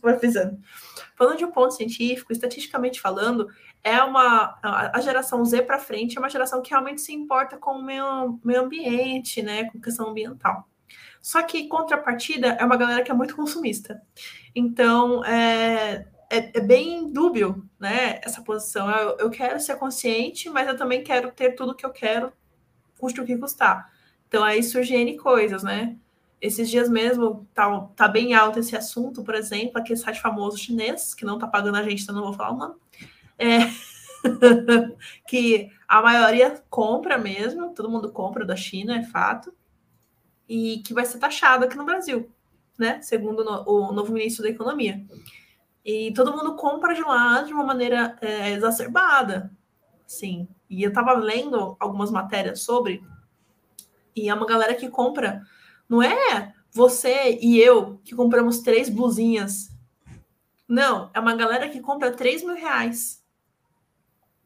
vai 0.00 0.18
frisando. 0.18 0.58
Falando 1.16 1.38
de 1.38 1.44
um 1.44 1.50
ponto 1.50 1.74
científico, 1.74 2.32
estatisticamente 2.32 3.00
falando, 3.00 3.48
é 3.82 4.02
uma 4.02 4.58
a 4.62 5.00
geração 5.00 5.44
Z 5.44 5.62
para 5.62 5.78
frente 5.78 6.16
é 6.16 6.20
uma 6.20 6.30
geração 6.30 6.62
que 6.62 6.70
realmente 6.70 7.00
se 7.00 7.12
importa 7.12 7.56
com 7.56 7.72
o 7.72 7.82
meio, 7.82 8.38
meio 8.44 8.62
ambiente, 8.62 9.42
né, 9.42 9.64
com 9.64 9.80
questão 9.80 10.08
ambiental. 10.08 10.68
Só 11.20 11.42
que 11.42 11.68
contrapartida 11.68 12.48
é 12.48 12.64
uma 12.64 12.76
galera 12.76 13.02
que 13.02 13.10
é 13.10 13.14
muito 13.14 13.36
consumista. 13.36 14.00
Então 14.54 15.24
é, 15.24 16.06
é, 16.32 16.50
é 16.54 16.60
bem 16.60 17.12
dúbio, 17.12 17.68
né, 17.78 18.18
essa 18.22 18.40
posição. 18.40 18.90
Eu, 18.90 19.18
eu 19.18 19.30
quero 19.30 19.60
ser 19.60 19.76
consciente, 19.76 20.48
mas 20.48 20.66
eu 20.66 20.74
também 20.74 21.04
quero 21.04 21.30
ter 21.30 21.54
tudo 21.54 21.74
que 21.74 21.84
eu 21.84 21.90
quero, 21.90 22.32
custe 22.98 23.20
o 23.20 23.26
que 23.26 23.36
custar. 23.36 23.92
Então 24.26 24.42
aí 24.42 24.62
surgem 24.62 25.02
N 25.02 25.18
coisas, 25.18 25.62
né? 25.62 25.94
Esses 26.40 26.70
dias 26.70 26.88
mesmo 26.88 27.46
tá, 27.52 27.80
tá 27.94 28.08
bem 28.08 28.32
alto 28.32 28.58
esse 28.58 28.74
assunto, 28.74 29.22
por 29.22 29.34
exemplo, 29.34 29.78
aquele 29.78 29.98
site 29.98 30.22
famoso 30.22 30.56
chinês, 30.56 31.12
que 31.12 31.26
não 31.26 31.38
tá 31.38 31.46
pagando 31.46 31.76
a 31.76 31.82
gente, 31.82 32.02
então 32.02 32.14
não 32.14 32.24
vou 32.24 32.32
falar 32.32 32.52
o 32.52 32.56
nome. 32.56 32.74
É, 33.38 33.58
que 35.28 35.70
a 35.86 36.00
maioria 36.00 36.62
compra 36.70 37.18
mesmo, 37.18 37.74
todo 37.74 37.90
mundo 37.90 38.10
compra 38.10 38.46
da 38.46 38.56
China, 38.56 38.96
é 38.96 39.02
fato, 39.02 39.52
e 40.48 40.78
que 40.78 40.94
vai 40.94 41.04
ser 41.04 41.18
taxado 41.18 41.66
aqui 41.66 41.76
no 41.76 41.84
Brasil, 41.84 42.30
né? 42.78 43.02
Segundo 43.02 43.40
o 43.66 43.92
novo 43.92 44.14
ministro 44.14 44.42
da 44.42 44.48
Economia. 44.48 45.04
E 45.84 46.12
todo 46.14 46.32
mundo 46.32 46.54
compra 46.54 46.94
de 46.94 47.02
lá 47.02 47.42
de 47.42 47.52
uma 47.52 47.64
maneira 47.64 48.16
é, 48.20 48.52
exacerbada, 48.52 49.50
sim. 50.06 50.48
E 50.70 50.82
eu 50.82 50.92
tava 50.92 51.12
lendo 51.14 51.76
algumas 51.80 52.10
matérias 52.10 52.62
sobre, 52.62 53.02
e 54.14 54.28
é 54.28 54.34
uma 54.34 54.46
galera 54.46 54.74
que 54.74 54.88
compra 54.88 55.42
não 55.88 56.02
é 56.02 56.54
você 56.70 57.38
e 57.42 57.60
eu 57.60 58.00
que 58.02 58.14
compramos 58.14 58.60
três 58.60 58.88
blusinhas. 58.88 59.68
Não, 60.66 61.10
é 61.12 61.20
uma 61.20 61.36
galera 61.36 61.68
que 61.68 61.80
compra 61.80 62.10
três 62.12 62.42
mil 62.42 62.54
reais. 62.54 63.22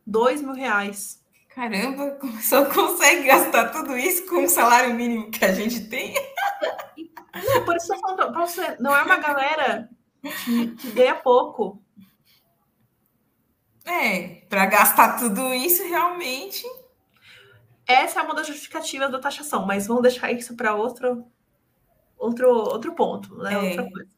Dois 0.04 0.42
mil 0.42 0.54
reais. 0.54 1.22
Caramba, 1.54 2.18
só 2.42 2.66
consegue 2.66 3.28
gastar 3.28 3.70
tudo 3.70 3.96
isso 3.96 4.26
com 4.26 4.44
o 4.44 4.48
salário 4.48 4.94
mínimo 4.94 5.30
que 5.30 5.44
a 5.44 5.52
gente 5.52 5.88
tem? 5.88 6.14
Não, 7.32 7.64
por 7.64 7.76
isso 7.76 7.94
eu 7.94 7.98
falo 8.00 8.16
não 8.80 8.94
é 8.94 9.02
uma 9.02 9.18
galera 9.18 9.88
que, 10.30 10.90
ganha 10.92 11.14
pouco. 11.14 11.82
É, 13.84 14.42
para 14.48 14.66
gastar 14.66 15.18
tudo 15.18 15.54
isso 15.54 15.82
realmente. 15.88 16.64
Essa 17.86 18.20
é 18.20 18.22
uma 18.22 18.34
das 18.34 18.48
justificativas 18.48 19.10
da 19.10 19.18
taxação, 19.18 19.64
mas 19.64 19.86
vamos 19.86 20.02
deixar 20.02 20.32
isso 20.32 20.56
para 20.56 20.74
outro, 20.74 21.24
outro, 22.18 22.48
outro 22.48 22.94
ponto, 22.94 23.36
né? 23.36 23.54
É. 23.54 23.58
Outra 23.58 23.90
coisa. 23.90 24.16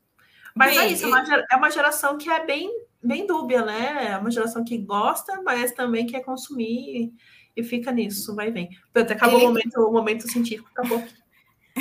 Mas 0.55 0.77
é 0.77 0.81
bem, 0.81 0.89
é 0.89 0.93
isso, 0.93 1.05
é 1.05 1.09
uma, 1.09 1.45
é 1.53 1.57
uma 1.57 1.71
geração 1.71 2.19
que 2.19 2.29
é 2.29 2.45
bem, 2.45 2.71
bem 3.03 3.27
dúbia, 3.27 3.65
né? 3.65 4.13
É 4.13 4.19
uma 4.19 4.31
geração 4.31 4.65
que 4.65 4.79
gosta, 4.79 5.41
mas 5.43 5.73
também 5.73 6.07
quer 6.07 6.21
consumir 6.25 7.13
e, 7.55 7.61
e 7.61 7.63
fica 7.63 7.93
nisso, 7.93 8.35
vai 8.35 8.49
e 8.49 8.51
vem. 8.51 8.71
Pronto, 8.93 9.13
acabou 9.13 9.39
ele... 9.39 9.47
o, 9.47 9.49
momento, 9.51 9.81
o 9.81 9.93
momento 9.93 10.29
científico, 10.29 10.69
acabou. 10.73 11.05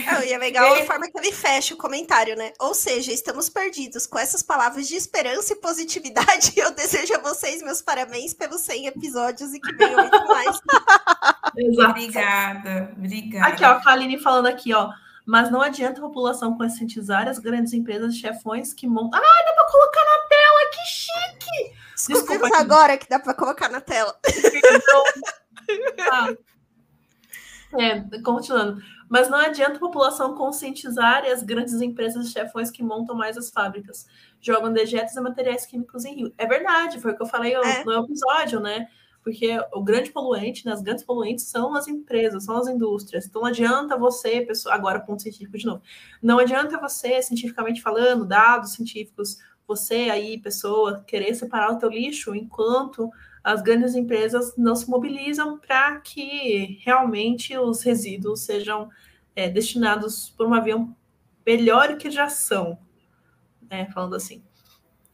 Não, 0.05 0.23
e 0.23 0.33
é 0.33 0.37
legal 0.37 0.73
a 0.73 0.85
forma 0.85 1.09
que 1.09 1.17
ele 1.17 1.31
fecha 1.31 1.73
o 1.73 1.77
comentário, 1.77 2.35
né? 2.35 2.53
Ou 2.59 2.73
seja, 2.73 3.11
estamos 3.11 3.49
perdidos. 3.49 4.05
Com 4.05 4.19
essas 4.19 4.43
palavras 4.43 4.87
de 4.87 4.95
esperança 4.95 5.53
e 5.53 5.55
positividade, 5.55 6.53
eu 6.57 6.71
desejo 6.71 7.15
a 7.15 7.19
vocês 7.19 7.61
meus 7.61 7.81
parabéns 7.81 8.33
pelos 8.33 8.61
100 8.61 8.87
episódios 8.87 9.53
e 9.53 9.59
que 9.59 9.73
venham 9.73 10.01
muito 10.01 10.27
mais. 10.27 10.59
Exato. 11.57 11.89
Obrigada, 11.91 12.93
obrigada. 12.95 13.47
Aqui, 13.47 13.63
ó, 13.63 13.79
a 13.83 13.91
Aline 13.91 14.19
falando 14.19 14.47
aqui, 14.47 14.73
ó. 14.73 14.91
Mas 15.25 15.51
não 15.51 15.61
adianta 15.61 15.99
a 15.99 16.03
população 16.03 16.57
conscientizar 16.57 17.27
as 17.27 17.37
grandes 17.37 17.73
empresas 17.73 18.15
chefões 18.15 18.73
que 18.73 18.87
montam. 18.87 19.19
Ah, 19.19 19.43
dá 19.45 19.53
para 19.53 19.71
colocar 19.71 20.05
na 20.05 20.27
tela, 20.29 20.71
que 20.71 20.85
chique! 20.85 21.87
Desculpa 22.07 22.57
agora 22.57 22.97
que 22.97 23.09
dá 23.09 23.19
para 23.19 23.33
colocar 23.33 23.67
na 23.67 23.81
tela. 23.81 24.17
ah. 26.11 26.33
É, 27.77 28.21
continuando. 28.21 28.81
Mas 29.09 29.29
não 29.29 29.37
adianta 29.37 29.77
a 29.77 29.79
população 29.79 30.35
conscientizar 30.35 31.23
as 31.25 31.41
grandes 31.41 31.81
empresas 31.81 32.29
chefões 32.29 32.69
que 32.69 32.83
montam 32.83 33.15
mais 33.15 33.37
as 33.37 33.49
fábricas. 33.49 34.05
Jogam 34.41 34.73
dejetos 34.73 35.15
e 35.15 35.21
materiais 35.21 35.65
químicos 35.65 36.05
em 36.05 36.15
rio. 36.15 36.33
É 36.37 36.45
verdade, 36.45 36.99
foi 36.99 37.11
o 37.11 37.15
que 37.15 37.23
eu 37.23 37.27
falei 37.27 37.53
é. 37.53 37.83
no 37.83 38.03
episódio, 38.03 38.59
né? 38.59 38.87
porque 39.27 39.59
o 39.73 39.83
grande 39.83 40.09
poluente, 40.09 40.65
né, 40.65 40.71
as 40.71 40.81
grandes 40.81 41.03
poluentes 41.03 41.43
são 41.49 41.75
as 41.75 41.85
empresas, 41.85 42.45
são 42.45 42.55
as 42.55 42.69
indústrias. 42.69 43.25
Então 43.25 43.41
não 43.41 43.49
adianta 43.49 43.97
você, 43.97 44.39
pessoa, 44.39 44.73
agora 44.73 45.01
ponto 45.01 45.21
científico 45.21 45.57
de 45.57 45.65
novo, 45.65 45.81
não 46.21 46.39
adianta 46.39 46.79
você, 46.79 47.21
cientificamente 47.21 47.81
falando, 47.81 48.25
dados 48.25 48.71
científicos, 48.71 49.37
você 49.67 50.07
aí, 50.09 50.39
pessoa, 50.39 51.03
querer 51.05 51.35
separar 51.35 51.73
o 51.73 51.77
teu 51.77 51.89
lixo 51.89 52.33
enquanto 52.33 53.11
as 53.47 53.61
grandes 53.61 53.95
empresas 53.95 54.53
não 54.57 54.75
se 54.75 54.89
mobilizam 54.89 55.57
para 55.57 56.01
que 56.01 56.81
realmente 56.83 57.57
os 57.57 57.81
resíduos 57.81 58.41
sejam 58.41 58.89
é, 59.33 59.49
destinados 59.49 60.33
por 60.35 60.45
uma 60.45 60.59
via 60.59 60.85
melhor 61.45 61.95
que 61.95 62.11
já 62.11 62.27
são, 62.27 62.77
né, 63.71 63.89
falando 63.93 64.17
assim. 64.17 64.43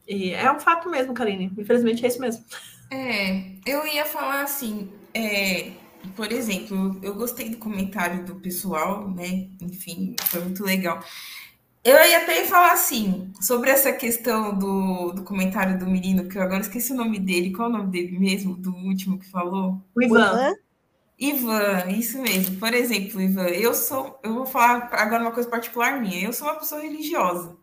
E 0.08 0.32
é 0.32 0.50
um 0.50 0.58
fato 0.58 0.90
mesmo, 0.90 1.14
Karine. 1.14 1.52
Infelizmente 1.56 2.04
é 2.04 2.08
isso 2.08 2.20
mesmo. 2.20 2.44
É, 2.90 3.52
eu 3.64 3.86
ia 3.86 4.04
falar 4.04 4.42
assim, 4.42 4.92
é, 5.14 5.70
por 6.16 6.32
exemplo, 6.32 6.98
eu 7.04 7.14
gostei 7.14 7.50
do 7.50 7.58
comentário 7.58 8.24
do 8.24 8.34
pessoal, 8.34 9.08
né? 9.08 9.48
Enfim, 9.62 10.16
foi 10.24 10.40
muito 10.40 10.64
legal. 10.64 11.00
Eu 11.84 11.96
ia 11.96 12.22
até 12.22 12.46
falar 12.46 12.72
assim, 12.72 13.30
sobre 13.42 13.68
essa 13.68 13.92
questão 13.92 14.58
do, 14.58 15.12
do 15.12 15.22
comentário 15.22 15.78
do 15.78 15.86
menino, 15.86 16.26
que 16.26 16.38
eu 16.38 16.42
agora 16.42 16.62
esqueci 16.62 16.92
o 16.92 16.96
nome 16.96 17.18
dele. 17.18 17.52
Qual 17.52 17.68
é 17.68 17.74
o 17.74 17.76
nome 17.76 17.90
dele 17.90 18.18
mesmo, 18.18 18.56
do 18.56 18.74
último 18.74 19.18
que 19.18 19.30
falou? 19.30 19.82
O 19.94 20.02
Ivan. 20.02 20.54
Ivan, 21.18 21.90
isso 21.90 22.22
mesmo. 22.22 22.58
Por 22.58 22.72
exemplo, 22.72 23.20
Ivan, 23.20 23.48
eu 23.48 23.74
sou, 23.74 24.18
eu 24.22 24.32
vou 24.32 24.46
falar 24.46 24.88
agora 24.92 25.22
uma 25.22 25.32
coisa 25.32 25.48
particular 25.48 26.00
minha. 26.00 26.24
Eu 26.24 26.32
sou 26.32 26.48
uma 26.48 26.58
pessoa 26.58 26.80
religiosa, 26.80 27.54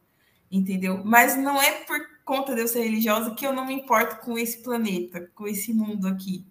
entendeu? 0.51 1.01
Mas 1.03 1.35
não 1.35 1.59
é 1.59 1.71
por 1.71 1.97
conta 2.23 2.53
de 2.53 2.61
eu 2.61 2.67
ser 2.67 2.83
religiosa 2.83 3.33
que 3.33 3.45
eu 3.45 3.51
não 3.51 3.65
me 3.65 3.73
importo 3.73 4.17
com 4.17 4.37
esse 4.37 4.61
planeta, 4.61 5.31
com 5.33 5.47
esse 5.47 5.73
mundo 5.73 6.07
aqui, 6.07 6.45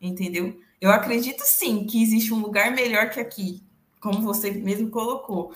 entendeu? 0.00 0.60
Eu 0.80 0.92
acredito 0.92 1.40
sim 1.40 1.84
que 1.86 2.00
existe 2.00 2.32
um 2.32 2.38
lugar 2.38 2.70
melhor 2.70 3.10
que 3.10 3.18
aqui, 3.18 3.64
como 4.00 4.22
você 4.22 4.52
mesmo 4.52 4.90
colocou. 4.90 5.52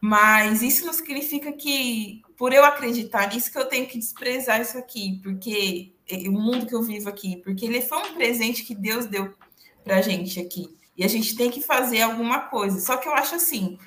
Mas 0.00 0.62
isso 0.62 0.86
não 0.86 0.92
significa 0.92 1.52
que, 1.52 2.22
por 2.36 2.52
eu 2.52 2.64
acreditar 2.64 3.28
nisso, 3.32 3.50
que 3.50 3.58
eu 3.58 3.66
tenho 3.66 3.86
que 3.86 3.98
desprezar 3.98 4.60
isso 4.60 4.78
aqui, 4.78 5.20
porque 5.22 5.92
o 6.28 6.32
mundo 6.32 6.66
que 6.66 6.74
eu 6.74 6.82
vivo 6.82 7.08
aqui, 7.08 7.36
porque 7.38 7.64
ele 7.64 7.82
foi 7.82 7.98
um 7.98 8.14
presente 8.14 8.64
que 8.64 8.74
Deus 8.74 9.06
deu 9.06 9.34
para 9.82 9.96
a 9.96 10.02
gente 10.02 10.38
aqui. 10.40 10.76
E 10.96 11.04
a 11.04 11.08
gente 11.08 11.36
tem 11.36 11.50
que 11.50 11.60
fazer 11.60 12.02
alguma 12.02 12.40
coisa. 12.40 12.80
Só 12.80 12.96
que 12.96 13.08
eu 13.08 13.12
acho 13.12 13.34
assim, 13.34 13.78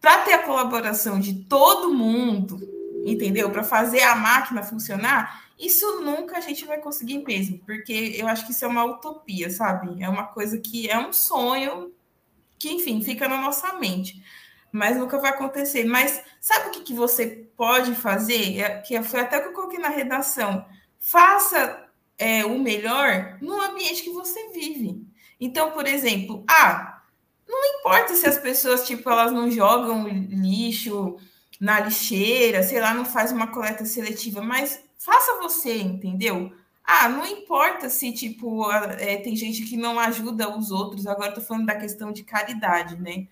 para 0.00 0.18
ter 0.24 0.32
a 0.32 0.42
colaboração 0.42 1.20
de 1.20 1.44
todo 1.44 1.92
mundo, 1.92 2.58
entendeu? 3.04 3.50
Para 3.50 3.62
fazer 3.62 4.02
a 4.02 4.14
máquina 4.14 4.62
funcionar, 4.62 5.44
isso 5.58 6.00
nunca 6.00 6.38
a 6.38 6.40
gente 6.40 6.64
vai 6.64 6.78
conseguir 6.78 7.18
mesmo, 7.18 7.58
porque 7.66 8.14
eu 8.16 8.26
acho 8.26 8.46
que 8.46 8.52
isso 8.52 8.64
é 8.64 8.68
uma 8.68 8.84
utopia, 8.84 9.50
sabe? 9.50 10.02
É 10.02 10.08
uma 10.08 10.24
coisa 10.24 10.58
que 10.58 10.88
é 10.88 10.98
um 10.98 11.12
sonho 11.12 11.92
que, 12.58 12.70
enfim, 12.70 13.02
fica 13.02 13.28
na 13.28 13.40
nossa 13.40 13.74
mente, 13.78 14.22
mas 14.72 14.96
nunca 14.96 15.18
vai 15.18 15.30
acontecer. 15.30 15.84
Mas 15.84 16.22
sabe 16.40 16.68
o 16.68 16.70
que, 16.70 16.80
que 16.80 16.94
você 16.94 17.48
pode 17.56 17.94
fazer? 17.94 18.60
É, 18.60 18.78
que 18.80 19.02
foi 19.02 19.20
até 19.20 19.40
que 19.40 19.48
eu 19.48 19.52
coloquei 19.52 19.78
na 19.78 19.88
redação. 19.88 20.64
Faça 20.98 21.86
é, 22.18 22.44
o 22.44 22.58
melhor 22.58 23.38
no 23.40 23.60
ambiente 23.60 24.02
que 24.02 24.10
você 24.10 24.48
vive. 24.50 25.06
Então, 25.40 25.72
por 25.72 25.86
exemplo, 25.86 26.44
ah, 26.48 27.02
não 27.48 27.78
importa 27.78 28.14
se 28.14 28.26
as 28.26 28.38
pessoas, 28.38 28.86
tipo, 28.86 29.08
elas 29.10 29.32
não 29.32 29.50
jogam 29.50 30.06
lixo, 30.06 31.18
na 31.60 31.80
lixeira, 31.80 32.62
sei 32.62 32.80
lá, 32.80 32.94
não 32.94 33.04
faz 33.04 33.32
uma 33.32 33.48
coleta 33.48 33.84
seletiva, 33.84 34.40
mas 34.40 34.82
faça 34.96 35.38
você, 35.38 35.76
entendeu? 35.76 36.52
Ah, 36.82 37.08
não 37.08 37.26
importa 37.26 37.88
se, 37.90 38.12
tipo, 38.12 38.70
é, 38.72 39.18
tem 39.18 39.36
gente 39.36 39.62
que 39.64 39.76
não 39.76 39.98
ajuda 39.98 40.56
os 40.56 40.70
outros. 40.70 41.06
Agora 41.06 41.28
estou 41.28 41.44
falando 41.44 41.66
da 41.66 41.76
questão 41.76 42.10
de 42.12 42.24
caridade, 42.24 42.96
né? 42.96 43.28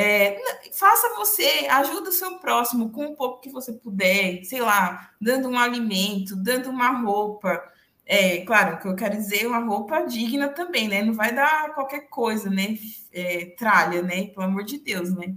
É, 0.00 0.40
faça 0.72 1.12
você, 1.16 1.66
ajuda 1.68 2.10
o 2.10 2.12
seu 2.12 2.38
próximo 2.38 2.90
com 2.90 3.06
um 3.06 3.16
pouco 3.16 3.40
que 3.40 3.50
você 3.50 3.72
puder, 3.72 4.44
sei 4.44 4.60
lá, 4.60 5.10
dando 5.20 5.48
um 5.48 5.58
alimento, 5.58 6.36
dando 6.36 6.70
uma 6.70 6.90
roupa. 7.00 7.60
É, 8.06 8.42
claro, 8.44 8.76
o 8.76 8.78
que 8.78 8.86
eu 8.86 8.94
quero 8.94 9.16
dizer 9.16 9.48
uma 9.48 9.58
roupa 9.58 10.02
digna 10.02 10.50
também, 10.50 10.86
né? 10.86 11.02
Não 11.02 11.14
vai 11.14 11.34
dar 11.34 11.74
qualquer 11.74 12.08
coisa, 12.08 12.48
né? 12.48 12.78
É, 13.12 13.46
tralha, 13.58 14.00
né? 14.00 14.28
Pelo 14.28 14.46
amor 14.46 14.62
de 14.62 14.78
Deus, 14.78 15.12
né? 15.12 15.34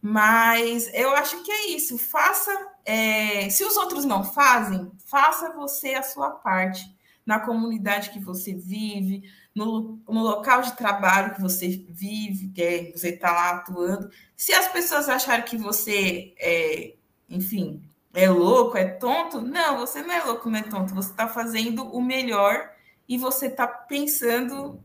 Mas 0.00 0.90
eu 0.94 1.14
acho 1.14 1.42
que 1.42 1.52
é 1.52 1.68
isso. 1.68 1.98
Faça. 1.98 2.50
É, 2.86 3.50
se 3.50 3.62
os 3.62 3.76
outros 3.76 4.06
não 4.06 4.24
fazem, 4.24 4.90
faça 5.04 5.52
você 5.52 5.92
a 5.94 6.02
sua 6.02 6.30
parte 6.30 6.82
na 7.26 7.38
comunidade 7.38 8.08
que 8.08 8.18
você 8.18 8.54
vive, 8.54 9.22
no, 9.58 9.98
no 10.08 10.22
local 10.22 10.62
de 10.62 10.76
trabalho 10.76 11.34
que 11.34 11.40
você 11.40 11.84
vive, 11.88 12.48
que 12.50 12.62
é, 12.62 12.92
você 12.92 13.08
está 13.08 13.32
lá 13.32 13.50
atuando. 13.50 14.08
Se 14.36 14.52
as 14.52 14.68
pessoas 14.68 15.08
acharem 15.08 15.44
que 15.44 15.56
você 15.56 16.32
é, 16.38 16.94
enfim, 17.28 17.82
é 18.14 18.30
louco, 18.30 18.78
é 18.78 18.84
tonto, 18.84 19.40
não, 19.40 19.78
você 19.78 20.00
não 20.00 20.14
é 20.14 20.22
louco, 20.22 20.48
não 20.48 20.60
é 20.60 20.62
tonto. 20.62 20.94
Você 20.94 21.10
está 21.10 21.26
fazendo 21.26 21.84
o 21.84 22.00
melhor 22.00 22.70
e 23.08 23.18
você 23.18 23.46
está 23.46 23.66
pensando 23.66 24.80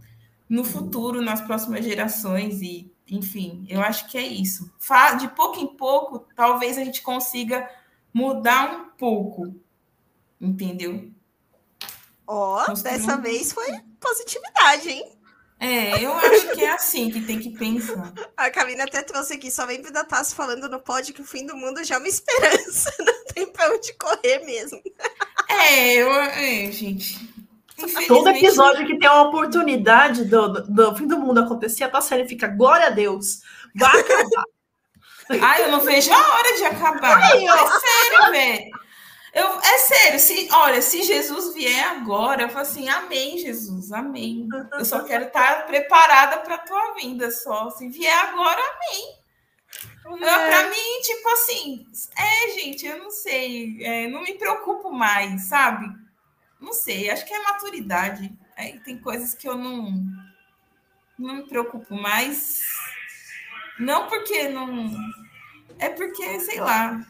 no 0.49 0.63
futuro, 0.63 1.21
nas 1.21 1.39
próximas 1.39 1.85
gerações 1.85 2.61
e, 2.61 2.91
enfim, 3.07 3.65
eu 3.69 3.79
acho 3.79 4.09
que 4.09 4.17
é 4.17 4.25
isso. 4.25 4.73
De 5.19 5.27
pouco 5.29 5.59
em 5.59 5.67
pouco, 5.67 6.27
talvez 6.35 6.79
a 6.79 6.83
gente 6.83 7.03
consiga 7.03 7.69
mudar 8.11 8.75
um 8.75 8.89
pouco, 8.97 9.55
entendeu? 10.41 11.11
Ó, 12.25 12.65
oh, 12.67 12.73
dessa 12.73 13.17
vez 13.17 13.51
foi 13.51 13.71
positividade, 14.03 14.89
hein? 14.89 15.17
É, 15.59 16.03
eu 16.03 16.11
acho 16.13 16.51
que 16.53 16.63
é 16.63 16.71
assim 16.71 17.09
que 17.09 17.21
tem 17.21 17.39
que 17.39 17.51
pensar. 17.51 18.13
A 18.35 18.49
Camila 18.49 18.83
até 18.83 19.01
trouxe 19.01 19.35
aqui, 19.35 19.49
só 19.49 19.65
vem 19.65 19.81
da 19.81 20.03
Tassi 20.03 20.35
falando 20.35 20.67
no 20.67 20.79
pod 20.79 21.13
que 21.13 21.21
o 21.21 21.25
fim 21.25 21.45
do 21.45 21.55
mundo 21.55 21.81
já 21.85 21.95
é 21.95 21.97
uma 21.99 22.07
esperança. 22.07 22.93
Não 22.99 23.25
tem 23.33 23.47
pra 23.47 23.69
onde 23.69 23.93
correr 23.93 24.39
mesmo. 24.45 24.81
É, 25.47 25.93
eu, 25.93 26.11
é 26.11 26.69
gente. 26.69 27.31
Todo 28.07 28.29
episódio 28.29 28.85
que 28.85 28.99
tem 28.99 29.09
uma 29.09 29.29
oportunidade 29.29 30.25
do, 30.25 30.49
do, 30.49 30.61
do 30.63 30.95
fim 30.95 31.07
do 31.07 31.17
mundo 31.17 31.39
acontecer, 31.39 31.85
a 31.85 31.89
Tassiane 31.89 32.27
fica, 32.27 32.47
glória 32.47 32.87
a 32.87 32.91
Deus, 32.91 33.39
vai 33.73 34.01
acabar. 34.01 34.43
Ai, 35.41 35.63
eu 35.63 35.71
não 35.71 35.79
vejo 35.79 36.11
a 36.11 36.33
hora 36.33 36.57
de 36.57 36.65
acabar. 36.65 37.17
Ai, 37.23 37.47
é 37.47 37.79
sério, 37.79 38.31
velho. 38.31 38.82
Eu, 39.33 39.59
é 39.59 39.77
sério, 39.79 40.19
se, 40.19 40.47
olha, 40.51 40.79
se 40.79 41.01
Jesus 41.01 41.55
vier 41.55 41.83
agora, 41.87 42.43
eu 42.43 42.49
falo 42.49 42.61
assim, 42.61 42.87
amém, 42.87 43.39
Jesus, 43.39 43.91
amém. 43.91 44.47
Eu 44.71 44.85
só 44.85 45.03
quero 45.03 45.25
estar 45.25 45.65
preparada 45.65 46.37
para 46.37 46.55
a 46.55 46.59
tua 46.59 46.93
vinda 46.93 47.31
só. 47.31 47.71
Se 47.71 47.89
vier 47.89 48.15
agora, 48.15 48.61
amém. 48.61 49.23
É. 50.05 50.17
Para 50.17 50.69
mim, 50.69 51.01
tipo 51.01 51.29
assim, 51.29 51.87
é, 52.15 52.49
gente, 52.51 52.85
eu 52.85 52.99
não 52.99 53.09
sei, 53.09 53.83
é, 53.83 54.07
não 54.07 54.21
me 54.21 54.35
preocupo 54.35 54.91
mais, 54.91 55.45
sabe? 55.45 55.87
Não 56.59 56.71
sei, 56.71 57.09
acho 57.09 57.25
que 57.25 57.33
é 57.33 57.41
maturidade. 57.41 58.31
É, 58.55 58.73
tem 58.79 58.99
coisas 58.99 59.33
que 59.33 59.49
eu 59.49 59.57
não, 59.57 59.99
não 61.17 61.35
me 61.37 61.47
preocupo 61.47 61.95
mais. 61.95 62.61
Não 63.79 64.07
porque 64.07 64.47
não. 64.49 64.91
É 65.79 65.89
porque, 65.89 66.39
sei 66.41 66.59
lá, 66.59 67.03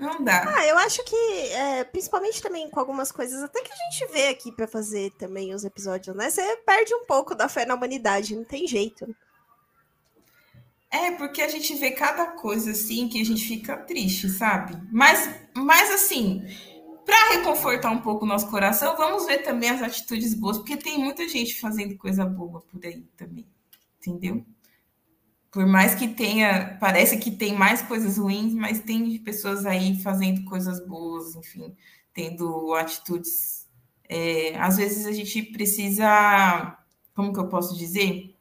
não 0.00 0.24
dá. 0.24 0.44
Ah, 0.56 0.66
eu 0.66 0.78
acho 0.78 1.04
que, 1.04 1.16
é, 1.52 1.84
principalmente 1.84 2.42
também 2.42 2.68
com 2.70 2.80
algumas 2.80 3.12
coisas, 3.12 3.42
até 3.42 3.60
que 3.62 3.72
a 3.72 3.90
gente 3.90 4.12
vê 4.12 4.28
aqui 4.28 4.50
para 4.50 4.66
fazer 4.66 5.10
também 5.12 5.54
os 5.54 5.64
episódios, 5.64 6.16
né? 6.16 6.30
Você 6.30 6.56
perde 6.58 6.94
um 6.94 7.04
pouco 7.04 7.34
da 7.34 7.48
fé 7.48 7.66
na 7.66 7.74
humanidade, 7.74 8.34
não 8.34 8.44
tem 8.44 8.66
jeito. 8.66 9.14
É, 10.90 11.12
porque 11.12 11.40
a 11.40 11.48
gente 11.48 11.74
vê 11.76 11.92
cada 11.92 12.26
coisa 12.26 12.72
assim 12.72 13.08
que 13.08 13.20
a 13.20 13.24
gente 13.24 13.46
fica 13.46 13.76
triste, 13.76 14.28
sabe? 14.28 14.76
Mas, 14.90 15.28
mas 15.54 15.90
assim, 15.90 16.44
para 17.04 17.36
reconfortar 17.36 17.92
um 17.92 18.00
pouco 18.00 18.24
o 18.24 18.28
nosso 18.28 18.50
coração, 18.50 18.96
vamos 18.96 19.26
ver 19.26 19.38
também 19.38 19.70
as 19.70 19.82
atitudes 19.82 20.34
boas, 20.34 20.58
porque 20.58 20.76
tem 20.76 20.98
muita 20.98 21.28
gente 21.28 21.60
fazendo 21.60 21.96
coisa 21.96 22.24
boa 22.24 22.62
por 22.62 22.84
aí 22.84 23.02
também, 23.16 23.46
entendeu? 23.98 24.44
Por 25.50 25.66
mais 25.66 25.94
que 25.94 26.08
tenha, 26.08 26.76
parece 26.80 27.16
que 27.18 27.30
tem 27.30 27.54
mais 27.54 27.82
coisas 27.82 28.18
ruins, 28.18 28.54
mas 28.54 28.80
tem 28.80 29.18
pessoas 29.18 29.66
aí 29.66 30.00
fazendo 30.00 30.44
coisas 30.44 30.84
boas, 30.86 31.34
enfim, 31.34 31.74
tendo 32.14 32.72
atitudes. 32.74 33.68
É, 34.08 34.56
às 34.58 34.76
vezes 34.76 35.06
a 35.06 35.12
gente 35.12 35.42
precisa, 35.42 36.76
como 37.14 37.32
que 37.32 37.40
eu 37.40 37.48
posso 37.48 37.76
dizer? 37.76 38.36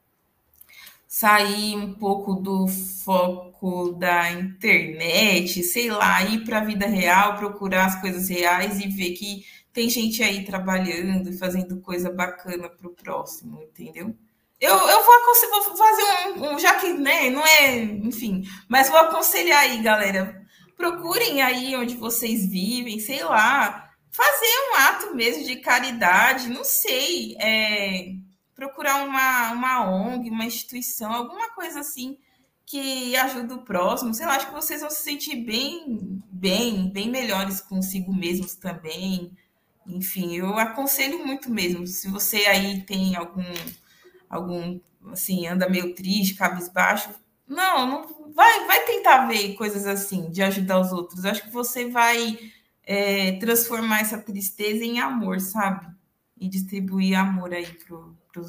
Sair 1.07 1.75
um 1.75 1.93
pouco 1.95 2.35
do 2.35 2.67
foco 2.67 3.93
da 3.93 4.31
internet, 4.31 5.63
sei 5.63 5.89
lá, 5.89 6.23
ir 6.23 6.43
para 6.43 6.59
a 6.59 6.65
vida 6.65 6.85
real, 6.85 7.37
procurar 7.37 7.85
as 7.87 7.99
coisas 7.99 8.29
reais 8.29 8.79
e 8.79 8.87
ver 8.87 9.11
que 9.13 9.43
tem 9.73 9.89
gente 9.89 10.21
aí 10.21 10.45
trabalhando 10.45 11.29
e 11.29 11.37
fazendo 11.37 11.81
coisa 11.81 12.11
bacana 12.11 12.69
para 12.69 12.87
o 12.87 12.93
próximo, 12.93 13.61
entendeu? 13.63 14.15
Eu, 14.59 14.75
eu 14.75 15.05
vou, 15.05 15.63
vou 15.63 15.77
fazer 15.77 16.03
um, 16.03 16.53
um, 16.53 16.59
já 16.59 16.75
que, 16.75 16.91
né, 16.93 17.29
não 17.29 17.45
é, 17.45 17.77
enfim, 17.77 18.43
mas 18.67 18.89
vou 18.89 18.99
aconselhar 18.99 19.61
aí, 19.61 19.81
galera. 19.81 20.45
Procurem 20.75 21.41
aí 21.41 21.75
onde 21.75 21.95
vocês 21.95 22.45
vivem, 22.45 22.99
sei 22.99 23.23
lá, 23.23 23.89
fazer 24.11 24.47
um 24.69 24.75
ato 24.75 25.15
mesmo 25.15 25.45
de 25.45 25.57
caridade, 25.57 26.49
não 26.49 26.63
sei, 26.63 27.35
é, 27.39 28.13
procurar 28.53 29.03
uma, 29.05 29.51
uma 29.51 29.89
ONG, 29.89 30.29
uma 30.29 30.45
instituição, 30.45 31.13
alguma 31.13 31.49
coisa 31.51 31.79
assim 31.79 32.17
que 32.65 33.15
ajude 33.15 33.53
o 33.53 33.63
próximo. 33.63 34.13
Sei 34.13 34.25
lá, 34.27 34.35
acho 34.35 34.47
que 34.47 34.53
vocês 34.53 34.81
vão 34.81 34.91
se 34.91 35.01
sentir 35.01 35.37
bem, 35.37 36.21
bem, 36.29 36.87
bem 36.91 37.09
melhores 37.09 37.61
consigo 37.61 38.13
mesmos 38.13 38.53
também. 38.55 39.35
Enfim, 39.87 40.35
eu 40.35 40.55
aconselho 40.57 41.25
muito 41.25 41.49
mesmo. 41.49 41.87
Se 41.87 42.07
você 42.07 42.45
aí 42.45 42.83
tem 42.83 43.15
algum 43.15 43.41
algum 44.29 44.79
assim, 45.11 45.47
anda 45.47 45.69
meio 45.69 45.95
triste, 45.95 46.35
cabisbaixo. 46.35 47.09
Não, 47.47 47.87
não 47.87 48.33
vai, 48.33 48.67
vai 48.67 48.85
tentar 48.85 49.25
ver 49.27 49.55
coisas 49.55 49.87
assim, 49.87 50.29
de 50.29 50.41
ajudar 50.43 50.79
os 50.79 50.91
outros. 50.91 51.25
Acho 51.25 51.43
que 51.43 51.49
você 51.49 51.89
vai 51.89 52.37
é, 52.83 53.33
transformar 53.39 54.01
essa 54.01 54.17
tristeza 54.17 54.83
em 54.83 54.99
amor, 54.99 55.39
sabe? 55.39 55.87
E 56.37 56.47
distribuir 56.47 57.17
amor 57.17 57.53
aí 57.53 57.65
para 58.31 58.41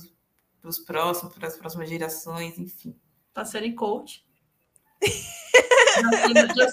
os 0.69 0.79
próximos, 0.79 1.35
para 1.35 1.49
as 1.49 1.57
próximas 1.57 1.89
gerações, 1.89 2.59
enfim. 2.59 2.95
Tá 3.33 3.45
sendo 3.45 3.75
coach. 3.75 4.25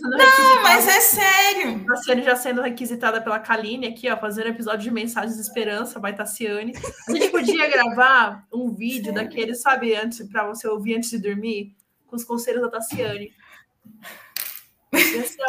não, 0.01 0.61
mas 0.63 0.87
é 0.87 0.99
sério. 1.01 1.85
Tassiane 1.85 2.23
já 2.23 2.35
sendo 2.35 2.61
requisitada 2.61 3.21
pela 3.21 3.39
Kaline 3.39 3.87
aqui, 3.87 4.09
ó, 4.09 4.17
fazendo 4.17 4.49
episódio 4.49 4.81
de 4.81 4.91
Mensagens 4.91 5.35
de 5.35 5.41
Esperança, 5.41 5.99
vai 5.99 6.15
Tassiane. 6.15 6.73
A 7.07 7.11
gente 7.11 7.29
podia 7.29 7.69
gravar 7.69 8.45
um 8.53 8.73
vídeo 8.73 9.13
sério? 9.13 9.23
daquele, 9.23 9.55
sabe, 9.55 9.95
antes 9.95 10.27
para 10.29 10.47
você 10.47 10.67
ouvir 10.67 10.95
antes 10.95 11.09
de 11.09 11.19
dormir, 11.19 11.75
com 12.05 12.15
os 12.15 12.23
conselhos 12.23 12.61
da 12.61 12.69
Tassiane. 12.69 13.31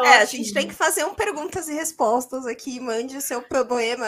É, 0.02 0.18
a 0.18 0.24
gente 0.24 0.52
tem 0.52 0.66
que 0.66 0.74
fazer 0.74 1.04
um 1.04 1.14
perguntas 1.14 1.68
e 1.68 1.74
respostas 1.74 2.44
aqui, 2.46 2.80
mande 2.80 3.16
o 3.16 3.20
seu 3.20 3.40
problema. 3.40 4.06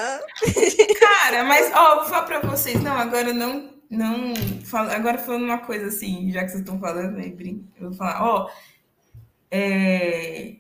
Cara, 0.99 1.45
mas 1.45 1.71
ó, 1.73 1.97
vou 1.97 2.05
falar 2.07 2.23
para 2.23 2.41
vocês, 2.41 2.83
não, 2.83 2.97
agora 2.97 3.33
não 3.33 3.79
não 3.89 4.33
agora 4.73 5.19
falando 5.19 5.45
uma 5.45 5.59
coisa 5.59 5.87
assim, 5.87 6.31
já 6.31 6.43
que 6.43 6.51
vocês 6.51 6.61
estão 6.61 6.79
falando, 6.79 7.17
né, 7.17 7.35
eu 7.81 7.89
vou 7.89 7.93
falar, 7.93 8.23
ó, 8.23 8.49
é, 9.51 10.57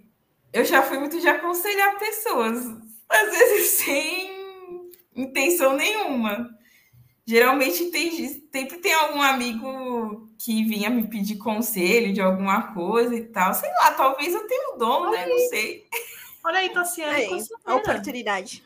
eu 0.53 0.64
já 0.64 0.82
fui 0.82 0.99
muito 0.99 1.20
de 1.20 1.28
aconselhar 1.28 1.99
pessoas, 1.99 2.66
às 3.09 3.30
vezes 3.30 3.70
sem 3.78 4.91
intenção 5.14 5.76
nenhuma. 5.76 6.51
Geralmente 7.26 7.91
tem, 7.91 8.11
sempre 8.51 8.78
tem 8.78 8.93
algum 8.93 9.22
amigo 9.22 10.28
que 10.38 10.64
vinha 10.64 10.91
me 10.91 11.07
pedir 11.07 11.36
conselho 11.36 12.12
de 12.12 12.20
alguma 12.20 12.74
coisa 12.74 13.14
e 13.14 13.24
tal. 13.24 13.55
Sei 13.55 13.70
lá, 13.70 13.93
talvez 13.93 14.34
eu 14.34 14.47
tenha 14.49 14.70
o 14.70 14.74
um 14.74 14.78
dom, 14.78 15.11
né? 15.11 15.26
Não 15.26 15.38
sei. 15.49 15.86
Olha 16.43 16.59
aí, 16.59 16.70
Tassiana. 16.70 17.12
Aí, 17.12 17.28
a 17.64 17.74
oportunidade. 17.76 18.64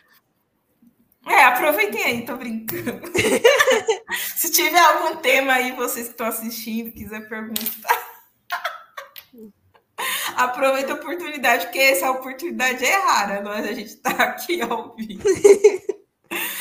É, 1.26 1.44
aproveitem 1.44 2.02
aí, 2.04 2.24
tô 2.24 2.36
brincando. 2.36 3.02
Se 4.36 4.50
tiver 4.50 4.78
algum 4.78 5.16
tema 5.16 5.54
aí, 5.54 5.72
vocês 5.72 6.06
que 6.06 6.12
estão 6.12 6.26
assistindo, 6.26 6.92
quiser 6.92 7.28
perguntar. 7.28 8.13
Aproveita 10.36 10.92
a 10.92 10.96
oportunidade, 10.96 11.66
porque 11.66 11.78
essa 11.78 12.10
oportunidade 12.10 12.84
é 12.84 12.96
rara, 12.96 13.40
nós 13.40 13.64
a 13.64 13.72
gente 13.72 13.90
está 13.90 14.10
aqui 14.10 14.60
ao 14.60 14.94
vivo. 14.94 15.22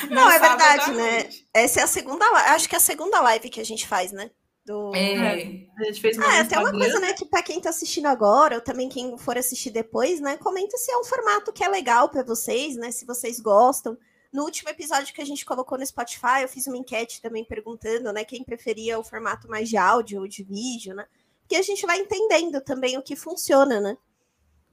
Não, 0.09 0.29
é 0.29 0.39
verdade, 0.39 0.91
né? 0.91 1.29
Essa 1.53 1.81
é 1.81 1.83
a 1.83 1.87
segunda 1.87 2.25
acho 2.53 2.69
que 2.69 2.75
é 2.75 2.77
a 2.77 2.81
segunda 2.81 3.21
live 3.21 3.49
que 3.49 3.59
a 3.59 3.65
gente 3.65 3.87
faz, 3.87 4.11
né? 4.11 4.29
Do... 4.65 4.95
É, 4.95 5.67
a 5.77 5.83
gente 5.83 5.99
fez 5.99 6.17
ah, 6.17 6.37
é 6.37 6.39
até 6.39 6.57
uma 6.57 6.71
coisa, 6.71 6.97
né, 6.97 7.11
que 7.11 7.25
para 7.25 7.43
quem 7.43 7.59
tá 7.59 7.69
assistindo 7.69 8.05
agora, 8.05 8.55
ou 8.55 8.61
também 8.61 8.87
quem 8.87 9.17
for 9.17 9.37
assistir 9.37 9.71
depois, 9.71 10.21
né, 10.21 10.37
comenta 10.37 10.77
se 10.77 10.89
é 10.89 10.97
um 10.97 11.03
formato 11.03 11.51
que 11.51 11.65
é 11.65 11.67
legal 11.67 12.07
para 12.07 12.23
vocês, 12.23 12.77
né, 12.77 12.89
se 12.89 13.05
vocês 13.05 13.41
gostam. 13.41 13.97
No 14.31 14.43
último 14.43 14.69
episódio 14.69 15.13
que 15.13 15.21
a 15.21 15.25
gente 15.25 15.43
colocou 15.43 15.77
no 15.77 15.85
Spotify, 15.85 16.43
eu 16.43 16.47
fiz 16.47 16.65
uma 16.65 16.77
enquete 16.77 17.21
também 17.21 17.43
perguntando, 17.43 18.13
né, 18.13 18.23
quem 18.23 18.41
preferia 18.41 18.97
o 18.97 19.03
formato 19.03 19.49
mais 19.49 19.67
de 19.67 19.75
áudio 19.75 20.21
ou 20.21 20.27
de 20.29 20.43
vídeo, 20.43 20.95
né? 20.95 21.05
Porque 21.43 21.55
a 21.55 21.61
gente 21.61 21.85
vai 21.85 21.99
entendendo 21.99 22.59
também 22.61 22.97
o 22.97 23.03
que 23.03 23.15
funciona, 23.15 23.79
né? 23.79 23.97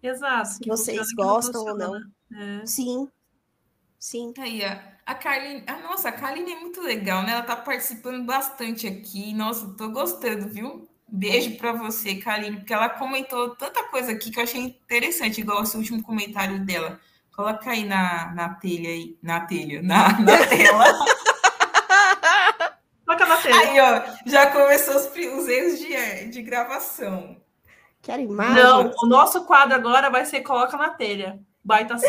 Exato. 0.02 0.48
Se 0.48 0.66
vocês 0.66 1.12
gostam 1.14 1.62
ou 1.62 1.76
não. 1.76 1.96
É. 1.96 2.66
Sim. 2.66 3.08
Sim. 3.98 4.32
Aí. 4.38 4.62
A 5.10 5.14
Carline, 5.14 5.64
ah, 5.66 5.78
nossa, 5.78 6.08
a 6.08 6.12
Carline 6.12 6.52
é 6.52 6.60
muito 6.60 6.80
legal, 6.80 7.24
né? 7.24 7.32
Ela 7.32 7.42
tá 7.42 7.56
participando 7.56 8.24
bastante 8.24 8.86
aqui. 8.86 9.34
Nossa, 9.34 9.66
tô 9.76 9.90
gostando, 9.90 10.48
viu? 10.48 10.88
Beijo 11.08 11.56
para 11.56 11.72
você, 11.72 12.14
Carline, 12.14 12.58
porque 12.58 12.72
ela 12.72 12.88
comentou 12.88 13.56
tanta 13.56 13.82
coisa 13.88 14.12
aqui 14.12 14.30
que 14.30 14.38
eu 14.38 14.44
achei 14.44 14.60
interessante, 14.60 15.40
igual 15.40 15.64
esse 15.64 15.76
último 15.76 16.00
comentário 16.00 16.64
dela. 16.64 17.00
Coloca 17.34 17.70
aí 17.70 17.84
na, 17.84 18.32
na 18.32 18.54
telha 18.54 18.90
aí, 18.90 19.18
na 19.20 19.40
telha, 19.40 19.82
na, 19.82 20.20
na 20.20 20.46
tela. 20.46 20.84
Aí, 23.58 23.80
ó, 23.80 24.02
já 24.26 24.50
começou 24.50 24.96
os, 24.96 25.06
os 25.06 25.48
erros 25.48 25.78
de, 25.78 26.28
de 26.28 26.42
gravação. 26.42 27.36
Quero 28.02 28.22
imagem. 28.22 28.62
Não, 28.62 28.92
o 29.02 29.06
nosso 29.06 29.44
quadro 29.44 29.74
agora 29.74 30.08
vai 30.10 30.24
ser 30.24 30.40
Coloca 30.42 30.76
na 30.76 30.90
telha. 30.90 31.38
Baita. 31.62 31.96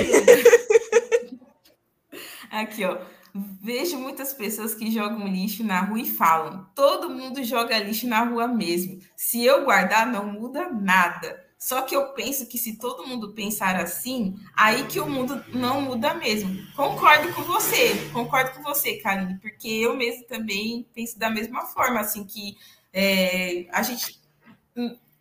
Aqui, 2.49 2.85
ó. 2.85 2.97
Vejo 3.33 3.97
muitas 3.97 4.33
pessoas 4.33 4.75
que 4.75 4.91
jogam 4.91 5.25
lixo 5.27 5.63
na 5.63 5.81
rua 5.81 5.99
e 5.99 6.09
falam: 6.09 6.67
todo 6.75 7.09
mundo 7.09 7.43
joga 7.43 7.77
lixo 7.79 8.07
na 8.07 8.23
rua 8.23 8.47
mesmo. 8.47 8.99
Se 9.15 9.43
eu 9.45 9.63
guardar, 9.63 10.05
não 10.05 10.25
muda 10.25 10.69
nada. 10.69 11.50
Só 11.63 11.83
que 11.83 11.95
eu 11.95 12.07
penso 12.13 12.47
que 12.47 12.57
se 12.57 12.75
todo 12.79 13.05
mundo 13.05 13.33
pensar 13.33 13.75
assim, 13.75 14.35
aí 14.55 14.87
que 14.87 14.99
o 14.99 15.07
mundo 15.07 15.45
não 15.49 15.79
muda 15.79 16.11
mesmo. 16.15 16.49
Concordo 16.75 17.31
com 17.35 17.43
você, 17.43 17.95
concordo 18.11 18.49
com 18.57 18.63
você, 18.63 18.97
Karine, 18.97 19.37
porque 19.39 19.67
eu 19.67 19.95
mesmo 19.95 20.23
também 20.25 20.87
penso 20.91 21.19
da 21.19 21.29
mesma 21.29 21.67
forma, 21.67 21.99
assim, 21.99 22.23
que 22.25 22.57
é, 22.91 23.67
a 23.71 23.83
gente. 23.83 24.19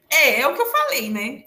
É, 0.09 0.41
é 0.41 0.47
o 0.49 0.55
que 0.55 0.62
eu 0.62 0.72
falei, 0.72 1.11
né? 1.11 1.45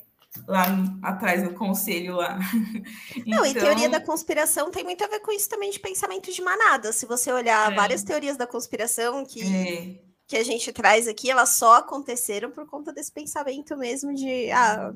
Lá 0.47 0.65
atrás 1.01 1.41
no 1.43 1.55
conselho 1.55 2.17
lá. 2.17 2.37
Não, 3.25 3.43
e 3.45 3.49
Então- 3.49 3.63
teoria 3.63 3.89
da 3.89 3.99
conspiração 3.99 4.69
tem 4.69 4.83
muito 4.83 5.03
a 5.03 5.07
ver 5.07 5.21
com 5.21 5.31
isso 5.31 5.49
também 5.49 5.71
de 5.71 5.79
pensamento 5.79 6.31
de 6.31 6.41
manada. 6.43 6.93
Se 6.93 7.07
você 7.07 7.31
olhar 7.31 7.71
É. 7.71 7.75
várias 7.75 8.03
teorias 8.03 8.37
da 8.37 8.45
conspiração 8.45 9.25
que, 9.25 9.41
É, 9.41 9.95
que 10.33 10.37
a 10.37 10.43
gente 10.43 10.73
traz 10.73 11.07
aqui, 11.07 11.29
elas 11.29 11.49
só 11.49 11.75
aconteceram 11.75 12.49
por 12.49 12.65
conta 12.65 12.91
desse 12.91 13.11
pensamento 13.11 13.77
mesmo 13.77 14.15
de 14.15 14.49
ah, 14.49 14.91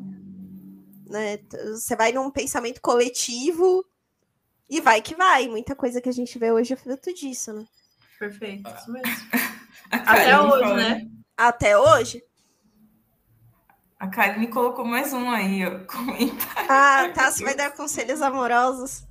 né, 1.05 1.37
você 1.75 1.95
vai 1.95 2.11
num 2.11 2.31
pensamento 2.31 2.81
coletivo 2.81 3.85
e 4.67 4.81
vai 4.81 4.99
que 4.99 5.13
vai. 5.13 5.47
Muita 5.47 5.75
coisa 5.75 6.01
que 6.01 6.09
a 6.09 6.11
gente 6.11 6.39
vê 6.39 6.51
hoje 6.51 6.73
é 6.73 6.75
fruto 6.75 7.13
disso, 7.13 7.53
né? 7.53 7.65
Perfeito, 8.17 8.67
isso 8.67 8.91
mesmo. 8.91 9.11
Até 9.91 10.41
hoje, 10.41 10.73
né? 10.73 11.07
Até 11.37 11.77
hoje. 11.77 12.23
A 13.99 14.07
Karine 14.07 14.47
colocou 14.47 14.85
mais 14.85 15.13
um 15.13 15.29
aí, 15.29 15.63
ó. 15.67 15.85
Comentário. 15.85 16.67
Ah, 16.67 17.11
tá. 17.13 17.31
Você 17.31 17.43
vai 17.43 17.55
dar 17.55 17.75
conselhos 17.75 18.23
amorosos. 18.23 19.06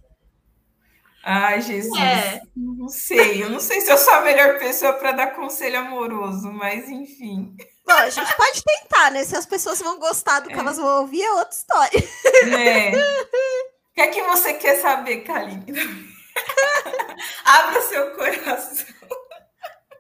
Ai, 1.29 1.61
Jesus. 1.61 2.01
É. 2.01 2.41
Não 2.55 2.89
sei. 2.89 3.43
Eu 3.43 3.51
não 3.51 3.59
sei 3.59 3.81
se 3.81 3.91
eu 3.91 3.99
sou 3.99 4.15
a 4.15 4.21
melhor 4.21 4.61
pessoa 4.61 4.93
para 4.93 5.11
dar 5.11 5.35
conselho 5.35 5.81
amoroso, 5.81 6.53
mas 6.53 6.89
enfim. 6.89 7.53
Bom, 7.85 7.95
a 7.95 8.09
gente 8.09 8.37
pode 8.37 8.63
tentar, 8.63 9.11
né? 9.11 9.25
Se 9.25 9.35
as 9.35 9.45
pessoas 9.45 9.81
vão 9.83 9.99
gostar 9.99 10.39
do 10.39 10.49
que 10.49 10.55
elas 10.55 10.77
vão 10.77 11.01
ouvir, 11.01 11.23
é 11.23 11.33
outra 11.33 11.53
história. 11.55 12.01
Né? 12.49 12.93
O 13.91 13.97
que 13.97 14.03
é 14.03 14.09
que 14.09 14.23
você 14.25 14.53
quer 14.53 14.77
saber, 14.83 15.23
Karine? 15.23 15.65
Abra 17.47 17.81
seu 17.81 18.15
coração. 18.15 18.87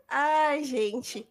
Ai, 0.07 0.63
gente. 0.65 1.27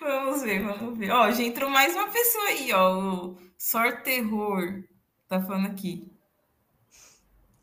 Vamos 0.00 0.42
ver, 0.42 0.64
vamos 0.64 0.98
ver. 0.98 1.12
Ó, 1.12 1.30
já 1.30 1.44
entrou 1.44 1.70
mais 1.70 1.94
uma 1.94 2.08
pessoa 2.08 2.44
aí, 2.46 2.72
ó. 2.72 2.98
O 2.98 3.38
Sor 3.56 4.02
Terror. 4.02 4.82
Tá 5.28 5.40
falando 5.40 5.68
aqui. 5.68 6.15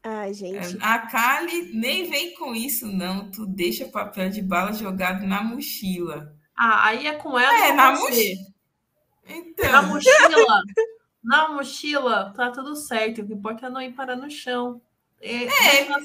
Ai, 0.03 0.33
gente. 0.33 0.77
A 0.81 0.99
Kali 0.99 1.71
nem 1.73 2.09
vem 2.09 2.33
com 2.35 2.53
isso, 2.53 2.87
não. 2.87 3.31
Tu 3.31 3.45
deixa 3.45 3.87
papel 3.87 4.29
de 4.29 4.41
bala 4.41 4.73
jogado 4.73 5.25
na 5.25 5.41
mochila. 5.41 6.35
Ah, 6.57 6.87
aí 6.87 7.07
é 7.07 7.13
com 7.13 7.39
ela. 7.39 7.65
É, 7.65 7.69
com 7.69 7.75
na 7.75 7.91
você. 7.95 8.01
mochila. 8.01 8.53
Então. 9.25 9.71
Na 9.71 9.81
mochila. 9.81 10.63
na 11.23 11.49
mochila, 11.49 12.33
tá 12.35 12.51
tudo 12.51 12.75
certo. 12.75 13.21
O 13.21 13.27
que 13.27 13.33
importa 13.33 13.67
é 13.67 13.69
não 13.69 13.81
ir 13.81 13.93
parar 13.93 14.17
no 14.17 14.29
chão. 14.29 14.81
É, 15.21 15.45
é. 15.45 15.85
tá 15.85 15.99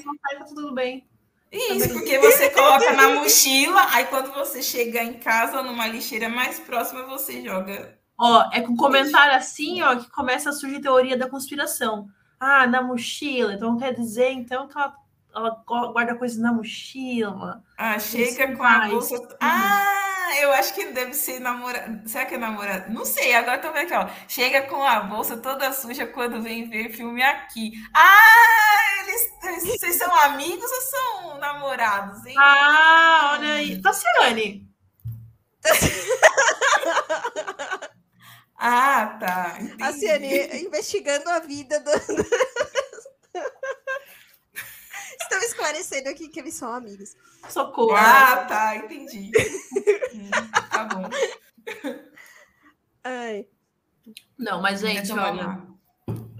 tudo 0.47 0.73
bem. 0.73 1.05
Isso, 1.51 1.89
porque 1.89 2.17
você 2.19 2.49
coloca 2.51 2.93
na 2.93 3.09
mochila, 3.15 3.87
aí 3.91 4.05
quando 4.05 4.31
você 4.31 4.61
chega 4.61 5.03
em 5.03 5.13
casa, 5.13 5.63
numa 5.63 5.87
lixeira 5.87 6.29
mais 6.29 6.59
próxima, 6.59 7.03
você 7.03 7.43
joga. 7.43 7.97
Ó, 8.17 8.49
é 8.53 8.61
com 8.61 8.75
comentário 8.77 9.35
assim, 9.35 9.81
ó, 9.81 9.95
que 9.95 10.09
começa 10.11 10.51
a 10.51 10.53
surgir 10.53 10.79
teoria 10.79 11.17
da 11.17 11.29
conspiração. 11.29 12.07
Ah, 12.39 12.65
na 12.65 12.81
mochila. 12.81 13.53
Então 13.53 13.77
quer 13.77 13.93
dizer, 13.93 14.31
então, 14.31 14.67
que 14.67 14.77
ela, 14.77 14.95
ela 15.35 15.63
guarda 15.91 16.15
coisas 16.15 16.37
na 16.37 16.53
mochila. 16.53 17.61
Ah, 17.77 17.99
chega 17.99 18.55
com 18.55 18.63
a 18.63 18.77
vai. 18.79 18.89
bolsa. 18.89 19.37
Ah, 19.41 20.29
eu 20.39 20.53
acho 20.53 20.73
que 20.73 20.85
deve 20.85 21.13
ser 21.13 21.39
namorado. 21.39 22.07
Será 22.07 22.25
que 22.25 22.35
é 22.35 22.37
namorado? 22.37 22.93
Não 22.93 23.03
sei, 23.03 23.35
agora 23.35 23.57
tô 23.57 23.71
vendo 23.73 23.93
aqui, 23.93 23.93
ó. 23.93 24.07
Chega 24.27 24.61
com 24.63 24.81
a 24.83 25.01
bolsa 25.01 25.37
toda 25.37 25.73
suja 25.73 26.07
quando 26.07 26.41
vem 26.41 26.69
ver 26.69 26.91
filme 26.91 27.21
aqui. 27.21 27.73
Ah, 27.93 29.01
eles, 29.01 29.77
vocês 29.77 29.97
são 29.97 30.13
amigos 30.15 30.71
ou 30.71 30.81
são 30.81 31.37
namorados, 31.39 32.25
hein? 32.25 32.35
Ah, 32.37 33.35
olha 33.37 33.53
aí. 33.55 33.81
Tassiane. 33.81 34.69
Ah, 38.61 39.17
tá. 39.17 39.57
entendi. 39.61 39.81
A 39.81 39.93
Ciane 39.93 40.65
investigando 40.65 41.29
a 41.29 41.39
vida 41.39 41.79
do. 41.79 41.91
Estão 45.21 45.39
esclarecendo 45.39 46.09
aqui 46.09 46.27
que 46.27 46.39
eles 46.41 46.55
são 46.55 46.73
amigos. 46.73 47.15
Socorro. 47.47 47.95
Ah, 47.95 48.45
tá, 48.45 48.75
entendi. 48.75 49.31
Hum, 50.13 50.29
tá 50.71 50.85
bom. 50.85 51.03
Ai. 53.03 53.47
Não, 54.37 54.61
mas, 54.61 54.81
gente, 54.81 55.11
olha. 55.13 55.65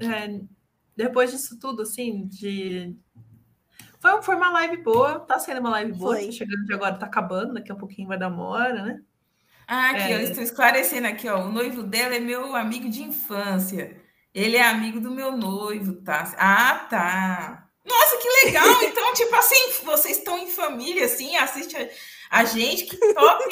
é, 0.01 0.41
depois 0.95 1.32
disso 1.32 1.57
tudo, 1.57 1.84
assim, 1.84 2.28
de. 2.28 2.97
Foi, 3.99 4.22
foi 4.22 4.36
uma 4.36 4.49
live 4.49 4.78
boa, 4.84 5.20
tá 5.20 5.39
sendo 5.39 5.59
uma 5.61 5.70
live 5.70 5.93
boa. 5.93 6.17
Tá 6.17 6.32
chegando 6.32 6.65
de 6.65 6.74
agora, 6.74 6.97
tá 6.97 7.05
acabando, 7.05 7.53
daqui 7.53 7.72
a 7.72 7.76
pouquinho 7.76 8.09
vai 8.09 8.17
dar 8.17 8.28
uma 8.28 8.43
hora, 8.43 8.84
né? 8.84 9.01
Ah, 9.72 9.91
aqui, 9.91 10.11
É. 10.13 10.15
ó, 10.17 10.20
estou 10.22 10.43
esclarecendo 10.43 11.07
aqui, 11.07 11.30
ó. 11.30 11.41
O 11.45 11.51
noivo 11.51 11.84
dela 11.84 12.15
é 12.15 12.20
meu 12.20 12.55
amigo 12.55 12.89
de 12.89 13.03
infância. 13.03 14.01
Ele 14.34 14.57
é 14.57 14.63
amigo 14.63 14.99
do 14.99 15.11
meu 15.11 15.38
noivo, 15.38 16.01
tá? 16.01 16.34
Ah, 16.38 16.88
tá. 16.89 17.70
Nossa, 17.86 18.17
que 18.17 18.45
legal! 18.45 18.65
Então, 18.84 19.13
tipo 19.13 19.36
assim, 19.36 19.72
vocês 19.84 20.17
estão 20.17 20.38
em 20.39 20.47
família, 20.47 21.05
assim, 21.05 21.36
assiste 21.38 21.76
a, 21.78 21.88
a 22.39 22.43
gente, 22.45 22.86
que 22.86 22.97
top! 23.13 23.43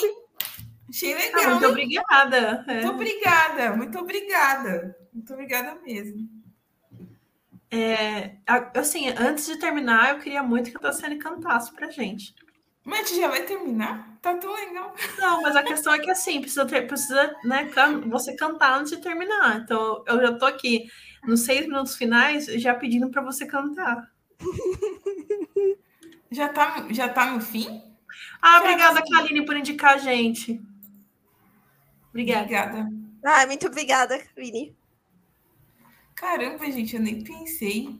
Achei 0.89 1.13
Ah, 1.13 1.17
legal, 1.17 1.51
muito 1.51 1.65
hein? 1.65 1.71
obrigada. 1.71 2.65
É. 2.67 2.73
Muito 2.81 2.89
obrigada, 2.95 3.75
muito 3.75 3.99
obrigada. 3.99 4.97
Muito 5.13 5.33
obrigada 5.33 5.75
mesmo. 5.85 6.27
É, 7.69 8.37
assim, 8.73 9.09
antes 9.09 9.45
de 9.45 9.57
terminar, 9.59 10.11
eu 10.15 10.19
queria 10.19 10.41
muito 10.41 10.71
que 10.71 10.77
a 10.77 10.79
Tassiane 10.79 11.17
cantasse 11.17 11.71
pra 11.73 11.91
gente. 11.91 12.33
Mas 12.87 13.01
a 13.01 13.03
gente 13.03 13.19
já 13.19 13.27
vai 13.27 13.43
terminar? 13.43 14.17
Tá 14.21 14.33
tão 14.37 14.53
legal. 14.53 14.95
Não, 15.19 15.41
mas 15.41 15.57
a 15.57 15.61
questão 15.63 15.93
é 15.93 15.99
que 15.99 16.09
assim, 16.09 16.39
precisa, 16.39 16.65
ter, 16.65 16.87
precisa 16.87 17.35
né, 17.43 17.65
can- 17.65 17.99
você 18.09 18.33
cantar 18.33 18.79
antes 18.79 18.91
de 18.95 19.01
terminar. 19.01 19.59
Então, 19.59 20.05
eu 20.07 20.21
já 20.21 20.37
tô 20.37 20.45
aqui 20.45 20.89
nos 21.25 21.41
seis 21.41 21.67
minutos 21.67 21.97
finais 21.97 22.45
já 22.45 22.73
pedindo 22.73 23.09
para 23.09 23.21
você 23.21 23.45
cantar. 23.45 24.09
Já 26.31 26.47
tá, 26.47 26.87
já 26.91 27.09
tá 27.09 27.31
no 27.31 27.41
fim? 27.41 27.81
Ah, 28.41 28.59
obrigada, 28.61 29.01
Kaline, 29.01 29.45
por 29.45 29.57
indicar 29.57 29.95
a 29.95 29.97
gente. 29.97 30.61
Obrigada. 32.09 32.41
Obrigada. 32.43 32.89
Ai, 33.25 33.45
muito 33.47 33.67
obrigada, 33.67 34.17
Vini. 34.33 34.73
Caramba, 36.15 36.65
gente, 36.71 36.95
eu 36.95 37.01
nem 37.01 37.21
pensei. 37.21 37.99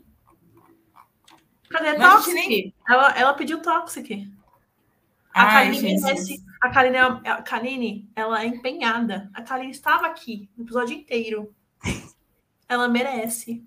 Cadê 1.69 1.95
Toxic? 1.95 2.33
gente 2.33 2.75
Ela, 2.87 3.09
ela 3.17 3.33
pediu 3.33 3.61
Toxic. 3.61 4.31
A 5.37 5.43
Ai, 5.43 5.65
Kaline, 5.65 5.89
Jesus. 5.89 6.03
merece- 6.03 6.43
a 6.61 6.69
Kaline, 6.69 6.95
é- 6.97 7.29
a 7.31 7.41
Kaline, 7.43 8.09
ela 8.15 8.41
é 8.41 8.47
empenhada. 8.47 9.29
A 9.33 9.41
Kaline 9.43 9.71
estava 9.71 10.07
aqui 10.07 10.49
no 10.57 10.63
episódio 10.63 10.95
inteiro. 10.95 11.53
Ela 12.67 12.87
merece. 12.87 13.63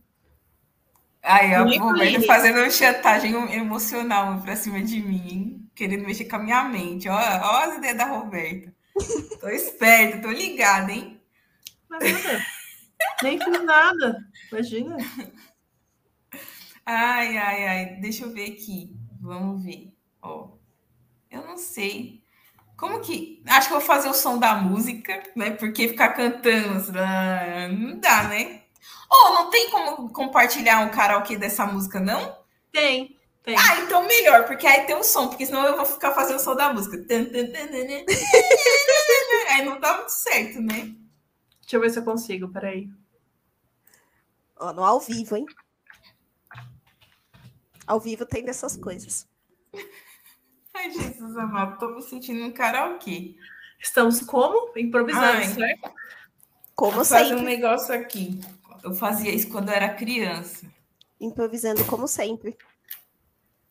Ai, 1.22 1.54
a 1.54 1.64
Nem 1.64 1.78
Roberta 1.78 2.04
Kaline. 2.04 2.26
fazendo 2.26 2.58
uma 2.58 2.70
chantagem 2.70 3.32
emocional 3.54 4.40
pra 4.42 4.56
cima 4.56 4.82
de 4.82 5.00
mim, 5.00 5.28
hein? 5.28 5.70
querendo 5.74 6.04
mexer 6.04 6.24
com 6.26 6.36
a 6.36 6.38
minha 6.40 6.64
mente. 6.64 7.08
Ó, 7.08 7.14
ó 7.14 7.58
as 7.64 7.76
ideias 7.78 7.96
da 7.96 8.04
Roberta. 8.06 8.74
Tô 9.40 9.48
esperta, 9.48 10.20
tô 10.20 10.30
ligada, 10.30 10.92
hein? 10.92 11.18
Nada. 11.88 12.04
Nem 13.22 13.38
fiz 13.38 13.64
nada. 13.64 14.18
Imagina. 14.52 14.96
Ai, 16.84 17.36
ai, 17.38 17.66
ai, 17.68 17.86
deixa 18.00 18.24
eu 18.24 18.32
ver 18.32 18.52
aqui. 18.52 18.94
Vamos 19.20 19.64
ver. 19.64 19.92
Ó, 20.22 20.50
eu 21.30 21.42
não 21.46 21.56
sei. 21.56 22.22
Como 22.76 23.00
que. 23.00 23.42
Acho 23.46 23.68
que 23.68 23.74
eu 23.74 23.78
vou 23.78 23.86
fazer 23.86 24.08
o 24.08 24.14
som 24.14 24.38
da 24.38 24.54
música, 24.54 25.22
né? 25.36 25.50
Porque 25.50 25.88
ficar 25.88 26.14
cantando 26.14 26.98
ah, 26.98 27.68
não 27.68 27.98
dá, 27.98 28.24
né? 28.24 28.62
Ou 29.10 29.18
oh, 29.18 29.34
não 29.34 29.50
tem 29.50 29.70
como 29.70 30.10
compartilhar 30.10 30.80
um 30.80 30.90
karaokê 30.90 31.36
dessa 31.36 31.66
música, 31.66 32.00
não? 32.00 32.38
Tem, 32.72 33.18
tem. 33.42 33.56
Ah, 33.56 33.80
então 33.80 34.06
melhor, 34.06 34.46
porque 34.46 34.66
aí 34.66 34.86
tem 34.86 34.96
o 34.96 35.02
som, 35.02 35.28
porque 35.28 35.44
senão 35.44 35.66
eu 35.66 35.76
vou 35.76 35.84
ficar 35.84 36.12
fazendo 36.12 36.36
o 36.36 36.40
som 36.40 36.54
da 36.54 36.72
música. 36.72 36.96
aí 39.48 39.64
não 39.64 39.80
dá 39.80 39.96
muito 39.96 40.12
certo, 40.12 40.60
né? 40.60 40.94
Deixa 41.60 41.76
eu 41.76 41.80
ver 41.80 41.90
se 41.90 41.98
eu 41.98 42.04
consigo, 42.04 42.48
peraí. 42.48 42.88
Ó, 44.56 44.72
no 44.72 44.84
ao 44.84 45.00
vivo, 45.00 45.36
hein? 45.36 45.46
Ao 47.86 48.00
vivo 48.00 48.24
tem 48.24 48.44
dessas 48.44 48.76
coisas. 48.76 49.28
Ai, 50.74 50.90
Jesus 50.90 51.36
amado, 51.36 51.78
tô 51.78 51.88
me 51.94 52.02
sentindo 52.02 52.44
um 52.44 52.52
karaokê. 52.52 53.36
Estamos 53.78 54.20
como? 54.20 54.76
Improvisando, 54.78 55.24
Ai, 55.38 55.44
certo? 55.48 55.90
Como 56.74 56.92
Vou 56.92 57.04
sempre. 57.04 57.24
fazer 57.24 57.36
um 57.36 57.42
negócio 57.44 57.94
aqui. 57.94 58.40
Eu 58.82 58.94
fazia 58.94 59.30
isso 59.34 59.48
quando 59.50 59.68
eu 59.68 59.74
era 59.74 59.92
criança. 59.94 60.66
Improvisando 61.20 61.84
como 61.84 62.06
sempre. 62.08 62.56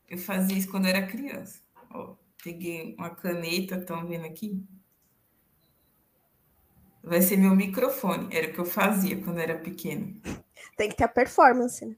Eu 0.08 0.18
fazia 0.18 0.58
isso 0.58 0.70
quando 0.70 0.86
eu 0.86 0.90
era 0.92 1.08
criança. 1.08 1.62
Ó, 1.92 2.16
peguei 2.44 2.96
uma 2.98 3.10
caneta, 3.10 3.76
estão 3.76 4.06
vendo 4.08 4.26
aqui? 4.26 4.64
Vai 7.04 7.22
ser 7.22 7.38
meu 7.38 7.56
microfone. 7.56 8.28
Era 8.36 8.50
o 8.50 8.54
que 8.54 8.60
eu 8.60 8.66
fazia 8.66 9.20
quando 9.22 9.38
eu 9.38 9.44
era 9.44 9.58
pequena. 9.58 10.14
Tem 10.76 10.90
que 10.90 10.96
ter 10.96 11.06
a 11.06 11.08
performance, 11.08 11.84
né? 11.86 11.96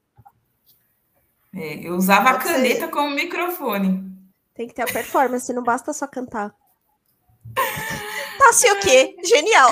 É, 1.54 1.86
eu 1.86 1.96
usava 1.96 2.32
Pode 2.32 2.48
a 2.48 2.54
caneta 2.54 2.86
ser. 2.86 2.92
como 2.92 3.14
microfone. 3.16 4.11
Tem 4.62 4.68
que 4.68 4.76
ter 4.76 4.84
a 4.84 4.94
performance, 4.94 5.52
não 5.52 5.64
basta 5.64 5.92
só 5.92 6.06
cantar. 6.06 6.56
Tá 7.56 8.50
assim 8.50 8.70
o 8.70 8.80
quê? 8.80 9.16
Genial! 9.26 9.72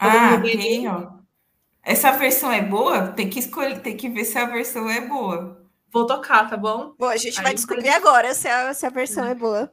Ah, 0.00 0.40
tem, 0.42 0.88
ó. 0.88 1.12
Essa 1.80 2.10
versão 2.10 2.50
é 2.50 2.60
boa? 2.60 3.12
Tem 3.12 3.30
que 3.30 3.38
escolher, 3.38 3.80
tem 3.82 3.96
que 3.96 4.08
ver 4.08 4.24
se 4.24 4.36
a 4.36 4.46
versão 4.46 4.90
é 4.90 5.00
boa. 5.00 5.64
Vou 5.92 6.08
tocar, 6.08 6.50
tá 6.50 6.56
bom? 6.56 6.92
Bom, 6.98 7.06
a 7.06 7.16
gente 7.16 7.38
Aí 7.38 7.44
vai 7.44 7.54
descobrir 7.54 7.90
agora 7.90 8.34
se 8.34 8.48
a, 8.48 8.74
se 8.74 8.84
a 8.84 8.90
versão 8.90 9.24
é 9.24 9.36
boa. 9.36 9.72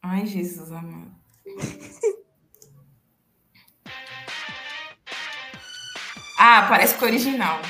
Ai, 0.00 0.24
Jesus 0.24 0.72
amado. 0.72 1.14
ah, 6.42 6.66
parece 6.68 6.96
que 6.96 7.04
original. 7.04 7.60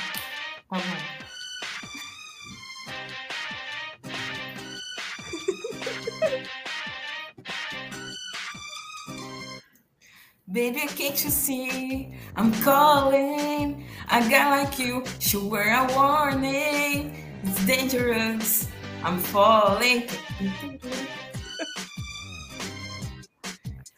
Baby, 10.51 10.81
can't 10.95 11.23
you 11.23 11.31
see? 11.31 12.13
I'm 12.35 12.51
calling. 12.61 13.85
A 14.11 14.21
guy 14.29 14.61
like 14.61 14.77
you 14.77 15.03
should 15.19 15.49
wear 15.49 15.73
a 15.73 15.87
warning. 15.95 17.15
It's 17.43 17.65
dangerous. 17.65 18.67
I'm 19.03 19.19
falling. 19.19 20.07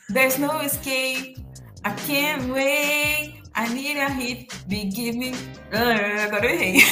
There's 0.09 0.39
no 0.39 0.59
escape. 0.59 1.38
I 1.84 1.91
can't 2.07 2.53
wait. 2.53 3.34
I 3.56 3.74
need 3.74 3.97
a 3.97 4.10
hit. 4.10 4.53
Be 4.68 4.86
give 4.86 5.16
me. 5.16 5.32
Uh, 5.72 6.20
agora 6.26 6.45
eu 6.45 6.51
errei. 6.51 6.84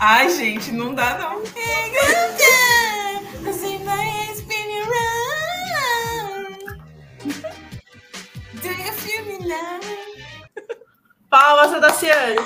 Ai, 0.00 0.30
gente, 0.30 0.72
não 0.72 0.94
dá 0.94 1.18
não. 1.18 1.42
Palmas, 11.30 11.80
Daciane. 11.80 12.36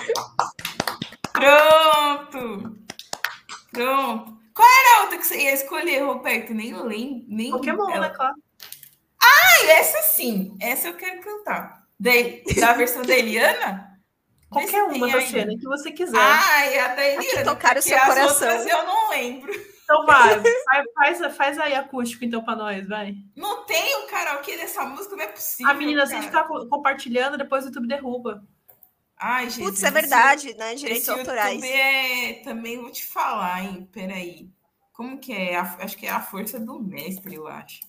Pronto. 1.32 2.76
Pronto. 3.72 4.33
Que 5.28 5.34
ia 5.36 5.52
escolher, 5.52 6.02
Roberto? 6.02 6.52
Nem 6.52 6.74
lembro. 6.74 7.24
Nem 7.28 7.50
Pokémon, 7.50 7.90
ela... 7.90 8.08
né, 8.08 8.14
claro. 8.14 8.34
Ah, 9.22 9.66
essa 9.66 10.02
sim. 10.02 10.56
Essa 10.60 10.88
eu 10.88 10.94
quero 10.94 11.20
cantar. 11.20 11.84
De, 11.98 12.42
da 12.60 12.72
versão 12.74 13.02
da 13.02 13.16
Eliana? 13.16 13.90
Qualquer 14.50 14.84
uma, 14.84 15.08
Daciane, 15.08 15.58
que 15.58 15.64
você 15.64 15.90
quiser. 15.90 16.16
Ai, 16.16 16.78
a 16.78 16.94
da 16.94 17.08
Eliana. 17.08 17.44
tocar 17.44 17.76
o 17.76 17.82
seu 17.82 17.98
coração. 17.98 18.48
eu 18.48 18.84
não 18.84 19.10
lembro. 19.10 19.52
Então 19.84 20.06
vai, 20.06 20.40
faz, 20.94 21.36
faz 21.36 21.58
aí 21.58 21.74
acústico 21.74 22.24
então 22.24 22.42
para 22.42 22.56
nós, 22.56 22.88
vai. 22.88 23.14
Não 23.36 23.64
tem 23.64 23.96
o 23.96 24.06
karaokê 24.06 24.56
dessa 24.56 24.84
música, 24.84 25.16
não 25.16 25.24
é 25.24 25.28
possível. 25.28 25.70
A 25.70 25.74
menina, 25.74 26.06
se 26.06 26.14
a 26.14 26.16
gente 26.16 26.26
ficar 26.26 26.44
compartilhando, 26.44 27.36
depois 27.36 27.64
o 27.64 27.68
YouTube 27.68 27.88
derruba. 27.88 28.42
Ai, 29.18 29.50
gente. 29.50 29.64
Putz, 29.64 29.82
é 29.82 29.90
verdade, 29.90 30.48
esse, 30.48 30.58
né? 30.58 30.74
Direitos 30.74 31.08
autorais. 31.08 31.62
É, 31.62 32.34
também 32.44 32.80
vou 32.80 32.90
te 32.90 33.06
falar, 33.06 33.62
hein? 33.62 33.88
Peraí. 33.92 34.53
Como 34.94 35.18
que 35.18 35.32
é? 35.32 35.56
acho 35.56 35.96
que 35.96 36.06
é 36.06 36.10
a 36.10 36.22
força 36.22 36.58
do 36.58 36.80
mestre, 36.80 37.34
eu 37.34 37.46
acho. 37.46 37.80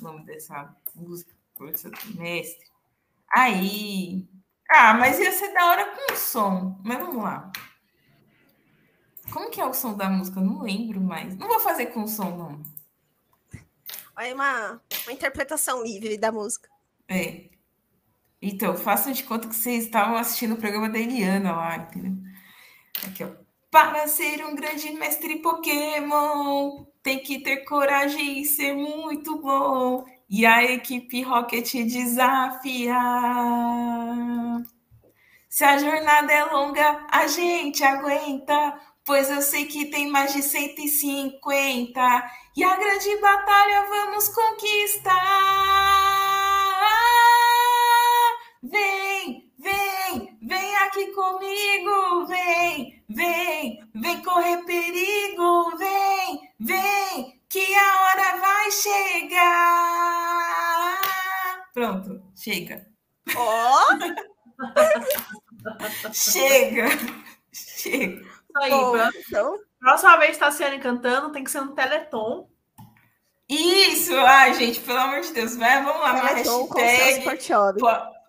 O 0.00 0.02
nome 0.02 0.24
dessa 0.24 0.74
música, 0.94 1.32
Força 1.56 1.88
do 1.88 2.20
Mestre. 2.20 2.66
Aí. 3.30 4.28
Ah, 4.68 4.94
mas 4.94 5.18
ia 5.18 5.30
ser 5.30 5.52
da 5.52 5.66
hora 5.66 5.94
com 5.94 6.12
o 6.12 6.16
som. 6.16 6.80
Mas 6.82 6.98
vamos 6.98 7.22
lá. 7.22 7.52
Como 9.32 9.50
que 9.50 9.60
é 9.60 9.66
o 9.66 9.72
som 9.72 9.94
da 9.94 10.08
música? 10.08 10.40
Não 10.40 10.62
lembro 10.62 11.00
mais. 11.00 11.36
Não 11.36 11.46
vou 11.46 11.60
fazer 11.60 11.86
com 11.86 12.02
o 12.02 12.08
som, 12.08 12.36
não. 12.36 12.62
É 14.18 14.34
uma, 14.34 14.80
uma 15.04 15.12
interpretação 15.12 15.82
livre 15.82 16.16
da 16.16 16.32
música. 16.32 16.68
É. 17.08 17.50
Então, 18.40 18.76
façam 18.76 19.12
de 19.12 19.22
conta 19.22 19.48
que 19.48 19.54
vocês 19.54 19.84
estavam 19.84 20.16
assistindo 20.16 20.54
o 20.54 20.58
programa 20.58 20.88
da 20.88 20.98
Eliana 20.98 21.52
lá, 21.52 21.76
entendeu? 21.76 22.12
Aqui, 23.06 23.24
ó. 23.24 23.43
Para 23.74 24.06
ser 24.06 24.46
um 24.46 24.54
grande 24.54 24.92
mestre 24.92 25.42
Pokémon, 25.42 26.84
tem 27.02 27.18
que 27.18 27.40
ter 27.40 27.64
coragem 27.64 28.40
e 28.40 28.44
ser 28.44 28.72
muito 28.72 29.36
bom. 29.40 30.04
E 30.30 30.46
a 30.46 30.62
equipe 30.62 31.22
Rocket 31.22 31.72
desafia. 31.72 32.94
Se 35.48 35.64
a 35.64 35.76
jornada 35.76 36.32
é 36.32 36.44
longa, 36.44 37.04
a 37.10 37.26
gente 37.26 37.82
aguenta, 37.82 38.78
pois 39.04 39.28
eu 39.28 39.42
sei 39.42 39.64
que 39.66 39.86
tem 39.86 40.08
mais 40.08 40.32
de 40.32 40.42
150. 40.44 42.30
E 42.56 42.62
a 42.62 42.76
grande 42.76 43.16
batalha 43.16 43.86
vamos 43.88 44.28
conquistar. 44.28 45.14
Vem, 48.62 49.52
vem, 49.58 50.38
vem 50.40 50.76
aqui 50.76 51.08
comigo, 51.08 52.26
vem, 52.28 53.03
vem, 53.08 53.82
vem 53.94 54.22
correr 54.22 54.64
perigo, 54.64 55.76
vem, 55.76 56.52
vem, 56.58 57.40
que 57.48 57.74
a 57.74 58.02
hora 58.02 58.36
vai 58.38 58.70
chegar. 58.70 59.74
Pronto, 61.72 62.22
chega. 62.34 62.86
Ó! 63.36 63.84
Oh. 63.90 63.98
chega, 66.12 66.88
chega. 67.52 68.24
Aí, 68.56 68.70
então. 69.28 69.58
Próxima 69.80 70.16
vez 70.16 70.30
está 70.32 70.50
sendo 70.50 70.80
cantando, 70.80 71.32
tem 71.32 71.44
que 71.44 71.50
ser 71.50 71.60
um 71.60 71.74
teleton. 71.74 72.48
Isso! 73.48 74.16
Ai, 74.16 74.54
gente, 74.54 74.80
pelo 74.80 74.98
amor 74.98 75.20
de 75.20 75.32
Deus, 75.32 75.56
vai, 75.56 75.82
vamos 75.82 76.00
lá, 76.00 76.12
uma 76.12 76.22
hashtag 76.22 77.24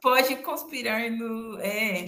pode 0.01 0.35
conspirar 0.37 1.09
no. 1.09 1.59
É. 1.61 2.05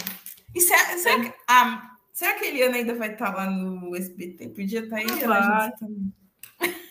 E 0.54 0.62
será, 0.62 0.98
será, 0.98 1.20
que, 1.24 1.34
ah, 1.48 1.97
será 2.18 2.34
que 2.34 2.46
a 2.46 2.48
Eliana 2.48 2.78
ainda 2.78 2.96
vai 2.96 3.14
estar 3.14 3.32
lá 3.36 3.48
no 3.48 3.96
SBT? 3.96 4.50
Podia 4.50 4.80
estar 4.80 4.96
aí, 4.96 5.06
ela 5.22 5.72
também. 5.72 6.12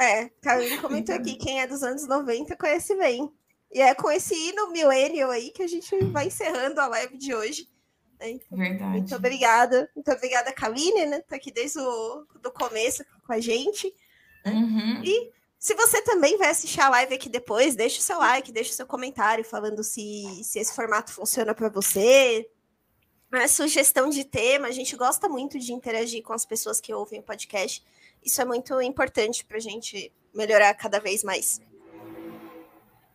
É, 0.00 0.28
Carolina 0.40 0.80
comentou 0.80 1.12
aqui, 1.12 1.34
quem 1.34 1.60
é 1.60 1.66
dos 1.66 1.82
anos 1.82 2.06
90 2.06 2.56
conhece 2.56 2.94
bem. 2.96 3.28
E 3.72 3.80
é 3.80 3.92
com 3.96 4.08
esse 4.08 4.32
hino 4.32 4.70
millennial 4.70 5.28
aí 5.28 5.50
que 5.50 5.60
a 5.60 5.66
gente 5.66 5.92
vai 6.04 6.28
encerrando 6.28 6.80
a 6.80 6.86
live 6.86 7.18
de 7.18 7.34
hoje. 7.34 7.68
Né? 8.20 8.30
Então, 8.30 8.56
Verdade. 8.56 8.92
Muito 8.92 9.16
obrigada. 9.16 9.90
Muito 9.96 10.12
obrigada, 10.12 10.52
Kaline, 10.52 11.06
né? 11.06 11.20
Tá 11.22 11.34
aqui 11.34 11.50
desde 11.50 11.80
o 11.80 12.24
do 12.40 12.52
começo 12.52 13.04
com 13.26 13.32
a 13.32 13.40
gente. 13.40 13.92
Né? 14.46 14.52
Uhum. 14.52 15.02
E 15.02 15.32
se 15.58 15.74
você 15.74 16.00
também 16.02 16.38
vai 16.38 16.50
assistir 16.50 16.80
a 16.80 16.90
live 16.90 17.14
aqui 17.16 17.28
depois, 17.28 17.74
deixa 17.74 17.98
o 17.98 18.02
seu 18.02 18.18
like, 18.18 18.52
deixa 18.52 18.70
o 18.70 18.76
seu 18.76 18.86
comentário 18.86 19.44
falando 19.44 19.82
se, 19.82 20.44
se 20.44 20.60
esse 20.60 20.72
formato 20.72 21.10
funciona 21.10 21.52
para 21.56 21.68
você. 21.68 22.48
A 23.30 23.46
sugestão 23.46 24.08
de 24.08 24.24
tema, 24.24 24.68
a 24.68 24.70
gente 24.70 24.96
gosta 24.96 25.28
muito 25.28 25.58
de 25.58 25.72
interagir 25.72 26.22
com 26.22 26.32
as 26.32 26.46
pessoas 26.46 26.80
que 26.80 26.94
ouvem 26.94 27.20
o 27.20 27.22
podcast. 27.22 27.84
isso 28.24 28.40
é 28.40 28.44
muito 28.44 28.80
importante 28.80 29.44
para 29.44 29.58
a 29.58 29.60
gente 29.60 30.10
melhorar 30.34 30.72
cada 30.74 30.98
vez 30.98 31.22
mais. 31.22 31.60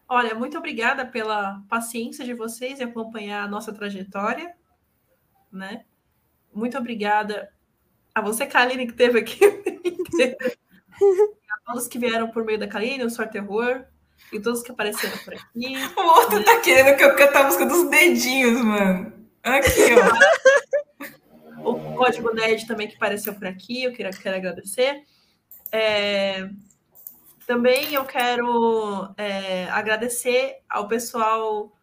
Olha, 0.07 0.35
muito 0.35 0.55
obrigada 0.55 1.03
pela 1.03 1.63
paciência 1.67 2.23
de 2.23 2.35
vocês 2.35 2.79
em 2.79 2.83
acompanhar 2.83 3.43
a 3.43 3.47
nossa 3.47 3.73
trajetória, 3.73 4.55
né? 5.51 5.83
Muito 6.53 6.77
obrigada 6.77 7.51
a 8.13 8.21
você, 8.21 8.45
Kaline, 8.45 8.85
que 8.85 8.91
esteve 8.91 9.19
aqui. 9.19 9.39
a 11.49 11.71
todos 11.71 11.87
que 11.87 11.97
vieram 11.97 12.29
por 12.29 12.45
meio 12.45 12.59
da 12.59 12.67
Kaline, 12.67 13.03
o 13.03 13.09
Sor 13.09 13.27
Terror, 13.27 13.83
e 14.31 14.39
todos 14.39 14.61
que 14.61 14.71
apareceram 14.71 15.17
por 15.19 15.33
aqui. 15.33 15.75
O 15.97 16.01
outro 16.01 16.43
tá 16.43 16.59
querendo 16.59 16.95
que 16.95 17.03
eu 17.03 17.15
cante 17.15 17.35
a 17.35 17.43
música 17.45 17.65
dos 17.65 17.89
dedinhos, 17.89 18.61
mano. 18.63 19.22
Aqui, 19.43 19.69
ó. 21.59 21.69
o 21.69 21.95
Código 21.95 22.33
Nerd 22.33 22.65
também 22.65 22.87
que 22.87 22.95
apareceu 22.95 23.33
por 23.33 23.45
aqui, 23.45 23.83
eu 23.83 23.93
quero, 23.93 24.17
quero 24.17 24.37
agradecer. 24.37 25.03
É... 25.71 26.49
Também 27.45 27.93
eu 27.93 28.05
quero 28.05 29.13
é, 29.17 29.65
agradecer 29.69 30.59
ao 30.69 30.87
pessoal, 30.87 31.77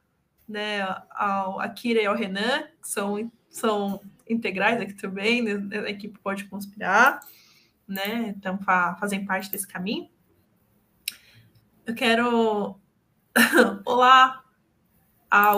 né, 0.49 0.81
ao 1.11 1.61
Akira 1.61 2.01
e 2.01 2.07
ao 2.07 2.17
Renan, 2.17 2.63
que 2.81 2.89
são, 2.89 3.31
são 3.51 4.01
integrais 4.27 4.81
aqui 4.81 4.95
também, 4.95 5.43
né, 5.43 5.81
a 5.81 5.91
equipe 5.91 6.19
pode 6.21 6.45
conspirar, 6.45 7.21
né? 7.87 8.35
Então, 8.35 8.59
fazem 8.99 9.27
parte 9.27 9.51
desse 9.51 9.69
caminho. 9.69 10.09
Eu 11.85 11.95
quero. 11.95 12.81
Olá, 13.85 14.43
a 15.31 15.57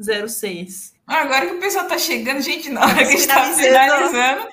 US06. 0.00 0.94
Ah, 1.06 1.22
agora 1.22 1.46
que 1.46 1.54
o 1.54 1.60
pessoal 1.60 1.86
tá 1.86 1.98
chegando, 1.98 2.42
gente, 2.42 2.70
na 2.70 2.82
hora 2.82 2.94
que 2.94 3.02
a 3.02 3.04
gente 3.04 3.26
tá 3.26 3.52
finalizando. 3.54 4.48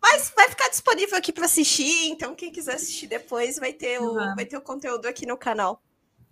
Mas 0.00 0.32
vai 0.34 0.48
ficar 0.48 0.68
disponível 0.68 1.18
aqui 1.18 1.32
para 1.32 1.44
assistir, 1.44 2.08
então 2.08 2.34
quem 2.34 2.52
quiser 2.52 2.74
assistir 2.74 3.06
depois 3.06 3.58
vai 3.58 3.72
ter, 3.72 4.00
o, 4.00 4.12
uhum. 4.12 4.34
vai 4.34 4.46
ter 4.46 4.56
o 4.56 4.60
conteúdo 4.60 5.06
aqui 5.06 5.26
no 5.26 5.36
canal. 5.36 5.82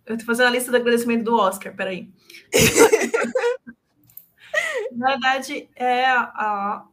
Eu 0.07 0.17
tô 0.17 0.25
fazendo 0.25 0.47
a 0.47 0.51
lista 0.51 0.71
do 0.71 0.77
agradecimento 0.77 1.25
do 1.25 1.37
Oscar, 1.37 1.75
peraí. 1.75 2.09
Na 4.93 5.11
verdade, 5.11 5.69
é 5.75 6.07
a, 6.07 6.85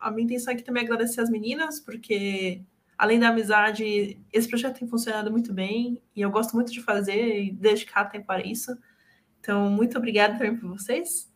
a 0.00 0.10
minha 0.10 0.24
intenção 0.24 0.52
aqui 0.52 0.62
também 0.62 0.82
é 0.82 0.86
agradecer 0.86 1.20
as 1.20 1.30
meninas, 1.30 1.80
porque 1.80 2.60
além 2.98 3.20
da 3.20 3.28
amizade, 3.28 4.18
esse 4.32 4.48
projeto 4.48 4.80
tem 4.80 4.88
funcionado 4.88 5.30
muito 5.30 5.52
bem 5.52 6.02
e 6.14 6.20
eu 6.20 6.30
gosto 6.30 6.54
muito 6.54 6.72
de 6.72 6.82
fazer 6.82 7.44
e 7.44 7.52
dedicar 7.52 8.06
tempo 8.06 8.26
para 8.26 8.44
isso. 8.44 8.76
Então, 9.40 9.70
muito 9.70 9.96
obrigada 9.96 10.38
também 10.38 10.56
por 10.56 10.68
vocês. 10.68 11.30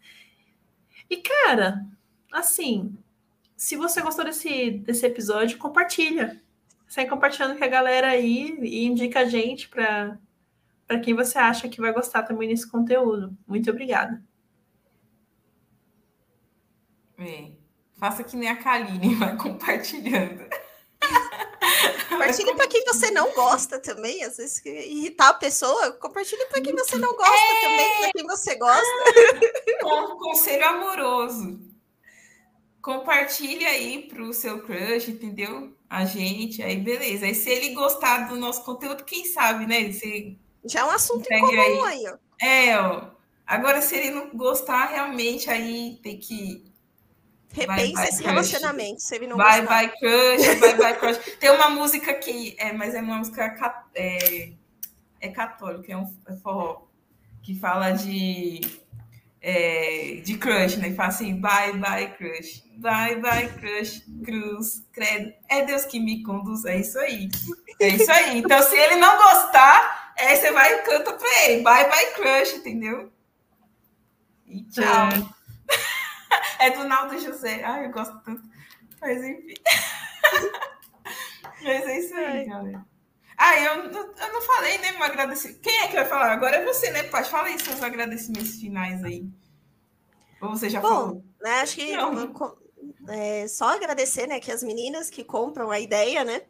E, 1.08 1.16
cara, 1.18 1.84
assim, 2.32 2.96
se 3.56 3.76
você 3.76 4.00
gostou 4.00 4.24
desse, 4.24 4.72
desse 4.72 5.06
episódio, 5.06 5.58
compartilha. 5.58 6.40
Sai 6.88 7.06
compartilhando 7.06 7.56
com 7.56 7.64
a 7.64 7.68
galera 7.68 8.08
aí 8.08 8.58
e 8.60 8.84
indica 8.84 9.20
a 9.20 9.24
gente 9.24 9.68
para 9.68 10.18
quem 11.02 11.14
você 11.14 11.38
acha 11.38 11.68
que 11.68 11.80
vai 11.80 11.92
gostar 11.92 12.22
também 12.24 12.48
desse 12.48 12.70
conteúdo. 12.70 13.36
Muito 13.46 13.70
obrigada. 13.70 14.22
É. 17.18 17.52
Faça 17.98 18.24
que 18.24 18.36
nem 18.36 18.48
a 18.48 18.56
Kaline, 18.56 19.14
vai 19.16 19.36
compartilhando. 19.36 20.44
Compartilhe 22.22 22.54
para 22.54 22.68
quem 22.68 22.84
você 22.84 23.10
não 23.10 23.32
gosta 23.32 23.78
também, 23.78 24.22
às 24.24 24.36
vezes 24.36 24.64
irritar 24.64 25.28
a 25.28 25.34
pessoa, 25.34 25.92
compartilhe 25.92 26.46
para 26.46 26.60
quem 26.60 26.74
você 26.74 26.96
não 26.96 27.14
gosta 27.14 27.34
é... 27.34 27.60
também, 27.60 27.98
para 27.98 28.12
quem 28.12 28.26
você 28.26 28.54
gosta. 28.54 28.82
Um 29.84 30.16
conselho 30.16 30.64
amoroso. 30.64 31.60
Compartilhe 32.80 33.64
aí 33.64 34.08
pro 34.08 34.32
seu 34.32 34.62
crush, 34.62 35.08
entendeu? 35.08 35.76
A 35.90 36.04
gente, 36.04 36.62
aí 36.62 36.76
beleza. 36.76 37.26
Aí 37.26 37.34
se 37.34 37.50
ele 37.50 37.74
gostar 37.74 38.28
do 38.28 38.36
nosso 38.36 38.64
conteúdo, 38.64 39.04
quem 39.04 39.24
sabe, 39.26 39.66
né? 39.66 39.92
Você 39.92 40.36
Já 40.64 40.80
é 40.80 40.84
um 40.84 40.90
assunto 40.90 41.26
em 41.30 41.40
comum 41.40 41.84
aí. 41.84 42.06
aí, 42.06 42.12
ó. 42.12 42.44
É, 42.44 42.78
ó. 42.78 43.10
Agora, 43.46 43.82
se 43.82 43.96
ele 43.96 44.10
não 44.10 44.30
gostar, 44.30 44.86
realmente 44.86 45.50
aí 45.50 45.98
tem 46.02 46.18
que 46.18 46.71
Repensa 47.52 48.04
esse 48.04 48.22
crush. 48.22 48.26
relacionamento, 48.26 49.00
se 49.02 49.14
ele 49.14 49.26
não 49.26 49.36
Vai, 49.36 49.60
gostar. 49.60 49.74
vai, 49.74 49.88
crush, 49.90 50.58
vai, 50.58 50.76
vai, 50.76 50.98
crush. 50.98 51.18
Tem 51.38 51.50
uma 51.50 51.68
música 51.68 52.14
que, 52.14 52.56
é, 52.58 52.72
mas 52.72 52.94
é 52.94 53.00
uma 53.00 53.18
música 53.18 53.54
é, 53.94 54.52
é 55.20 55.28
católica, 55.28 55.92
é 55.92 55.96
um 55.96 56.12
é 56.26 56.36
forró, 56.36 56.82
que 57.42 57.54
fala 57.54 57.90
de, 57.90 58.60
é, 59.40 60.20
de 60.24 60.38
crush, 60.38 60.76
né? 60.76 60.88
E 60.88 60.94
fala 60.94 61.10
assim, 61.10 61.34
bye, 61.40 61.72
bye, 61.74 62.08
crush. 62.14 62.64
Bye, 62.76 63.16
bye, 63.16 63.48
crush, 63.48 64.02
cruz, 64.24 64.82
credo. 64.92 65.32
É 65.48 65.62
Deus 65.62 65.84
que 65.84 66.00
me 66.00 66.22
conduz, 66.22 66.64
é 66.64 66.78
isso 66.78 66.98
aí. 66.98 67.28
É 67.78 67.88
isso 67.88 68.10
aí. 68.10 68.38
Então, 68.38 68.62
se 68.62 68.76
ele 68.76 68.96
não 68.96 69.16
gostar, 69.16 70.14
é, 70.16 70.36
você 70.36 70.50
vai 70.52 70.72
e 70.72 70.82
canta 70.82 71.12
pra 71.12 71.44
ele. 71.44 71.62
Bye, 71.62 71.88
bye, 71.88 72.12
crush, 72.14 72.54
entendeu? 72.54 73.12
E 74.46 74.62
tchau. 74.64 75.08
É. 76.58 76.70
Do 76.70 76.84
Naldo 76.84 77.18
José. 77.18 77.62
Ai, 77.64 77.86
eu 77.86 77.90
gosto 77.90 78.18
tanto. 78.20 78.42
Mas 79.00 79.22
enfim. 79.22 79.54
Mas 81.62 81.86
é 81.86 81.98
isso 81.98 82.14
aí, 82.14 82.44
galera. 82.46 82.84
Ah, 83.36 83.58
eu, 83.58 83.84
eu 83.84 84.32
não 84.32 84.42
falei, 84.42 84.78
né, 84.78 84.92
meu 84.92 85.02
agradecimento. 85.02 85.60
Quem 85.60 85.80
é 85.80 85.88
que 85.88 85.94
vai 85.94 86.04
falar? 86.04 86.32
Agora 86.32 86.56
é 86.56 86.64
você, 86.64 86.90
né, 86.90 87.02
Paty? 87.04 87.30
Fala 87.30 87.48
aí 87.48 87.58
seus 87.58 87.82
agradecimentos 87.82 88.60
finais 88.60 89.02
aí. 89.02 89.26
Ou 90.40 90.50
você 90.50 90.70
já 90.70 90.80
Bom, 90.80 90.88
falou? 90.88 91.24
Né, 91.40 91.50
acho 91.60 91.74
que 91.74 91.92
é, 93.08 93.48
só 93.48 93.74
agradecer, 93.74 94.26
né, 94.26 94.38
que 94.38 94.52
as 94.52 94.62
meninas 94.62 95.10
que 95.10 95.24
compram 95.24 95.70
a 95.70 95.80
ideia, 95.80 96.24
né? 96.24 96.42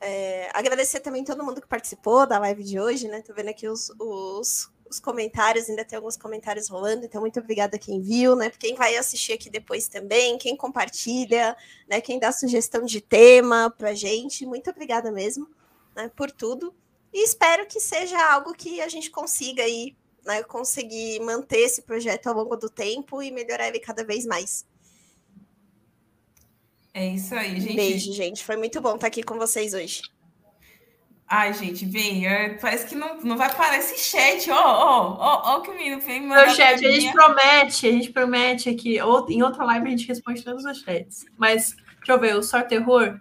É, 0.00 0.50
agradecer 0.52 1.00
também 1.00 1.22
todo 1.22 1.44
mundo 1.44 1.60
que 1.60 1.68
participou 1.68 2.26
da 2.26 2.38
live 2.38 2.64
de 2.64 2.80
hoje, 2.80 3.08
né? 3.08 3.22
Tô 3.22 3.32
vendo 3.34 3.50
aqui 3.50 3.68
os, 3.68 3.90
os 4.00 4.71
os 4.92 5.00
comentários, 5.00 5.68
ainda 5.68 5.84
tem 5.84 5.96
alguns 5.96 6.16
comentários 6.16 6.68
rolando, 6.68 7.04
então 7.04 7.20
muito 7.20 7.40
obrigada 7.40 7.78
quem 7.78 8.00
viu, 8.00 8.36
né? 8.36 8.50
Quem 8.50 8.74
vai 8.74 8.96
assistir 8.96 9.32
aqui 9.32 9.50
depois 9.50 9.88
também, 9.88 10.38
quem 10.38 10.56
compartilha, 10.56 11.56
né? 11.88 12.00
Quem 12.00 12.18
dá 12.18 12.30
sugestão 12.30 12.84
de 12.84 13.00
tema 13.00 13.74
pra 13.76 13.94
gente, 13.94 14.46
muito 14.46 14.70
obrigada 14.70 15.10
mesmo, 15.10 15.48
né? 15.96 16.10
Por 16.14 16.30
tudo. 16.30 16.74
E 17.12 17.24
espero 17.24 17.66
que 17.66 17.80
seja 17.80 18.18
algo 18.32 18.54
que 18.54 18.80
a 18.80 18.88
gente 18.88 19.10
consiga 19.10 19.62
aí, 19.62 19.96
né? 20.24 20.42
Conseguir 20.42 21.20
manter 21.20 21.58
esse 21.58 21.82
projeto 21.82 22.28
ao 22.28 22.34
longo 22.34 22.56
do 22.56 22.70
tempo 22.70 23.22
e 23.22 23.30
melhorar 23.30 23.68
ele 23.68 23.80
cada 23.80 24.04
vez 24.04 24.24
mais. 24.24 24.64
É 26.94 27.06
isso 27.06 27.34
aí, 27.34 27.60
gente. 27.60 27.76
Beijo, 27.76 28.12
gente. 28.12 28.44
Foi 28.44 28.56
muito 28.56 28.80
bom 28.80 28.94
estar 28.94 29.06
aqui 29.06 29.22
com 29.22 29.38
vocês 29.38 29.72
hoje. 29.72 30.02
Ai, 31.28 31.54
gente, 31.54 31.86
vem. 31.86 32.26
É, 32.26 32.50
parece 32.54 32.86
que 32.86 32.94
não, 32.94 33.18
não 33.22 33.36
vai 33.36 33.54
parar 33.54 33.78
esse 33.78 33.98
chat. 33.98 34.50
Ó, 34.50 34.54
ó, 34.54 35.16
ó, 35.18 35.42
ó, 35.56 35.60
que 35.60 35.70
o 35.70 35.74
menino 35.74 36.00
vem 36.00 36.26
mandar. 36.26 36.46
Meu 36.46 36.54
chat, 36.54 36.84
a 36.84 36.90
gente 36.90 37.12
promete, 37.12 37.86
a 37.86 37.90
gente 37.90 38.12
promete 38.12 38.68
aqui. 38.68 38.98
Em 39.28 39.42
outra 39.42 39.64
live 39.64 39.86
a 39.86 39.90
gente 39.90 40.06
responde 40.06 40.44
todos 40.44 40.64
os 40.64 40.78
chats. 40.80 41.24
Mas, 41.38 41.74
deixa 41.98 42.12
eu 42.12 42.20
ver, 42.20 42.36
o 42.36 42.42
Só 42.42 42.62
Terror. 42.62 43.18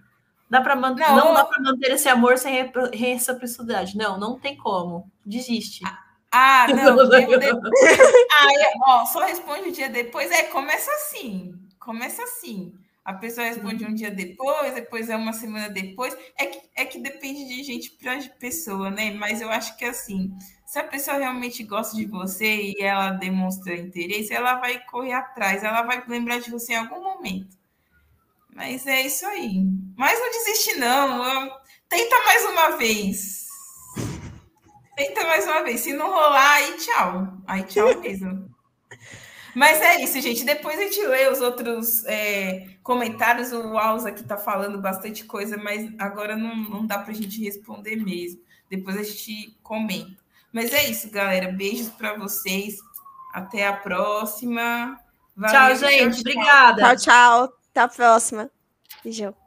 Dá 0.50 0.60
pra 0.60 0.76
man... 0.76 0.94
não, 0.96 1.16
não 1.16 1.34
dá 1.34 1.46
para 1.46 1.64
manter 1.64 1.92
esse 1.92 2.10
amor 2.10 2.38
sem 2.38 2.70
reciprocidade. 2.94 3.96
Não, 3.96 4.20
não 4.20 4.38
tem 4.38 4.58
como. 4.58 5.10
Desiste. 5.26 5.82
Ah, 6.30 6.68
não. 6.76 7.00
ah, 7.00 8.48
ó, 8.86 9.06
só 9.06 9.22
responde 9.22 9.70
o 9.70 9.72
dia 9.72 9.90
depois. 9.90 10.30
É, 10.32 10.44
começa 10.44 10.92
assim. 10.92 11.54
Começa 11.80 12.22
assim. 12.24 12.74
A 13.04 13.14
pessoa 13.14 13.48
responde 13.48 13.84
um 13.84 13.94
dia 13.94 14.12
depois, 14.12 14.76
depois 14.76 15.10
é 15.10 15.16
uma 15.16 15.34
semana 15.34 15.70
depois. 15.70 16.16
É 16.38 16.46
que, 16.46 16.62
é 16.76 16.86
que 16.86 17.00
depende 17.00 17.48
de 17.48 17.64
gente 17.64 17.92
para 17.92 18.20
pessoa, 18.40 18.92
né? 18.92 19.12
Mas 19.12 19.42
eu 19.42 19.50
acho 19.50 19.76
que 19.76 19.86
assim, 19.86 20.32
se 20.68 20.78
a 20.78 20.84
pessoa 20.84 21.18
realmente 21.18 21.64
gosta 21.64 21.96
de 21.96 22.06
você 22.06 22.74
e 22.74 22.76
ela 22.80 23.10
demonstra 23.12 23.76
interesse, 23.76 24.34
ela 24.34 24.56
vai 24.56 24.86
correr 24.86 25.14
atrás, 25.14 25.64
ela 25.64 25.82
vai 25.82 26.04
lembrar 26.08 26.40
de 26.40 26.52
você 26.52 26.74
em 26.74 26.78
algum 26.78 27.02
momento. 27.02 27.58
Mas 28.54 28.86
é 28.86 29.02
isso 29.02 29.26
aí. 29.26 29.64
Mas 29.98 30.20
não 30.20 30.32
desiste, 30.32 30.76
não. 30.76 31.52
Tenta 31.90 32.24
mais 32.24 32.46
uma 32.46 32.78
vez. 32.78 33.48
Tenta 34.96 35.26
mais 35.26 35.46
uma 35.46 35.64
vez. 35.64 35.80
Se 35.80 35.94
não 35.94 36.08
rolar, 36.08 36.54
aí 36.54 36.78
tchau. 36.78 37.28
Aí 37.48 37.64
tchau 37.64 38.00
mesmo. 38.00 38.50
Mas 39.56 39.82
é 39.82 40.02
isso, 40.02 40.20
gente. 40.22 40.44
Depois 40.44 40.80
a 40.80 40.84
gente 40.84 41.06
lê 41.06 41.30
os 41.30 41.42
outros 41.42 42.06
é, 42.06 42.68
comentários. 42.84 43.52
O 43.52 43.78
Alza 43.78 44.10
aqui 44.10 44.24
tá 44.24 44.38
falando 44.38 44.80
bastante 44.80 45.26
coisa, 45.26 45.58
mas 45.58 45.92
agora 46.00 46.36
não, 46.36 46.56
não 46.56 46.86
dá 46.86 47.00
para 47.00 47.12
a 47.12 47.16
gente 47.16 47.44
responder 47.44 47.96
mesmo. 47.98 48.42
Depois 48.70 48.98
a 48.98 49.04
gente 49.04 49.58
comenta. 49.62 50.22
Mas 50.54 50.72
é 50.74 50.90
isso, 50.90 51.10
galera. 51.10 51.52
Beijos 51.52 51.90
para 51.90 52.18
vocês. 52.18 52.78
Até 53.34 53.68
a 53.68 53.74
próxima. 53.74 55.00
Valeu, 55.36 55.78
tchau, 55.78 55.90
gente. 55.90 56.12
Tchau, 56.12 56.20
Obrigada. 56.20 56.82
Tchau, 56.82 56.98
tchau. 56.98 57.54
Até 57.72 57.80
a 57.82 57.88
próxima. 57.88 58.52
Beijão. 59.04 59.41